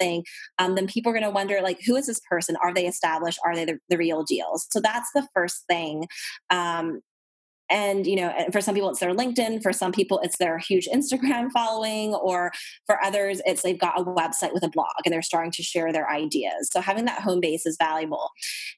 um, 0.58 0.74
then 0.74 0.86
people 0.86 1.10
are 1.10 1.14
going 1.14 1.24
to 1.24 1.30
wonder 1.30 1.60
like 1.62 1.78
who 1.86 1.96
is 1.96 2.06
this 2.06 2.20
person? 2.28 2.56
Are 2.62 2.72
they 2.72 2.86
established? 2.86 3.38
Are 3.44 3.54
they 3.54 3.64
the, 3.64 3.78
the 3.88 3.98
real 3.98 4.22
deals 4.24 4.66
so 4.70 4.80
that's 4.80 5.10
the 5.14 5.26
first 5.34 5.64
thing 5.68 6.06
um, 6.50 7.00
and 7.70 8.06
you 8.06 8.16
know 8.16 8.32
for 8.52 8.60
some 8.60 8.74
people 8.74 8.90
it's 8.90 9.00
their 9.00 9.14
linkedin 9.14 9.62
for 9.62 9.72
some 9.72 9.92
people 9.92 10.20
it's 10.22 10.36
their 10.38 10.58
huge 10.58 10.86
instagram 10.92 11.50
following 11.52 12.14
or 12.14 12.52
for 12.86 13.02
others 13.02 13.40
it's 13.46 13.62
they've 13.62 13.78
got 13.78 13.98
a 13.98 14.04
website 14.04 14.52
with 14.52 14.62
a 14.62 14.68
blog 14.68 14.92
and 15.04 15.12
they're 15.12 15.22
starting 15.22 15.50
to 15.52 15.62
share 15.62 15.92
their 15.92 16.08
ideas. 16.10 16.68
So 16.72 16.80
having 16.80 17.04
that 17.06 17.22
home 17.22 17.40
base 17.40 17.66
is 17.66 17.76
valuable. 17.78 18.30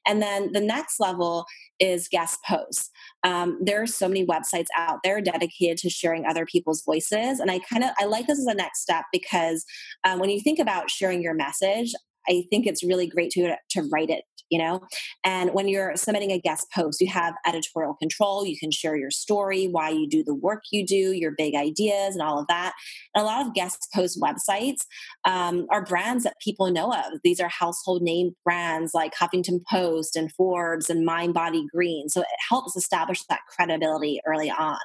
And 0.05 0.21
then 0.21 0.51
the 0.53 0.61
next 0.61 0.99
level 0.99 1.45
is 1.79 2.07
guest 2.07 2.39
posts. 2.47 2.89
Um, 3.23 3.59
there 3.61 3.81
are 3.81 3.87
so 3.87 4.07
many 4.07 4.25
websites 4.25 4.67
out 4.75 4.99
there 5.03 5.21
dedicated 5.21 5.77
to 5.79 5.89
sharing 5.89 6.25
other 6.25 6.45
people's 6.45 6.83
voices 6.83 7.39
and 7.39 7.51
i 7.51 7.59
kind 7.59 7.83
of 7.83 7.91
i 7.99 8.05
like 8.05 8.25
this 8.27 8.39
as 8.39 8.45
a 8.45 8.53
next 8.53 8.81
step 8.81 9.05
because 9.11 9.65
um, 10.03 10.19
when 10.19 10.29
you 10.29 10.39
think 10.39 10.59
about 10.59 10.89
sharing 10.89 11.21
your 11.21 11.33
message 11.33 11.93
I 12.29 12.43
think 12.49 12.67
it's 12.67 12.83
really 12.83 13.07
great 13.07 13.31
to 13.31 13.55
to 13.71 13.89
write 13.91 14.09
it 14.09 14.23
you 14.49 14.57
know? 14.59 14.81
And 15.23 15.53
when 15.53 15.67
you're 15.67 15.95
submitting 15.95 16.31
a 16.31 16.39
guest 16.39 16.67
post 16.73 17.01
you 17.01 17.07
have 17.07 17.33
editorial 17.45 17.93
control 17.95 18.45
you 18.45 18.57
can 18.57 18.71
share 18.71 18.95
your 18.95 19.11
story 19.11 19.67
why 19.67 19.89
you 19.89 20.07
do 20.07 20.23
the 20.23 20.35
work 20.35 20.63
you 20.71 20.85
do 20.85 21.13
your 21.13 21.31
big 21.31 21.55
ideas 21.55 22.15
and 22.15 22.21
all 22.21 22.39
of 22.39 22.47
that. 22.47 22.73
And 23.13 23.23
a 23.23 23.25
lot 23.25 23.45
of 23.45 23.53
guest 23.53 23.87
post 23.93 24.19
websites 24.21 24.85
um, 25.25 25.67
are 25.69 25.83
brands 25.83 26.23
that 26.23 26.39
people 26.41 26.71
know 26.71 26.93
of. 26.93 27.19
These 27.23 27.39
are 27.39 27.47
household 27.47 28.01
name 28.01 28.35
brands 28.43 28.93
like 28.93 29.13
huffington 29.15 29.59
post 29.69 30.15
and 30.15 30.31
forbes 30.33 30.89
and 30.89 31.05
mind 31.05 31.33
body 31.33 31.65
green. 31.73 32.09
So 32.09 32.21
it 32.21 32.27
helps 32.47 32.75
establish 32.75 33.23
that 33.29 33.41
credibility 33.49 34.19
early 34.25 34.49
on. 34.49 34.79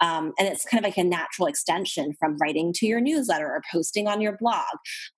Um, 0.00 0.32
and 0.38 0.48
it's 0.48 0.64
kind 0.64 0.84
of 0.84 0.88
like 0.88 0.98
a 0.98 1.04
natural 1.04 1.48
extension 1.48 2.14
from 2.18 2.36
writing 2.38 2.72
to 2.74 2.86
your 2.86 3.00
newsletter 3.00 3.46
or 3.46 3.62
posting 3.70 4.08
on 4.08 4.20
your 4.20 4.36
blog. 4.38 4.64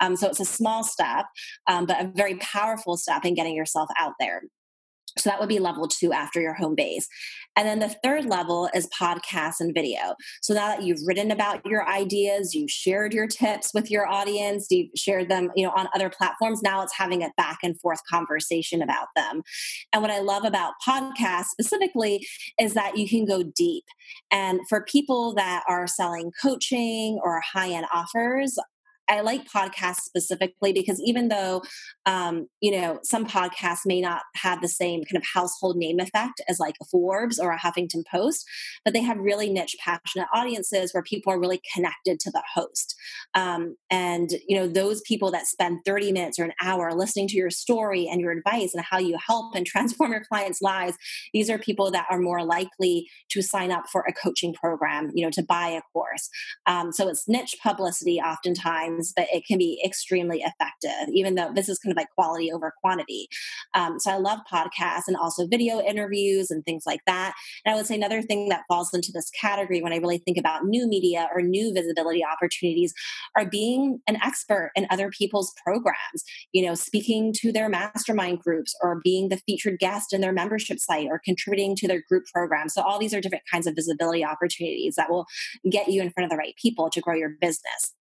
Um, 0.01 0.17
so 0.17 0.29
it's 0.29 0.41
a 0.41 0.45
small 0.45 0.85
step 0.85 1.27
um, 1.67 1.87
but 1.87 2.01
a 2.01 2.11
very 2.15 2.37
powerful 2.37 2.97
step 2.97 3.25
in 3.25 3.35
getting 3.35 3.55
yourself 3.75 3.89
out 3.99 4.15
there. 4.21 4.43
So 5.17 5.31
that 5.31 5.39
would 5.39 5.49
be 5.49 5.61
level 5.61 5.87
two 5.87 6.13
after 6.13 6.41
your 6.41 6.55
home 6.55 6.75
base. 6.75 7.07
And 7.55 7.69
then 7.69 7.79
the 7.79 7.95
third 8.03 8.25
level 8.25 8.69
is 8.75 8.89
podcasts 8.89 9.61
and 9.61 9.73
video. 9.73 10.17
So 10.43 10.55
now 10.55 10.67
that 10.67 10.83
you've 10.83 11.07
written 11.07 11.31
about 11.31 11.65
your 11.65 11.89
ideas, 11.89 12.53
you've 12.53 12.71
shared 12.71 13.15
your 13.15 13.29
tips 13.29 13.71
with 13.73 13.93
your 13.93 14.09
audience, 14.09 14.67
you've 14.71 14.91
shared 14.97 15.29
them, 15.29 15.53
you 15.55 15.65
know, 15.65 15.73
on 15.77 15.87
other 15.95 16.11
platforms, 16.11 16.63
now 16.63 16.83
it's 16.83 16.97
having 16.97 17.23
a 17.23 17.31
back 17.37 17.59
and 17.63 17.79
forth 17.81 18.01
conversation 18.11 18.83
about 18.83 19.07
them. 19.15 19.43
And 19.93 20.03
what 20.03 20.11
I 20.11 20.19
love 20.19 20.43
about 20.45 20.73
podcasts 20.85 21.45
specifically 21.53 22.27
is 22.61 22.75
that 22.75 22.99
you 22.99 23.09
can 23.09 23.25
go 23.25 23.45
deep. 23.45 23.85
And 24.33 24.59
for 24.69 24.85
people 24.85 25.33
that 25.35 25.63
are 25.69 25.87
selling 25.87 26.33
coaching 26.43 27.21
or 27.23 27.41
high-end 27.41 27.87
offers, 27.95 28.59
I 29.09 29.21
like 29.21 29.51
podcasts 29.51 30.03
specifically 30.03 30.73
because 30.73 31.01
even 31.05 31.29
though, 31.29 31.63
um, 32.07 32.49
you 32.61 32.71
know, 32.71 32.99
some 33.03 33.27
podcasts 33.27 33.81
may 33.85 34.01
not 34.01 34.23
have 34.37 34.61
the 34.61 34.69
same 34.69 35.03
kind 35.05 35.17
of 35.17 35.25
household 35.33 35.77
name 35.77 36.01
effect 36.01 36.41
as 36.49 36.59
like 36.59 36.77
a 36.81 36.85
Forbes 36.87 37.39
or 37.39 37.53
a 37.53 37.59
Huffington 37.59 38.05
Post, 38.11 38.45
but 38.85 38.95
they 38.95 39.03
have 39.03 39.19
really 39.19 39.51
niche, 39.51 39.77
passionate 39.79 40.29
audiences 40.35 40.93
where 40.93 41.03
people 41.03 41.33
are 41.33 41.41
really 41.41 41.61
connected 41.75 42.19
to 42.21 42.31
the 42.31 42.43
host. 42.55 42.95
Um, 43.35 43.77
and, 43.91 44.31
you 44.49 44.57
know, 44.57 44.67
those 44.67 45.03
people 45.03 45.31
that 45.33 45.47
spend 45.47 45.81
30 45.85 46.13
minutes 46.13 46.39
or 46.39 46.45
an 46.45 46.53
hour 46.63 46.93
listening 46.95 47.29
to 47.29 47.37
your 47.37 47.51
story 47.51 48.09
and 48.11 48.21
your 48.21 48.33
advice 48.33 48.75
and 48.75 48.85
how 48.85 48.99
you 48.99 49.19
help 49.25 49.55
and 49.55 49.67
transform 49.75 50.13
your 50.13 50.25
clients' 50.25 50.63
lives, 50.63 50.97
these 51.33 51.51
are 51.51 51.59
people 51.59 51.91
that 51.91 52.07
are 52.11 52.19
more 52.19 52.45
likely 52.45 53.09
to 53.31 53.43
sign 53.43 53.71
up 53.71 53.85
for 53.91 54.03
a 54.09 54.13
coaching 54.13 54.55
program, 54.55 55.11
you 55.15 55.25
know, 55.25 55.31
to 55.31 55.43
buy 55.43 55.69
a 55.69 55.83
course. 55.93 56.29
Um, 56.67 56.93
so 56.93 57.09
it's 57.09 57.29
niche 57.29 57.57
publicity 57.63 58.21
oftentimes 58.21 58.94
times, 58.95 59.13
but 59.17 59.27
it 59.33 59.45
can 59.47 59.59
be 59.59 59.81
extremely 59.85 60.43
effective, 60.43 61.13
even 61.13 61.35
though 61.35 61.53
this 61.55 61.69
is 61.69 61.79
kind 61.79 61.93
of 61.93 61.97
like 61.97 62.11
quality 62.11 62.53
over 62.53 62.73
quantity. 62.81 63.29
Um, 63.75 63.99
so 63.99 64.11
I 64.11 64.17
love 64.17 64.41
podcasts 64.51 65.05
and 65.07 65.17
also 65.17 65.47
video 65.47 65.81
interviews 65.81 66.51
and 66.51 66.65
things 66.65 66.85
like 66.87 67.01
that. 67.07 67.35
And 67.65 67.73
I 67.73 67.77
would 67.77 67.87
say 67.87 67.95
another 67.95 68.23
thing 68.23 68.49
that 68.49 68.65
falls 68.69 68.93
into 68.93 69.13
this 69.13 69.31
category 69.31 69.83
when 69.83 69.93
I 69.93 69.97
really 69.97 70.19
think 70.19 70.39
about 70.39 70.65
new 70.65 70.87
media 70.89 71.29
or 71.35 71.43
new 71.43 71.73
visibility 71.73 72.23
opportunities 72.25 72.93
are 73.37 73.47
being 73.47 74.01
an 74.07 74.17
expert 74.23 74.73
in 74.75 74.87
other 74.91 75.11
people's 75.11 75.53
programs, 75.65 76.25
you 76.53 76.65
know, 76.65 76.75
speaking 76.75 77.33
to 77.41 77.53
their 77.53 77.69
mastermind 77.69 78.41
groups 78.41 78.75
or 78.83 79.01
being 79.03 79.29
the 79.29 79.41
featured 79.47 79.79
guest 79.79 80.13
in 80.13 80.21
their 80.21 80.33
membership 80.33 80.79
site 80.79 81.07
or 81.09 81.21
contributing 81.25 81.77
to 81.77 81.89
their 81.89 82.03
group 82.09 82.25
program. 82.33 82.69
So 82.69 82.83
all 82.83 82.99
these 82.99 83.15
are 83.15 83.21
different 83.21 83.45
kinds 83.51 83.67
of 83.67 83.75
visibility 83.75 84.25
opportunities 84.25 84.95
that 84.97 85.11
will 85.11 85.27
get 85.71 85.89
you 85.89 86.03
in 86.03 86.11
front 86.11 86.25
of 86.25 86.31
the 86.31 86.37
right 86.37 86.55
people 86.61 86.91
to 86.91 87.01
grow 87.01 87.15
your 87.15 87.31
business. 87.41 87.95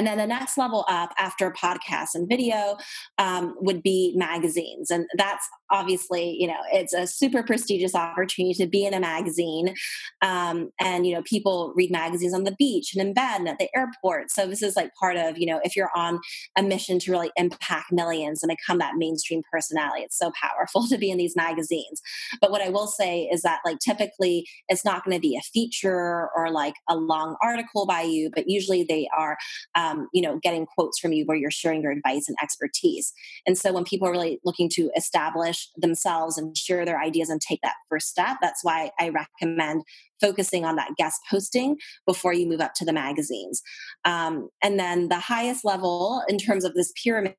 And 0.00 0.06
then 0.06 0.16
the 0.16 0.26
next 0.26 0.56
level 0.56 0.86
up 0.88 1.12
after 1.18 1.50
podcasts 1.50 2.14
and 2.14 2.26
video 2.26 2.78
um, 3.18 3.54
would 3.60 3.82
be 3.82 4.14
magazines. 4.16 4.90
And 4.90 5.04
that's 5.18 5.46
obviously, 5.70 6.36
you 6.38 6.46
know, 6.46 6.58
it's 6.72 6.92
a 6.92 7.06
super 7.06 7.42
prestigious 7.42 7.94
opportunity 7.94 8.54
to 8.54 8.66
be 8.66 8.84
in 8.84 8.94
a 8.94 9.00
magazine. 9.00 9.74
Um, 10.22 10.70
and, 10.80 11.06
you 11.06 11.14
know, 11.14 11.22
people 11.22 11.72
read 11.76 11.90
magazines 11.90 12.34
on 12.34 12.44
the 12.44 12.54
beach 12.58 12.94
and 12.94 13.06
in 13.06 13.14
bed 13.14 13.40
and 13.40 13.48
at 13.48 13.58
the 13.58 13.68
airport. 13.76 14.30
So 14.30 14.46
this 14.46 14.62
is 14.62 14.76
like 14.76 14.94
part 14.94 15.16
of, 15.16 15.38
you 15.38 15.46
know, 15.46 15.60
if 15.64 15.76
you're 15.76 15.90
on 15.94 16.20
a 16.56 16.62
mission 16.62 16.98
to 17.00 17.12
really 17.12 17.30
impact 17.36 17.92
millions 17.92 18.42
and 18.42 18.50
become 18.50 18.78
that 18.78 18.94
mainstream 18.96 19.42
personality, 19.52 20.02
it's 20.02 20.18
so 20.18 20.32
powerful 20.40 20.86
to 20.88 20.98
be 20.98 21.10
in 21.10 21.18
these 21.18 21.36
magazines. 21.36 22.02
But 22.40 22.50
what 22.50 22.62
I 22.62 22.68
will 22.68 22.86
say 22.86 23.28
is 23.32 23.42
that, 23.42 23.60
like, 23.64 23.78
typically 23.78 24.46
it's 24.68 24.84
not 24.84 25.04
going 25.04 25.16
to 25.16 25.20
be 25.20 25.36
a 25.36 25.42
feature 25.52 26.28
or 26.36 26.50
like 26.50 26.74
a 26.88 26.96
long 26.96 27.36
article 27.42 27.86
by 27.86 28.02
you, 28.02 28.30
but 28.34 28.48
usually 28.48 28.84
they 28.84 29.08
are, 29.16 29.36
um, 29.74 30.08
you 30.12 30.22
know, 30.22 30.38
getting 30.42 30.66
quotes 30.66 30.98
from 30.98 31.12
you 31.12 31.24
where 31.24 31.36
you're 31.36 31.50
sharing 31.50 31.82
your 31.82 31.92
advice 31.92 32.28
and 32.28 32.36
expertise. 32.42 33.12
And 33.46 33.56
so 33.56 33.72
when 33.72 33.84
people 33.84 34.08
are 34.08 34.12
really 34.12 34.40
looking 34.44 34.68
to 34.74 34.90
establish 34.96 35.59
themselves 35.76 36.38
and 36.38 36.56
share 36.56 36.84
their 36.84 37.00
ideas 37.00 37.28
and 37.28 37.40
take 37.40 37.60
that 37.62 37.74
first 37.88 38.08
step, 38.08 38.38
that's 38.40 38.64
why 38.64 38.90
I 38.98 39.10
recommend 39.10 39.82
focusing 40.20 40.64
on 40.64 40.76
that 40.76 40.90
guest 40.96 41.20
posting 41.30 41.76
before 42.06 42.32
you 42.32 42.46
move 42.46 42.60
up 42.60 42.74
to 42.74 42.84
the 42.84 42.92
magazines. 42.92 43.62
Um, 44.04 44.48
and 44.62 44.78
then 44.78 45.08
the 45.08 45.18
highest 45.18 45.64
level 45.64 46.22
in 46.28 46.38
terms 46.38 46.64
of 46.64 46.74
this 46.74 46.92
pyramid 47.02 47.34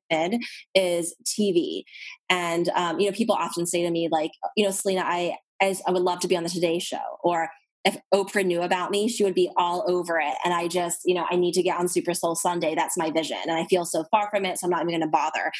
is 0.74 1.14
TV. 1.24 1.84
And, 2.28 2.68
um, 2.70 2.98
you 2.98 3.06
know, 3.06 3.16
people 3.16 3.36
often 3.36 3.66
say 3.66 3.82
to 3.82 3.90
me, 3.90 4.08
like, 4.10 4.32
you 4.56 4.64
know, 4.64 4.70
Selena, 4.70 5.02
I, 5.04 5.36
I, 5.60 5.76
I 5.86 5.92
would 5.92 6.02
love 6.02 6.20
to 6.20 6.28
be 6.28 6.36
on 6.36 6.42
the 6.42 6.48
Today 6.48 6.78
Show 6.78 6.98
or 7.22 7.48
if 7.84 7.96
Oprah 8.14 8.46
knew 8.46 8.62
about 8.62 8.90
me, 8.90 9.08
she 9.08 9.24
would 9.24 9.34
be 9.34 9.50
all 9.56 9.84
over 9.88 10.18
it. 10.18 10.34
And 10.44 10.54
I 10.54 10.68
just, 10.68 11.00
you 11.04 11.14
know, 11.14 11.26
I 11.30 11.36
need 11.36 11.52
to 11.54 11.62
get 11.62 11.76
on 11.76 11.88
Super 11.88 12.14
Soul 12.14 12.34
Sunday. 12.34 12.74
That's 12.74 12.96
my 12.96 13.10
vision. 13.10 13.38
And 13.42 13.52
I 13.52 13.64
feel 13.64 13.84
so 13.84 14.04
far 14.10 14.30
from 14.30 14.44
it. 14.44 14.58
So 14.58 14.66
I'm 14.66 14.70
not 14.70 14.82
even 14.82 14.90
going 14.90 15.00
to 15.00 15.08
bother. 15.08 15.50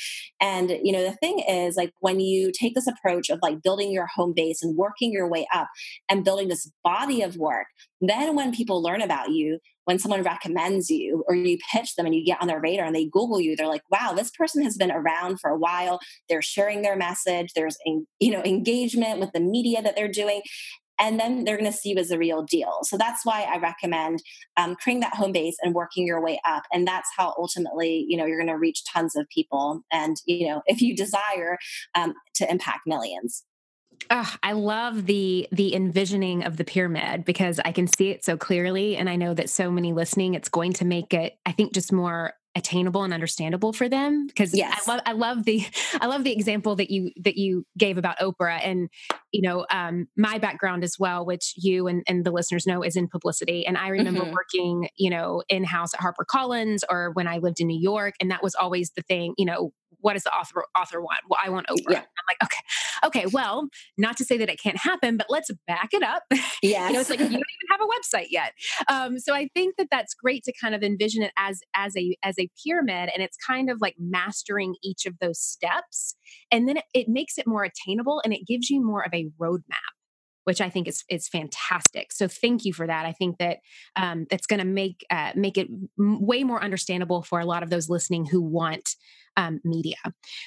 And, 0.41 0.71
you 0.83 0.93
know, 0.93 1.03
the 1.03 1.17
thing 1.17 1.41
is, 1.41 1.77
like, 1.77 1.93
when 2.01 2.21
you 2.21 2.53
take 2.53 2.75
this 2.75 2.87
approach 2.87 3.29
of 3.29 3.41
like 3.43 3.63
building 3.63 3.91
your 3.91 4.07
home 4.07 4.35
base 4.35 4.63
and 4.63 4.77
working 4.77 5.13
your 5.13 5.29
way 5.29 5.49
up 5.53 5.69
and 6.09 6.25
building 6.25 6.49
this 6.49 6.71
body 6.85 7.23
of 7.23 7.37
work, 7.37 7.67
then 8.01 8.37
when 8.37 8.55
people 8.55 8.83
learn 8.83 9.03
about 9.03 9.31
you, 9.31 9.59
when 9.85 9.99
someone 9.99 10.23
recommends 10.23 10.91
you 10.91 11.25
or 11.27 11.35
you 11.35 11.59
pitch 11.73 11.97
them 11.97 12.07
and 12.07 12.15
you 12.15 12.25
get 12.25 12.41
on 12.41 12.47
their 12.47 12.61
radar 12.61 12.87
and 12.87 12.95
they 12.95 13.07
Google 13.07 13.41
you, 13.41 13.57
they're 13.57 13.67
like, 13.67 13.83
wow, 13.91 14.13
this 14.13 14.31
person 14.31 14.63
has 14.63 14.77
been 14.77 14.93
around 14.93 15.41
for 15.41 15.51
a 15.51 15.59
while. 15.59 15.99
They're 16.29 16.43
sharing 16.43 16.83
their 16.83 16.95
message. 16.95 17.53
There's, 17.57 17.77
you 18.21 18.31
know, 18.31 18.43
engagement 18.45 19.19
with 19.19 19.33
the 19.33 19.41
media 19.41 19.83
that 19.83 19.97
they're 19.97 20.07
doing 20.07 20.43
and 21.03 21.19
then 21.19 21.45
they're 21.45 21.59
going 21.59 21.71
to 21.71 21.77
see 21.77 21.91
you 21.91 21.99
as 21.99 22.13
a 22.13 22.19
real 22.19 22.43
deal. 22.45 22.79
So 22.85 22.97
that's 22.97 23.27
why 23.27 23.43
I 23.43 23.59
recommend 23.59 24.23
um, 24.57 24.77
creating 24.77 25.01
that 25.01 25.17
home 25.17 25.33
base 25.33 25.57
and 25.61 25.75
working 25.75 26.07
your 26.07 26.23
way 26.23 26.41
up. 26.47 26.63
And 26.73 26.87
that's 26.87 27.11
how 27.17 27.35
ultimately, 27.37 28.07
you 28.09 28.17
know, 28.17 28.25
you're 28.25 28.39
going 28.39 28.47
to 28.47 28.57
reach 28.57 28.85
tons 28.85 29.17
of 29.17 29.29
people. 29.29 29.83
And, 29.93 30.17
you 30.27 30.47
know, 30.47 30.63
if 30.67 30.81
you 30.81 30.95
desire 30.95 31.59
um, 31.97 32.15
to 32.37 32.49
impact 32.49 32.87
millions. 32.87 33.43
Oh, 34.11 34.35
I 34.43 34.53
love 34.53 35.07
the 35.07 35.49
the 35.53 35.75
envisioning 35.75 36.43
of 36.45 36.57
the 36.57 36.65
pyramid 36.65 37.25
because 37.25 37.61
I 37.65 37.73
can 37.73 37.87
see 37.87 38.11
it 38.11 38.25
so 38.25 38.37
clearly, 38.37 38.97
and 38.97 39.09
I 39.09 39.15
know 39.15 39.33
that 39.35 39.49
so 39.49 39.71
many 39.71 39.93
listening, 39.93 40.35
it's 40.35 40.49
going 40.49 40.73
to 40.75 40.85
make 40.85 41.15
it, 41.15 41.35
I 41.47 41.53
think, 41.53 41.73
just 41.73 41.93
more 41.93 42.33
attainable 42.55 43.03
and 43.03 43.15
understandable 43.15 43.73
for 43.73 43.89
them 43.89 44.27
because 44.27 44.55
yes. 44.55 44.87
I 44.87 44.93
love 44.93 45.03
I 45.07 45.13
love 45.13 45.45
the 45.45 45.65
I 46.01 46.07
love 46.07 46.25
the 46.25 46.33
example 46.33 46.77
that 46.77 46.91
you 46.91 47.11
that 47.23 47.37
you 47.37 47.65
gave 47.79 47.97
about 47.97 48.19
Oprah 48.19 48.61
and 48.63 48.91
you 49.33 49.41
know 49.43 49.67
um, 49.71 50.09
my 50.17 50.39
background 50.39 50.85
as 50.85 50.97
well 50.99 51.25
which 51.25 51.55
you 51.57 51.87
and, 51.87 52.03
and 52.07 52.25
the 52.25 52.31
listeners 52.31 52.67
know 52.67 52.83
is 52.83 52.97
in 52.97 53.09
publicity 53.09 53.67
and 53.67 53.79
I 53.79 53.89
remember 53.89 54.21
mm-hmm. 54.21 54.33
working 54.33 54.89
you 54.97 55.11
know 55.11 55.43
in 55.49 55.65
house 55.65 55.95
at 55.95 56.01
HarperCollins 56.01 56.81
or 56.91 57.11
when 57.13 57.27
I 57.27 57.39
lived 57.39 57.61
in 57.61 57.69
New 57.69 57.81
York 57.81 58.15
and 58.21 58.31
that 58.31 58.43
was 58.43 58.55
always 58.55 58.91
the 58.97 59.03
thing 59.03 59.35
you 59.39 59.47
know 59.47 59.73
what 60.03 60.15
does 60.15 60.25
the 60.25 60.35
author 60.35 60.65
author 60.79 61.01
want? 61.01 61.21
Well, 61.29 61.41
I 61.43 61.49
want 61.49 61.67
Oprah. 61.69 61.91
Yeah. 61.91 61.99
I'm 61.99 62.27
like, 62.29 62.43
okay, 62.45 62.59
okay. 63.07 63.27
Well, 63.33 63.69
not 63.97 64.17
to 64.19 64.25
say 64.25 64.37
that 64.39 64.49
it 64.49 64.61
can't 64.61 64.77
happen, 64.77 65.17
but 65.17 65.27
let's 65.31 65.51
back 65.67 65.91
it 65.93 66.03
up. 66.03 66.25
Yeah, 66.63 66.87
you 66.89 66.95
know, 66.95 67.01
it's 67.01 67.11
like 67.11 67.21
you 67.21 67.27
don't 67.27 67.33
even 67.33 67.71
have 67.71 67.81
a 67.81 67.87
website 67.87 68.29
yet. 68.31 68.53
Um, 68.89 69.19
so 69.19 69.35
I 69.35 69.49
think 69.55 69.77
that 69.79 69.89
that's 69.91 70.15
great 70.15 70.45
to 70.45 70.53
kind 70.61 70.75
of 70.75 70.83
envision 70.83 71.23
it 71.23 71.33
as 71.39 71.61
as 71.75 71.97
a 71.97 72.17
as 72.23 72.39
a 72.39 72.51
pyramid, 72.65 73.11
and 73.15 73.23
it's 73.23 73.37
kind 73.37 73.71
of 73.71 73.81
like 73.81 73.95
mastering 73.99 74.75
each 74.83 75.07
of 75.07 75.19
those 75.21 75.41
steps, 75.41 76.17
and 76.51 76.69
then 76.69 76.79
it, 76.79 76.85
it 76.93 77.09
makes 77.09 77.39
it 77.39 77.47
more 77.47 77.65
attainable, 77.65 78.21
and 78.25 78.33
it 78.33 78.47
gives 78.47 78.69
you 78.69 78.85
more 78.85 79.05
of 79.05 79.15
a 79.15 79.31
roadmap 79.41 79.93
which 80.45 80.61
I 80.61 80.69
think 80.71 80.89
is 80.89 81.05
is 81.09 81.29
fantastic. 81.29 82.13
So 82.13 82.29
thank 82.29 82.65
you 82.65 82.73
for 82.73 82.87
that. 82.87 83.07
I 83.07 83.13
think 83.13 83.39
that 83.39 83.59
um, 83.97 84.27
it's 84.31 84.47
going 84.47 84.59
to 84.59 84.67
make 84.67 85.05
uh, 85.11 85.33
make 85.35 85.57
it 85.57 85.69
m- 85.99 86.25
way 86.25 86.45
more 86.45 86.63
understandable 86.63 87.23
for 87.23 87.41
a 87.41 87.47
lot 87.47 87.63
of 87.63 87.71
those 87.71 87.89
listening 87.89 88.27
who 88.27 88.43
want 88.43 88.97
um, 89.37 89.61
media 89.65 89.97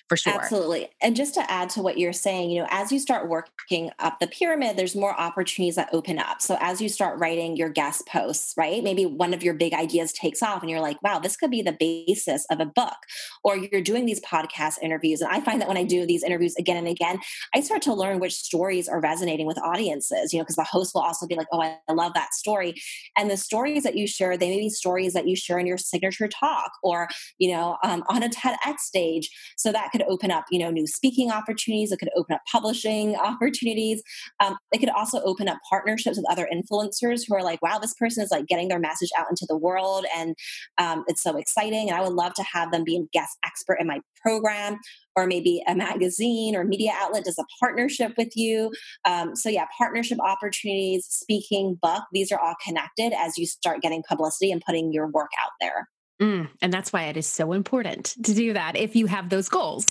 for 0.08 0.18
sure. 0.18 0.34
Absolutely. 0.34 0.90
And 1.02 1.16
just 1.16 1.34
to 1.36 1.52
add 1.52 1.70
to 1.72 1.82
what 1.82 1.98
you're 1.98 2.14
saying, 2.14 2.52
you 2.52 2.62
know, 2.62 2.68
as 2.70 2.92
you 2.92 3.00
start 3.00 3.28
working 3.28 3.92
up 4.00 4.20
the 4.20 4.28
pyramid, 4.28 4.78
there's 4.78 4.96
more 4.96 5.20
opportunities 5.20 5.76
that 5.76 5.90
open 5.92 6.20
up. 6.20 6.42
So 6.42 6.58
as 6.60 6.82
you 6.82 6.90
start 6.90 7.20
writing 7.20 7.56
your 7.56 7.70
guest 7.70 8.08
posts, 8.08 8.54
right? 8.58 8.84
Maybe 8.84 9.06
one 9.06 9.34
of 9.34 9.44
your 9.44 9.54
big 9.54 9.74
ideas 9.74 10.14
takes 10.14 10.44
off 10.44 10.62
and 10.62 10.70
you're 10.70 10.82
like, 10.82 11.02
wow, 11.02 11.20
this 11.20 11.36
could 11.38 11.52
be 11.52 11.62
the 11.62 11.72
basis 11.74 12.46
of 12.50 12.60
a 12.60 12.66
book. 12.66 12.96
Or 13.44 13.58
you're 13.58 13.82
doing 13.82 14.06
these 14.06 14.22
podcast 14.22 14.76
interviews. 14.82 15.22
And 15.22 15.32
I 15.32 15.42
find 15.42 15.62
that 15.62 15.68
when 15.68 15.78
I 15.78 15.84
do 15.84 16.06
these 16.06 16.24
interviews 16.24 16.56
again 16.58 16.78
and 16.78 16.88
again, 16.88 17.20
I 17.54 17.62
start 17.62 17.82
to 17.84 17.94
learn 17.94 18.20
which 18.20 18.36
stories 18.36 18.88
are 18.88 19.00
resonating 19.00 19.48
with 19.48 19.58
audiences, 19.60 20.34
you 20.34 20.40
know, 20.40 20.44
because 20.44 20.56
the 20.56 20.64
host 20.64 20.94
will 20.94 21.02
also 21.02 21.26
be 21.26 21.36
like, 21.36 21.48
oh, 21.52 21.62
I 21.62 21.78
love 21.92 22.14
that 22.14 22.34
story. 22.34 22.76
And 23.18 23.30
the 23.30 23.38
stories 23.38 23.84
that 23.84 23.96
you 23.96 24.08
share, 24.08 24.38
they 24.38 24.50
may 24.50 24.60
be 24.60 24.70
stories 24.70 25.14
that 25.14 25.28
you 25.28 25.36
share 25.36 25.60
in 25.60 25.68
your 25.68 25.78
signature 25.78 26.28
talk 26.28 26.72
or, 26.84 27.08
you 27.38 27.52
know, 27.52 27.78
um, 27.84 28.04
on 28.10 28.24
a 28.24 28.30
TEDx 28.30 28.75
stage. 28.80 29.30
So 29.58 29.72
that 29.72 29.92
could 29.92 30.04
open 30.04 30.32
up, 30.32 30.46
you 30.52 30.60
know, 30.60 30.72
new 30.72 30.88
speaking 30.88 31.32
opportunities. 31.32 31.92
It 31.92 32.00
could 32.00 32.10
open 32.16 32.36
up 32.36 32.42
publishing 32.52 33.16
opportunities. 33.24 34.02
Um, 34.40 34.58
it 34.72 34.80
could 34.80 34.90
also 34.90 35.22
open 35.22 35.48
up 35.48 35.58
partnerships 35.70 36.18
with 36.18 36.30
other 36.30 36.48
influencers 36.52 37.22
who 37.28 37.36
are 37.36 37.44
like, 37.44 37.62
wow, 37.62 37.80
this 37.80 37.94
person 37.94 38.24
is 38.24 38.32
like 38.32 38.48
getting 38.48 38.68
their 38.68 38.80
message 38.80 39.10
out 39.18 39.28
into 39.30 39.46
the 39.48 39.58
world. 39.58 40.06
And 40.16 40.36
um, 40.78 41.04
it's 41.08 41.22
so 41.22 41.38
exciting. 41.38 41.90
And 41.90 41.98
I 41.98 42.02
would 42.02 42.14
love 42.14 42.34
to 42.36 42.44
have 42.44 42.72
them 42.72 42.84
be 42.84 42.98
a 42.98 43.06
guest 43.14 43.38
expert 43.46 43.78
in 43.80 43.88
my 43.88 44.00
program 44.22 44.80
or 45.16 45.28
maybe 45.28 45.64
a 45.68 45.76
magazine 45.76 46.56
or 46.56 46.64
media 46.64 46.92
outlet 46.94 47.24
does 47.24 47.40
a 47.40 47.46
partnership 47.60 48.14
with 48.18 48.36
you. 48.36 48.72
Um, 49.06 49.36
so, 49.36 49.50
yeah, 49.50 49.66
partnership 49.78 50.20
opportunities, 50.20 51.06
speaking, 51.10 51.78
book, 51.82 52.04
these 52.12 52.32
are 52.32 52.40
all 52.40 52.56
connected 52.64 53.14
as 53.14 53.38
you 53.38 53.46
start 53.46 53.82
getting 53.82 54.04
publicity 54.08 54.52
and 54.52 54.62
putting 54.66 54.92
your 54.92 55.08
work 55.08 55.32
out 55.42 55.52
there. 55.62 55.88
Mm, 56.22 56.50
and 56.62 56.72
that's 56.72 56.94
why 56.94 57.04
it 57.04 57.18
is 57.18 57.28
so 57.28 57.52
important 57.52 58.16
to 58.24 58.34
do 58.34 58.54
that 58.54 58.78
if 58.78 58.96
you 58.96 59.06
have 59.06 59.30
those 59.30 59.50
goals. 59.50 59.88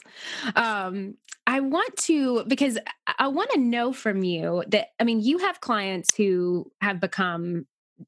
Um, 0.56 1.16
I 1.46 1.60
want 1.60 1.94
to, 2.04 2.44
because 2.46 2.78
I 3.18 3.28
want 3.28 3.50
to 3.50 3.60
know 3.60 3.92
from 3.92 4.24
you 4.24 4.64
that, 4.68 4.88
I 4.98 5.04
mean, 5.04 5.20
you 5.20 5.38
have 5.38 5.60
clients 5.60 6.16
who 6.16 6.70
have 6.80 7.00
become 7.00 7.66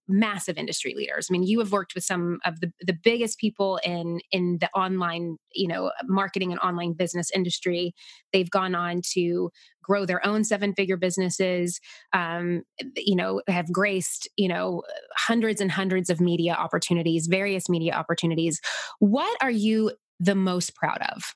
massive 0.09 0.57
industry 0.57 0.95
leaders. 0.97 1.28
I 1.30 1.32
mean, 1.32 1.43
you 1.43 1.59
have 1.61 1.72
worked 1.72 1.95
with 1.95 2.05
some 2.05 2.39
of 2.45 2.61
the, 2.61 2.72
the 2.80 2.93
biggest 2.93 3.39
people 3.39 3.78
in 3.84 4.20
in 4.30 4.59
the 4.61 4.70
online, 4.70 5.37
you 5.53 5.68
know, 5.68 5.93
marketing 6.05 6.53
and 6.53 6.61
online 6.61 6.93
business 6.95 7.30
industry. 7.30 7.95
They've 8.32 8.51
gone 8.51 8.74
on 8.74 9.03
to 9.12 9.51
grow 9.82 10.05
their 10.05 10.24
own 10.26 10.45
seven 10.45 10.74
figure 10.74 10.97
businesses. 10.97 11.80
Um, 12.12 12.62
you 12.97 13.16
know, 13.16 13.43
have 13.49 13.72
graced 13.72 14.28
you 14.37 14.49
know 14.49 14.82
hundreds 15.16 15.61
and 15.61 15.70
hundreds 15.70 16.11
of 16.11 16.20
media 16.20 16.55
opportunities, 16.55 17.26
various 17.26 17.68
media 17.68 17.93
opportunities. 17.93 18.61
What 18.99 19.37
are 19.41 19.51
you 19.51 19.93
the 20.18 20.34
most 20.34 20.74
proud 20.74 21.03
of 21.14 21.34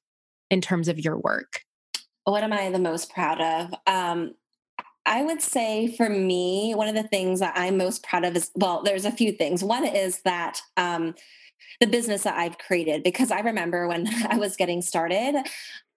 in 0.51 0.61
terms 0.61 0.89
of 0.89 0.99
your 0.99 1.19
work? 1.19 1.63
What 2.25 2.43
am 2.43 2.53
I 2.53 2.71
the 2.71 2.79
most 2.79 3.13
proud 3.13 3.41
of? 3.41 3.75
Um, 3.87 4.35
I 5.07 5.23
would 5.23 5.41
say 5.41 5.95
for 5.97 6.09
me, 6.09 6.75
one 6.75 6.89
of 6.89 6.95
the 6.95 7.09
things 7.09 7.41
that 7.41 7.55
I'm 7.57 7.77
most 7.77 8.03
proud 8.03 8.25
of 8.25 8.37
is 8.37 8.51
well, 8.55 8.83
there's 8.83 9.05
a 9.05 9.11
few 9.11 9.33
things. 9.33 9.65
One 9.65 9.85
is 9.85 10.21
that 10.23 10.61
um, 10.77 11.15
the 11.81 11.87
business 11.87 12.23
that 12.25 12.37
I've 12.37 12.59
created, 12.59 13.03
because 13.03 13.31
I 13.31 13.41
remember 13.41 13.89
when 13.89 14.09
I 14.29 14.37
was 14.37 14.57
getting 14.57 14.83
started, 14.83 15.37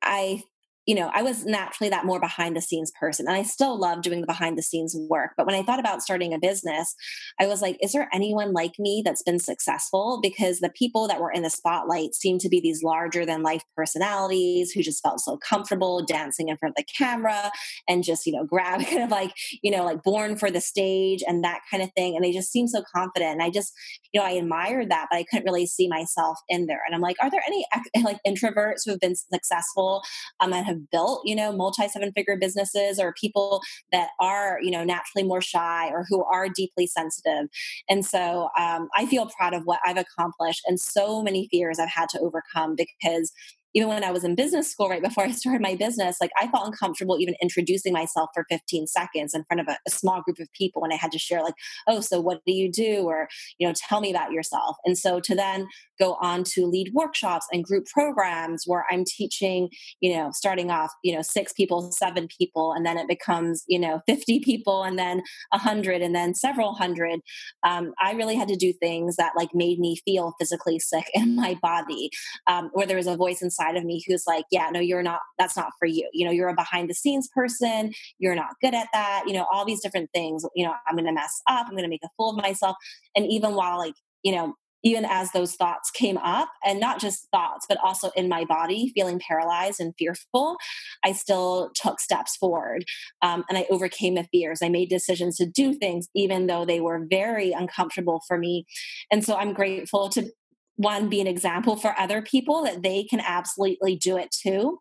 I 0.02 0.44
you 0.86 0.96
know, 0.96 1.10
I 1.14 1.22
was 1.22 1.46
naturally 1.46 1.90
that 1.90 2.06
more 2.06 2.20
behind 2.20 2.56
the 2.56 2.62
scenes 2.62 2.92
person. 3.00 3.28
And 3.28 3.36
I 3.36 3.44
still 3.44 3.80
love 3.80 4.02
doing 4.02 4.22
the 4.22 4.28
behind 4.28 4.58
the 4.58 4.64
scenes 4.64 4.96
work. 5.10 5.32
But 5.38 5.46
when 5.46 5.56
I 5.56 5.64
thought 5.64 5.80
about 5.80 6.02
starting 6.02 6.34
a 6.34 6.40
business, 6.40 6.94
I 7.40 7.48
was 7.48 7.62
like, 7.62 7.78
is 7.82 7.94
there 7.94 8.10
anyone 8.14 8.52
like 8.52 8.74
me 8.78 9.02
that's 9.06 9.24
been 9.24 9.40
successful? 9.40 10.20
Because 10.22 10.60
the 10.60 10.70
people 10.70 11.08
that 11.08 11.22
were 11.22 11.32
in 11.32 11.44
the 11.44 11.50
spotlight 11.50 12.16
seemed 12.16 12.42
to 12.42 12.50
be 12.50 12.60
these 12.60 12.84
larger 12.84 13.26
than 13.26 13.44
life 13.44 13.64
personalities 13.78 14.72
who 14.72 14.82
just 14.82 15.02
felt 15.02 15.22
so 15.22 15.38
comfortable 15.38 16.04
dancing 16.06 16.50
in 16.50 16.58
front 16.58 16.74
of 16.78 16.84
the 16.84 16.94
camera 16.98 17.52
and 17.88 18.04
just, 18.04 18.26
you 18.26 18.34
know, 18.34 18.46
grab 18.54 18.86
kind 18.86 19.04
of 19.04 19.10
like, 19.10 19.32
you 19.62 19.72
know, 19.72 19.86
like 19.86 20.04
born 20.04 20.36
for 20.36 20.52
the 20.52 20.62
stage 20.62 21.24
and 21.26 21.44
that 21.44 21.62
kind 21.72 21.82
of 21.82 21.90
thing. 21.96 22.16
And 22.16 22.26
they 22.26 22.32
just 22.32 22.52
seemed 22.52 22.70
so 22.70 22.84
confident. 22.94 23.32
And 23.32 23.44
I 23.44 23.50
just, 23.50 23.74
you 24.12 24.20
know, 24.20 24.26
I 24.26 24.32
admired 24.32 24.92
that, 24.92 25.08
but 25.10 25.18
I 25.18 25.24
couldn't 25.24 25.46
really 25.46 25.66
see 25.66 25.88
myself 25.88 26.38
in 26.50 26.66
there. 26.66 26.82
And 26.86 26.94
I'm 26.94 27.02
like, 27.02 27.16
are 27.22 27.30
there 27.30 27.44
any 27.48 27.66
like 28.04 28.20
introverts 28.28 28.82
who 28.84 28.92
have 28.92 29.00
been 29.00 29.16
successful 29.16 30.02
um, 30.40 30.52
and 30.52 30.66
have 30.66 30.73
have 30.74 30.90
built, 30.92 31.22
you 31.26 31.36
know, 31.36 31.52
multi 31.52 31.88
seven 31.88 32.12
figure 32.14 32.38
businesses 32.40 33.00
or 33.00 33.14
people 33.20 33.62
that 33.92 34.10
are, 34.20 34.60
you 34.62 34.72
know, 34.72 34.84
naturally 34.84 35.28
more 35.28 35.42
shy 35.42 35.90
or 35.90 36.06
who 36.10 36.24
are 36.26 36.48
deeply 36.50 36.88
sensitive. 36.88 37.48
And 37.90 38.06
so 38.06 38.50
um, 38.58 38.90
I 38.96 39.06
feel 39.06 39.30
proud 39.38 39.54
of 39.54 39.64
what 39.66 39.80
I've 39.86 39.98
accomplished 39.98 40.62
and 40.68 40.80
so 40.80 41.22
many 41.22 41.48
fears 41.52 41.80
I've 41.80 41.90
had 41.90 42.10
to 42.10 42.20
overcome 42.20 42.76
because 42.76 43.32
even 43.74 43.90
when 43.90 44.04
I 44.04 44.12
was 44.12 44.24
in 44.24 44.36
business 44.36 44.72
school, 44.72 44.90
right 44.90 45.02
before 45.02 45.24
I 45.24 45.32
started 45.32 45.62
my 45.62 45.76
business, 45.76 46.18
like 46.22 46.32
I 46.38 46.48
felt 46.48 46.68
uncomfortable 46.68 47.18
even 47.20 47.36
introducing 47.42 47.94
myself 47.94 48.30
for 48.34 48.46
15 48.50 48.88
seconds 48.88 49.34
in 49.34 49.44
front 49.46 49.62
of 49.62 49.68
a, 49.68 49.78
a 49.88 49.92
small 49.92 50.22
group 50.22 50.40
of 50.40 50.52
people 50.54 50.82
when 50.82 50.92
I 50.92 50.96
had 50.96 51.12
to 51.12 51.20
share, 51.20 51.44
like, 51.44 51.56
oh, 51.88 52.00
so 52.02 52.20
what 52.20 52.42
do 52.46 52.54
you 52.54 52.72
do? 52.72 53.04
Or, 53.04 53.28
you 53.58 53.68
know, 53.68 53.74
tell 53.76 54.02
me 54.02 54.12
about 54.12 54.32
yourself. 54.32 54.78
And 54.86 54.98
so 54.98 55.20
to 55.22 55.36
then 55.36 55.68
go 56.00 56.16
on 56.22 56.44
to 56.44 56.66
lead 56.66 56.92
workshops 56.94 57.46
and 57.52 57.64
group 57.64 57.86
programs 57.86 58.64
where 58.66 58.86
I'm 58.92 59.04
teaching, 59.06 59.70
you 60.02 60.16
know, 60.16 60.32
starting 60.34 60.72
off, 60.72 60.92
you 61.04 61.16
know, 61.16 61.22
six 61.22 61.54
people, 61.54 61.92
seven 61.92 62.28
people, 62.28 62.74
and 62.74 62.86
then 62.86 62.98
it 62.98 63.08
becomes, 63.08 63.64
you 63.68 63.80
know, 63.80 64.02
50 64.08 64.40
people 64.42 64.84
and 64.84 64.98
then 64.98 65.22
a 65.52 65.58
hundred 65.58 66.02
and 66.02 66.16
then 66.16 66.34
several 66.34 66.74
hundred. 66.74 67.20
Um, 67.64 67.94
I 68.02 68.14
really 68.14 68.36
had 68.36 68.48
to 68.50 68.56
do 68.56 68.74
things 68.74 69.16
that 69.16 69.34
like 69.36 69.50
made 69.54 69.80
me 69.80 69.98
feel 70.06 70.34
physically 70.40 70.80
sick 70.80 71.06
in 71.14 71.36
my 71.36 71.58
body, 71.62 72.10
um, 72.48 72.70
where 72.74 72.88
there 72.88 72.98
was 72.98 73.08
a 73.08 73.16
voice 73.16 73.42
inside 73.42 73.63
of 73.78 73.84
me 73.84 74.04
who's 74.08 74.24
like, 74.28 74.46
yeah, 74.52 74.70
no, 74.72 74.80
you're 74.80 75.04
not, 75.04 75.20
that's 75.38 75.58
not 75.58 75.72
for 75.80 75.86
you. 75.86 76.10
You 76.14 76.26
know, 76.26 76.32
you're 76.32 76.50
a 76.50 76.56
behind 76.56 76.90
the 76.90 76.94
scenes 76.94 77.30
person. 77.34 77.94
You're 78.20 78.36
not 78.36 78.56
good 78.62 78.74
at 78.74 78.88
that. 78.94 79.24
You 79.26 79.34
know, 79.34 79.48
all 79.52 79.66
these 79.66 79.82
different 79.82 80.10
things, 80.14 80.46
you 80.56 80.66
know, 80.66 80.74
I'm 80.88 80.96
going 80.96 81.06
to 81.06 81.12
mess 81.12 81.42
up. 81.50 81.66
I'm 81.68 81.74
going 81.74 81.84
to 81.84 81.90
make 81.90 82.04
a 82.04 82.10
fool 82.18 82.32
of 82.32 82.38
myself. 82.38 82.76
And 83.16 83.26
even 83.28 83.56
while 83.56 83.78
like, 83.78 83.96
you 84.24 84.34
know, 84.34 84.56
even 84.84 85.06
as 85.06 85.32
those 85.32 85.56
thoughts 85.56 85.90
came 85.92 86.18
up 86.18 86.50
and 86.64 86.80
not 86.80 87.00
just 87.00 87.28
thoughts 87.32 87.66
but 87.68 87.78
also 87.84 88.12
in 88.16 88.28
my 88.30 88.44
body 88.44 88.92
feeling 88.94 89.20
paralyzed 89.20 89.80
and 89.80 89.94
fearful 89.98 90.58
i 91.04 91.12
still 91.12 91.72
took 91.74 92.00
steps 92.00 92.36
forward 92.36 92.86
um, 93.22 93.44
and 93.50 93.58
i 93.58 93.66
overcame 93.70 94.16
the 94.16 94.28
fears 94.32 94.60
i 94.62 94.70
made 94.70 94.90
decisions 94.90 95.38
to 95.38 95.46
do 95.46 95.74
things 95.74 96.08
even 96.16 96.48
though 96.48 96.66
they 96.66 96.80
were 96.80 97.06
very 97.10 97.52
uncomfortable 97.52 98.22
for 98.28 98.38
me 98.38 98.66
and 99.12 99.24
so 99.24 99.36
i'm 99.36 99.54
grateful 99.54 100.10
to 100.10 100.30
one 100.76 101.10
be 101.10 101.22
an 101.22 101.28
example 101.28 101.76
for 101.76 101.98
other 102.00 102.22
people 102.22 102.64
that 102.64 102.82
they 102.82 103.04
can 103.04 103.20
absolutely 103.20 103.96
do 103.96 104.18
it 104.18 104.32
too. 104.32 104.80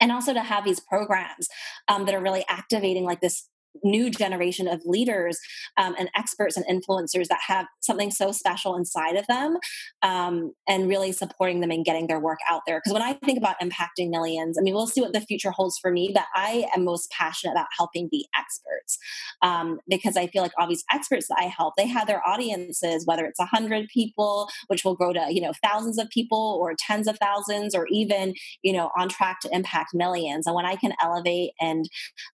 And 0.00 0.10
also 0.10 0.32
to 0.32 0.40
have 0.40 0.64
these 0.64 0.80
programs 0.80 1.48
um, 1.88 2.06
that 2.06 2.14
are 2.14 2.22
really 2.22 2.44
activating 2.48 3.04
like 3.04 3.20
this 3.20 3.49
new 3.82 4.10
generation 4.10 4.68
of 4.68 4.80
leaders 4.84 5.38
um, 5.76 5.94
and 5.98 6.10
experts 6.16 6.56
and 6.56 6.66
influencers 6.66 7.28
that 7.28 7.40
have 7.46 7.66
something 7.80 8.10
so 8.10 8.32
special 8.32 8.76
inside 8.76 9.16
of 9.16 9.26
them 9.26 9.56
um, 10.02 10.52
and 10.68 10.88
really 10.88 11.12
supporting 11.12 11.60
them 11.60 11.70
and 11.70 11.84
getting 11.84 12.06
their 12.06 12.20
work 12.20 12.38
out 12.50 12.62
there. 12.66 12.78
Because 12.78 12.92
when 12.92 13.02
I 13.02 13.14
think 13.24 13.38
about 13.38 13.56
impacting 13.60 14.10
millions, 14.10 14.58
I 14.58 14.62
mean, 14.62 14.74
we'll 14.74 14.86
see 14.86 15.00
what 15.00 15.12
the 15.12 15.20
future 15.20 15.50
holds 15.50 15.78
for 15.78 15.90
me, 15.90 16.10
but 16.12 16.24
I 16.34 16.66
am 16.74 16.84
most 16.84 17.10
passionate 17.10 17.52
about 17.52 17.66
helping 17.76 18.08
the 18.10 18.24
experts 18.36 18.98
um, 19.42 19.78
because 19.88 20.16
I 20.16 20.26
feel 20.26 20.42
like 20.42 20.52
all 20.58 20.68
these 20.68 20.84
experts 20.92 21.28
that 21.28 21.38
I 21.38 21.44
help, 21.44 21.74
they 21.76 21.86
have 21.86 22.06
their 22.06 22.26
audiences, 22.26 23.06
whether 23.06 23.24
it's 23.24 23.40
a 23.40 23.46
hundred 23.46 23.88
people, 23.88 24.48
which 24.66 24.84
will 24.84 24.94
grow 24.94 25.12
to, 25.12 25.26
you 25.30 25.40
know, 25.40 25.52
thousands 25.62 25.98
of 25.98 26.08
people 26.10 26.58
or 26.60 26.74
tens 26.78 27.06
of 27.06 27.18
thousands 27.18 27.74
or 27.74 27.86
even, 27.90 28.34
you 28.62 28.72
know, 28.72 28.90
on 28.96 29.08
track 29.08 29.40
to 29.40 29.54
impact 29.54 29.90
millions. 29.94 30.46
And 30.46 30.54
when 30.54 30.66
I 30.66 30.76
can 30.76 30.92
elevate 31.02 31.52
and 31.60 31.88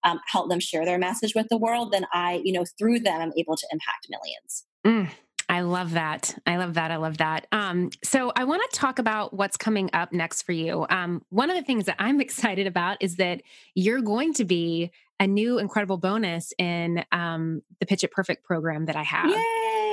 um, 0.05 0.21
help 0.27 0.49
them 0.49 0.61
share 0.61 0.85
their 0.85 0.99
message 0.99 1.26
message 1.27 1.35
with 1.35 1.49
the 1.49 1.57
world, 1.57 1.93
then 1.93 2.07
I, 2.13 2.41
you 2.45 2.53
know, 2.53 2.65
through 2.79 3.01
them, 3.01 3.21
I'm 3.21 3.33
able 3.37 3.57
to 3.57 3.67
impact 3.73 4.07
millions. 4.09 4.65
Mm. 4.85 5.11
I 5.49 5.61
love 5.61 5.93
that. 5.93 6.37
I 6.45 6.57
love 6.57 6.75
that. 6.75 6.91
I 6.91 6.97
love 6.97 7.19
that. 7.19 7.47
Um, 7.53 7.91
so 8.03 8.33
I 8.35 8.45
want 8.45 8.69
to 8.69 8.77
talk 8.77 8.99
about 8.99 9.33
what's 9.33 9.57
coming 9.57 9.91
up 9.93 10.13
next 10.13 10.43
for 10.43 10.53
you. 10.53 10.87
Um, 10.91 11.23
one 11.29 11.51
of 11.51 11.57
the 11.57 11.63
things 11.63 11.85
that 11.85 11.97
I'm 11.99 12.21
excited 12.27 12.67
about 12.67 12.99
is 13.01 13.17
that 13.17 13.43
you're 13.75 14.01
going 14.01 14.35
to 14.35 14.45
be 14.45 14.91
a 15.19 15.27
new 15.27 15.59
incredible 15.59 15.97
bonus 15.97 16.53
in 16.59 17.05
um, 17.11 17.63
the 17.81 17.87
Pitch 17.87 18.05
It 18.05 18.11
Perfect 18.11 18.45
program 18.45 18.87
that 18.87 18.97
I 18.97 19.03
have. 19.03 19.31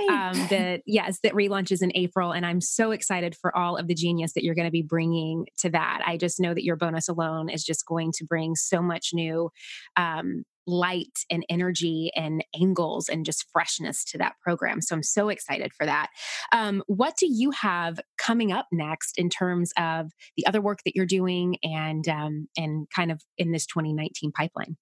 Um, 0.09 0.47
that 0.49 0.81
yes, 0.85 1.19
that 1.23 1.33
relaunches 1.33 1.81
in 1.81 1.91
April, 1.95 2.33
and 2.33 2.45
I'm 2.45 2.59
so 2.59 2.91
excited 2.91 3.35
for 3.35 3.55
all 3.55 3.77
of 3.77 3.87
the 3.87 3.95
genius 3.95 4.33
that 4.33 4.43
you're 4.43 4.55
going 4.55 4.67
to 4.67 4.71
be 4.71 4.81
bringing 4.81 5.45
to 5.59 5.69
that. 5.69 6.01
I 6.05 6.17
just 6.17 6.41
know 6.41 6.53
that 6.53 6.65
your 6.65 6.75
bonus 6.75 7.07
alone 7.07 7.47
is 7.47 7.63
just 7.63 7.85
going 7.85 8.11
to 8.17 8.25
bring 8.25 8.55
so 8.55 8.81
much 8.81 9.11
new 9.13 9.49
um, 9.95 10.43
light 10.65 11.19
and 11.29 11.45
energy 11.49 12.11
and 12.15 12.43
angles 12.59 13.09
and 13.09 13.25
just 13.25 13.45
freshness 13.51 14.03
to 14.05 14.17
that 14.17 14.35
program. 14.41 14.81
So 14.81 14.95
I'm 14.95 15.03
so 15.03 15.29
excited 15.29 15.71
for 15.73 15.85
that. 15.85 16.07
Um, 16.51 16.83
what 16.87 17.15
do 17.17 17.27
you 17.29 17.51
have 17.51 17.99
coming 18.17 18.51
up 18.51 18.67
next 18.71 19.17
in 19.17 19.29
terms 19.29 19.71
of 19.77 20.11
the 20.37 20.45
other 20.45 20.61
work 20.61 20.79
that 20.85 20.95
you're 20.95 21.05
doing 21.05 21.57
and 21.63 22.07
um, 22.07 22.47
and 22.57 22.87
kind 22.95 23.11
of 23.11 23.21
in 23.37 23.51
this 23.51 23.65
2019 23.65 24.31
pipeline? 24.31 24.77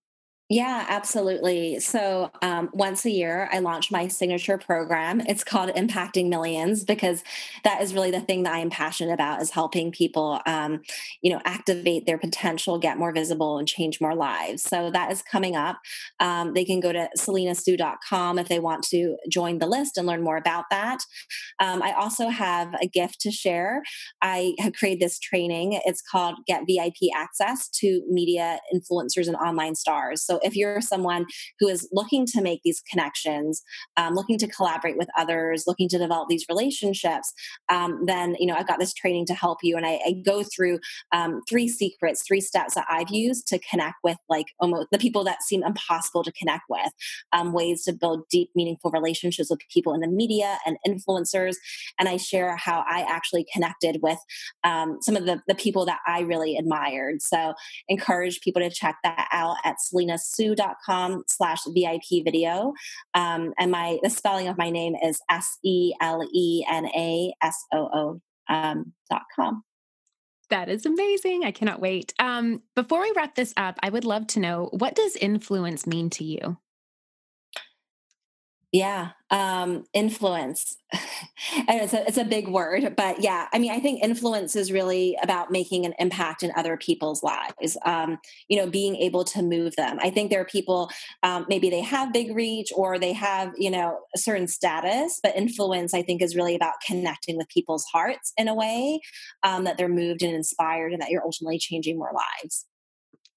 Yeah, 0.54 0.86
absolutely. 0.90 1.80
So 1.80 2.30
um, 2.42 2.70
once 2.74 3.06
a 3.06 3.10
year, 3.10 3.48
I 3.54 3.60
launch 3.60 3.90
my 3.90 4.10
signature 4.10 4.58
program. 4.58 5.22
It's 5.22 5.46
called 5.46 5.70
Impacting 5.76 6.28
Millions 6.28 6.84
because 6.84 7.24
that 7.64 7.82
is 7.82 7.94
really 7.94 8.12
the 8.12 8.20
thing 8.20 8.44
that 8.44 8.54
I 8.54 8.60
am 8.60 8.70
passionate 8.70 9.14
about 9.14 9.42
is 9.42 9.52
helping 9.52 9.94
people, 9.94 10.42
um, 10.46 10.82
you 11.22 11.32
know, 11.32 11.40
activate 11.46 12.06
their 12.06 12.18
potential, 12.18 12.78
get 12.80 12.98
more 12.98 13.14
visible, 13.14 13.60
and 13.60 13.66
change 13.66 14.02
more 14.02 14.14
lives. 14.14 14.64
So 14.64 14.92
that 14.92 15.10
is 15.10 15.22
coming 15.22 15.56
up. 15.56 15.78
Um, 16.20 16.54
they 16.54 16.66
can 16.66 16.82
go 16.82 16.92
to 16.92 17.08
selenasoo.com 17.18 18.38
if 18.38 18.50
they 18.50 18.60
want 18.60 18.84
to 18.90 19.16
join 19.30 19.60
the 19.60 19.68
list 19.68 19.98
and 19.98 20.06
learn 20.06 20.22
more 20.22 20.36
about 20.36 20.66
that. 20.70 21.00
Um, 21.60 21.82
I 21.82 21.94
also 21.94 22.28
have 22.28 22.74
a 22.82 22.88
gift 22.88 23.22
to 23.22 23.32
share. 23.32 23.84
I 24.22 24.54
have 24.60 24.74
created 24.74 25.00
this 25.02 25.20
training. 25.20 25.80
It's 25.86 26.02
called 26.02 26.36
Get 26.48 26.64
VIP 26.68 27.10
Access 27.16 27.70
to 27.80 28.02
Media 28.10 28.60
Influencers 28.74 29.28
and 29.28 29.36
Online 29.38 29.76
Stars. 29.76 30.24
So 30.24 30.40
if 30.42 30.56
you're 30.56 30.82
someone 30.82 31.26
who 31.60 31.68
is 31.68 31.88
looking 31.92 32.26
to 32.28 32.42
make 32.42 32.62
these 32.64 32.82
connections, 32.90 33.62
um, 33.98 34.14
looking 34.14 34.38
to 34.40 34.48
collaborate 34.48 34.98
with 34.98 35.10
others, 35.18 35.64
looking 35.68 35.90
to 35.90 35.98
develop 35.98 36.30
these 36.30 36.46
relationships, 36.50 37.34
um, 37.70 38.06
then 38.06 38.36
you 38.40 38.48
know 38.48 38.56
I've 38.56 38.68
got 38.68 38.80
this 38.80 38.94
training 38.94 39.26
to 39.28 39.34
help 39.34 39.60
you, 39.64 39.78
and 39.78 39.86
I, 39.86 40.00
I 40.06 40.16
go 40.26 40.44
through 40.44 40.80
um, 41.12 41.42
three 41.50 41.68
secrets, 41.68 42.24
three 42.26 42.42
steps 42.42 42.76
that 42.76 42.86
I've 42.90 43.10
used 43.10 43.48
to 43.48 43.60
connect 43.60 43.96
with 44.04 44.18
like 44.30 44.48
almost 44.60 44.88
the 44.92 44.98
people 44.98 45.24
that 45.26 45.44
seem 45.44 45.64
impossible 45.64 46.24
to 46.24 46.32
connect 46.32 46.64
with, 46.70 46.92
um, 47.34 47.54
ways 47.54 47.84
to 47.84 47.94
build 47.94 48.24
deep, 48.30 48.50
meaningful 48.56 48.92
relationships 48.92 49.50
with 49.50 49.60
people 49.74 49.94
in 49.94 50.02
the 50.02 50.08
media 50.08 50.58
and 50.66 50.78
influencers, 50.88 51.56
and 52.00 52.10
I 52.10 52.18
share 52.18 52.56
how 52.56 52.84
I 52.88 53.06
actually 53.08 53.46
connected 53.54 54.00
with 54.02 54.20
um, 54.64 54.98
some 55.02 55.16
of 55.16 55.26
the 55.26 55.42
the 55.48 55.56
people 55.56 55.86
that 55.86 56.00
I 56.08 56.22
really 56.22 56.58
admired. 56.58 57.22
So 57.22 57.54
encourage 57.88 58.42
people 58.42 58.62
to 58.62 58.70
check 58.70 58.98
that 59.04 59.28
out 59.32 59.58
at 59.64 59.82
Selena's 59.82 60.26
soo.com 60.36 61.24
slash 61.28 61.64
VIP 61.68 62.24
video. 62.24 62.74
Um, 63.14 63.54
and 63.58 63.72
my 63.72 64.00
the 64.04 64.10
spelling 64.10 64.48
of 64.48 64.58
my 64.58 64.70
name 64.70 64.96
is 64.96 65.22
S 65.30 65.58
E 65.64 65.94
L 66.02 66.28
E 66.34 66.66
N 66.70 66.86
A 66.88 67.34
S 67.42 67.66
O 67.72 67.90
O 67.94 68.22
um, 68.54 68.94
dot 69.10 69.24
com. 69.36 69.64
That 70.50 70.68
is 70.68 70.86
amazing. 70.86 71.46
I 71.46 71.52
cannot 71.52 71.80
wait. 71.80 72.14
Um, 72.20 72.62
before 72.76 73.02
we 73.02 73.14
wrap 73.16 73.36
this 73.36 73.54
up, 73.56 73.80
I 73.82 73.90
would 73.90 74.04
love 74.04 74.28
to 74.28 74.40
know 74.42 74.70
what 74.74 74.96
does 74.96 75.16
influence 75.16 75.88
mean 75.88 76.10
to 76.12 76.26
you? 76.26 76.58
Yeah, 78.72 79.10
um, 79.32 79.84
influence. 79.94 80.78
it's 81.68 81.94
a, 81.94 82.08
it's 82.08 82.18
a 82.18 82.24
big 82.24 82.48
word, 82.48 82.96
but 82.96 83.22
yeah, 83.22 83.48
I 83.52 83.60
mean, 83.60 83.72
I 83.72 83.82
think 83.82 84.02
influence 84.02 84.56
is 84.56 84.72
really 84.72 85.18
about 85.22 85.52
making 85.52 85.86
an 85.86 85.94
impact 86.00 86.42
in 86.42 86.54
other 86.56 86.78
people's 86.78 87.22
lives. 87.22 87.76
Um, 87.86 88.18
you 88.48 88.58
know, 88.58 88.70
being 88.70 88.96
able 88.96 89.26
to 89.26 89.42
move 89.42 89.76
them. 89.76 89.98
I 90.02 90.10
think 90.10 90.30
there 90.30 90.40
are 90.40 90.46
people, 90.46 90.90
um, 91.22 91.46
maybe 91.50 91.70
they 91.70 91.82
have 91.82 92.14
big 92.14 92.34
reach 92.34 92.72
or 92.74 92.98
they 92.98 93.12
have, 93.12 93.52
you 93.58 93.70
know, 93.72 94.00
a 94.16 94.18
certain 94.18 94.48
status, 94.48 95.20
but 95.22 95.36
influence, 95.36 95.94
I 95.94 96.02
think, 96.02 96.22
is 96.22 96.34
really 96.38 96.56
about 96.56 96.76
connecting 96.86 97.36
with 97.36 97.50
people's 97.50 97.84
hearts 97.92 98.32
in 98.38 98.48
a 98.48 98.56
way 98.56 99.02
um, 99.44 99.66
that 99.66 99.78
they're 99.78 99.90
moved 99.90 100.22
and 100.24 100.34
inspired, 100.34 100.94
and 100.94 101.02
that 101.02 101.10
you're 101.10 101.26
ultimately 101.26 101.60
changing 101.60 101.98
more 101.98 102.12
lives. 102.14 102.66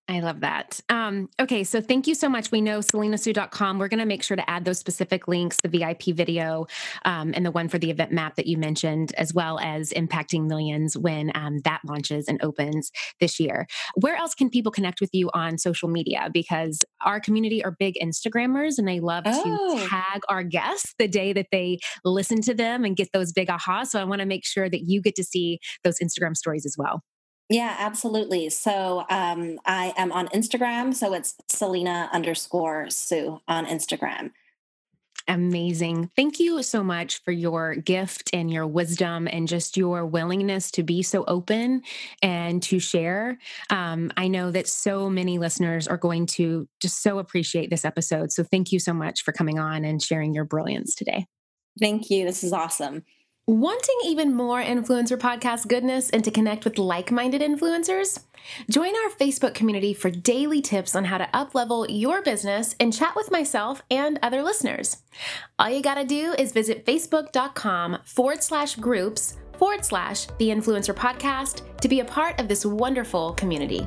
I 0.07 0.21
love 0.21 0.41
that. 0.41 0.81
Um, 0.91 1.31
okay, 1.41 1.65
so 1.65 1.81
thank 1.81 2.07
you 2.07 2.15
so 2.15 2.29
much. 2.29 2.51
We 2.51 2.61
know 2.61 2.81
selenasoo.com. 2.81 3.79
We're 3.79 3.89
going 3.89 4.01
to 4.01 4.07
make 4.07 4.23
sure 4.23 4.37
to 4.37 4.51
add 4.51 4.67
those 4.67 4.79
specific 4.79 5.29
links, 5.29 5.61
the 5.63 5.69
VIP 5.69 6.15
video 6.15 6.67
um, 7.07 7.33
and 7.35 7.45
the 7.45 7.51
one 7.51 7.69
for 7.69 7.79
the 7.79 7.91
event 7.91 8.13
map 8.13 8.37
that 8.37 8.47
you 8.47 8.59
mentioned, 8.59 9.15
as 9.17 9.33
well 9.33 9.59
as 9.61 9.91
Impacting 9.91 10.47
Millions 10.47 10.95
when 10.95 11.33
um, 11.35 11.61
that 11.65 11.81
launches 11.87 12.29
and 12.29 12.39
opens 12.43 12.91
this 13.19 13.41
year. 13.41 13.67
Where 13.95 14.15
else 14.15 14.35
can 14.35 14.51
people 14.51 14.71
connect 14.71 15.01
with 15.01 15.11
you 15.15 15.31
on 15.33 15.57
social 15.57 15.89
media? 15.89 16.29
Because 16.31 16.85
our 17.03 17.19
community 17.19 17.65
are 17.65 17.75
big 17.79 17.95
Instagrammers 18.03 18.75
and 18.77 18.87
they 18.87 19.01
love 19.01 19.25
oh. 19.27 19.79
to 19.79 19.89
tag 19.89 20.21
our 20.29 20.43
guests 20.43 20.95
the 20.99 21.09
day 21.09 21.33
that 21.33 21.47
they 21.51 21.79
listen 22.05 22.43
to 22.43 22.53
them 22.53 22.85
and 22.85 22.95
get 22.95 23.09
those 23.15 23.33
big 23.33 23.49
aha. 23.49 23.85
So 23.85 23.99
I 23.99 24.05
want 24.05 24.21
to 24.21 24.27
make 24.27 24.45
sure 24.45 24.69
that 24.69 24.83
you 24.87 25.01
get 25.01 25.15
to 25.15 25.25
see 25.25 25.61
those 25.83 25.99
Instagram 25.99 26.37
stories 26.37 26.67
as 26.67 26.77
well. 26.77 27.03
Yeah, 27.51 27.77
absolutely. 27.79 28.49
So 28.51 29.05
um, 29.11 29.59
I 29.67 29.93
am 29.97 30.13
on 30.13 30.29
Instagram. 30.29 30.95
So 30.95 31.13
it's 31.13 31.35
Selena 31.49 32.09
underscore 32.13 32.89
Soo 32.91 33.41
on 33.47 33.67
Instagram. 33.67 34.31
Amazing. 35.27 36.11
Thank 36.17 36.39
you 36.39 36.63
so 36.63 36.85
much 36.85 37.23
for 37.23 37.33
your 37.33 37.77
gift 37.77 38.29
and 38.35 38.51
your 38.51 38.67
wisdom 38.67 39.27
and 39.31 39.49
just 39.49 39.77
your 39.77 40.05
willingness 40.05 40.71
to 40.73 40.83
be 40.83 41.03
so 41.03 41.25
open 41.27 41.83
and 42.21 42.63
to 42.65 42.79
share. 42.79 43.39
Um, 43.71 44.13
I 44.19 44.29
know 44.29 44.51
that 44.51 44.69
so 44.69 45.09
many 45.09 45.39
listeners 45.39 45.89
are 45.89 45.97
going 45.97 46.27
to 46.27 46.69
just 46.81 47.03
so 47.03 47.19
appreciate 47.19 47.71
this 47.71 47.87
episode. 47.87 48.33
So 48.33 48.45
thank 48.45 48.71
you 48.71 48.79
so 48.79 48.93
much 48.93 49.23
for 49.23 49.33
coming 49.33 49.59
on 49.59 49.85
and 49.85 50.03
sharing 50.03 50.35
your 50.35 50.45
brilliance 50.45 50.95
today. 50.95 51.27
Thank 51.81 52.11
you. 52.11 52.27
This 52.27 52.45
is 52.45 52.53
awesome. 52.53 53.05
Wanting 53.47 53.97
even 54.07 54.33
more 54.33 54.63
influencer 54.63 55.19
podcast 55.19 55.69
goodness 55.69 56.09
and 56.09 56.25
to 56.25 56.31
connect 56.31 56.65
with 56.65 56.79
like 56.79 57.13
minded 57.13 57.43
influencers? 57.43 58.21
Join 58.71 58.95
our 58.97 59.11
Facebook 59.11 59.53
community 59.53 59.93
for 59.93 60.09
daily 60.09 60.63
tips 60.63 60.97
on 60.97 61.05
how 61.05 61.19
to 61.19 61.29
uplevel 61.35 61.85
your 61.91 62.23
business 62.23 62.75
and 62.81 62.91
chat 62.91 63.15
with 63.15 63.31
myself 63.31 63.83
and 63.91 64.19
other 64.23 64.43
listeners. 64.43 65.03
All 65.59 65.69
you 65.69 65.83
gotta 65.83 66.07
do 66.07 66.35
is 66.39 66.53
visit 66.53 66.87
facebook.com 66.87 67.99
forward 68.07 68.43
slash 68.43 68.77
groups 68.77 69.37
forward 69.59 69.85
slash 69.85 70.25
the 70.39 70.49
influencer 70.49 70.95
podcast 70.95 71.79
to 71.83 71.89
be 71.89 72.01
a 72.01 72.05
part 72.07 72.41
of 72.41 72.49
this 72.49 72.65
wonderful 72.65 73.35
community. 73.35 73.87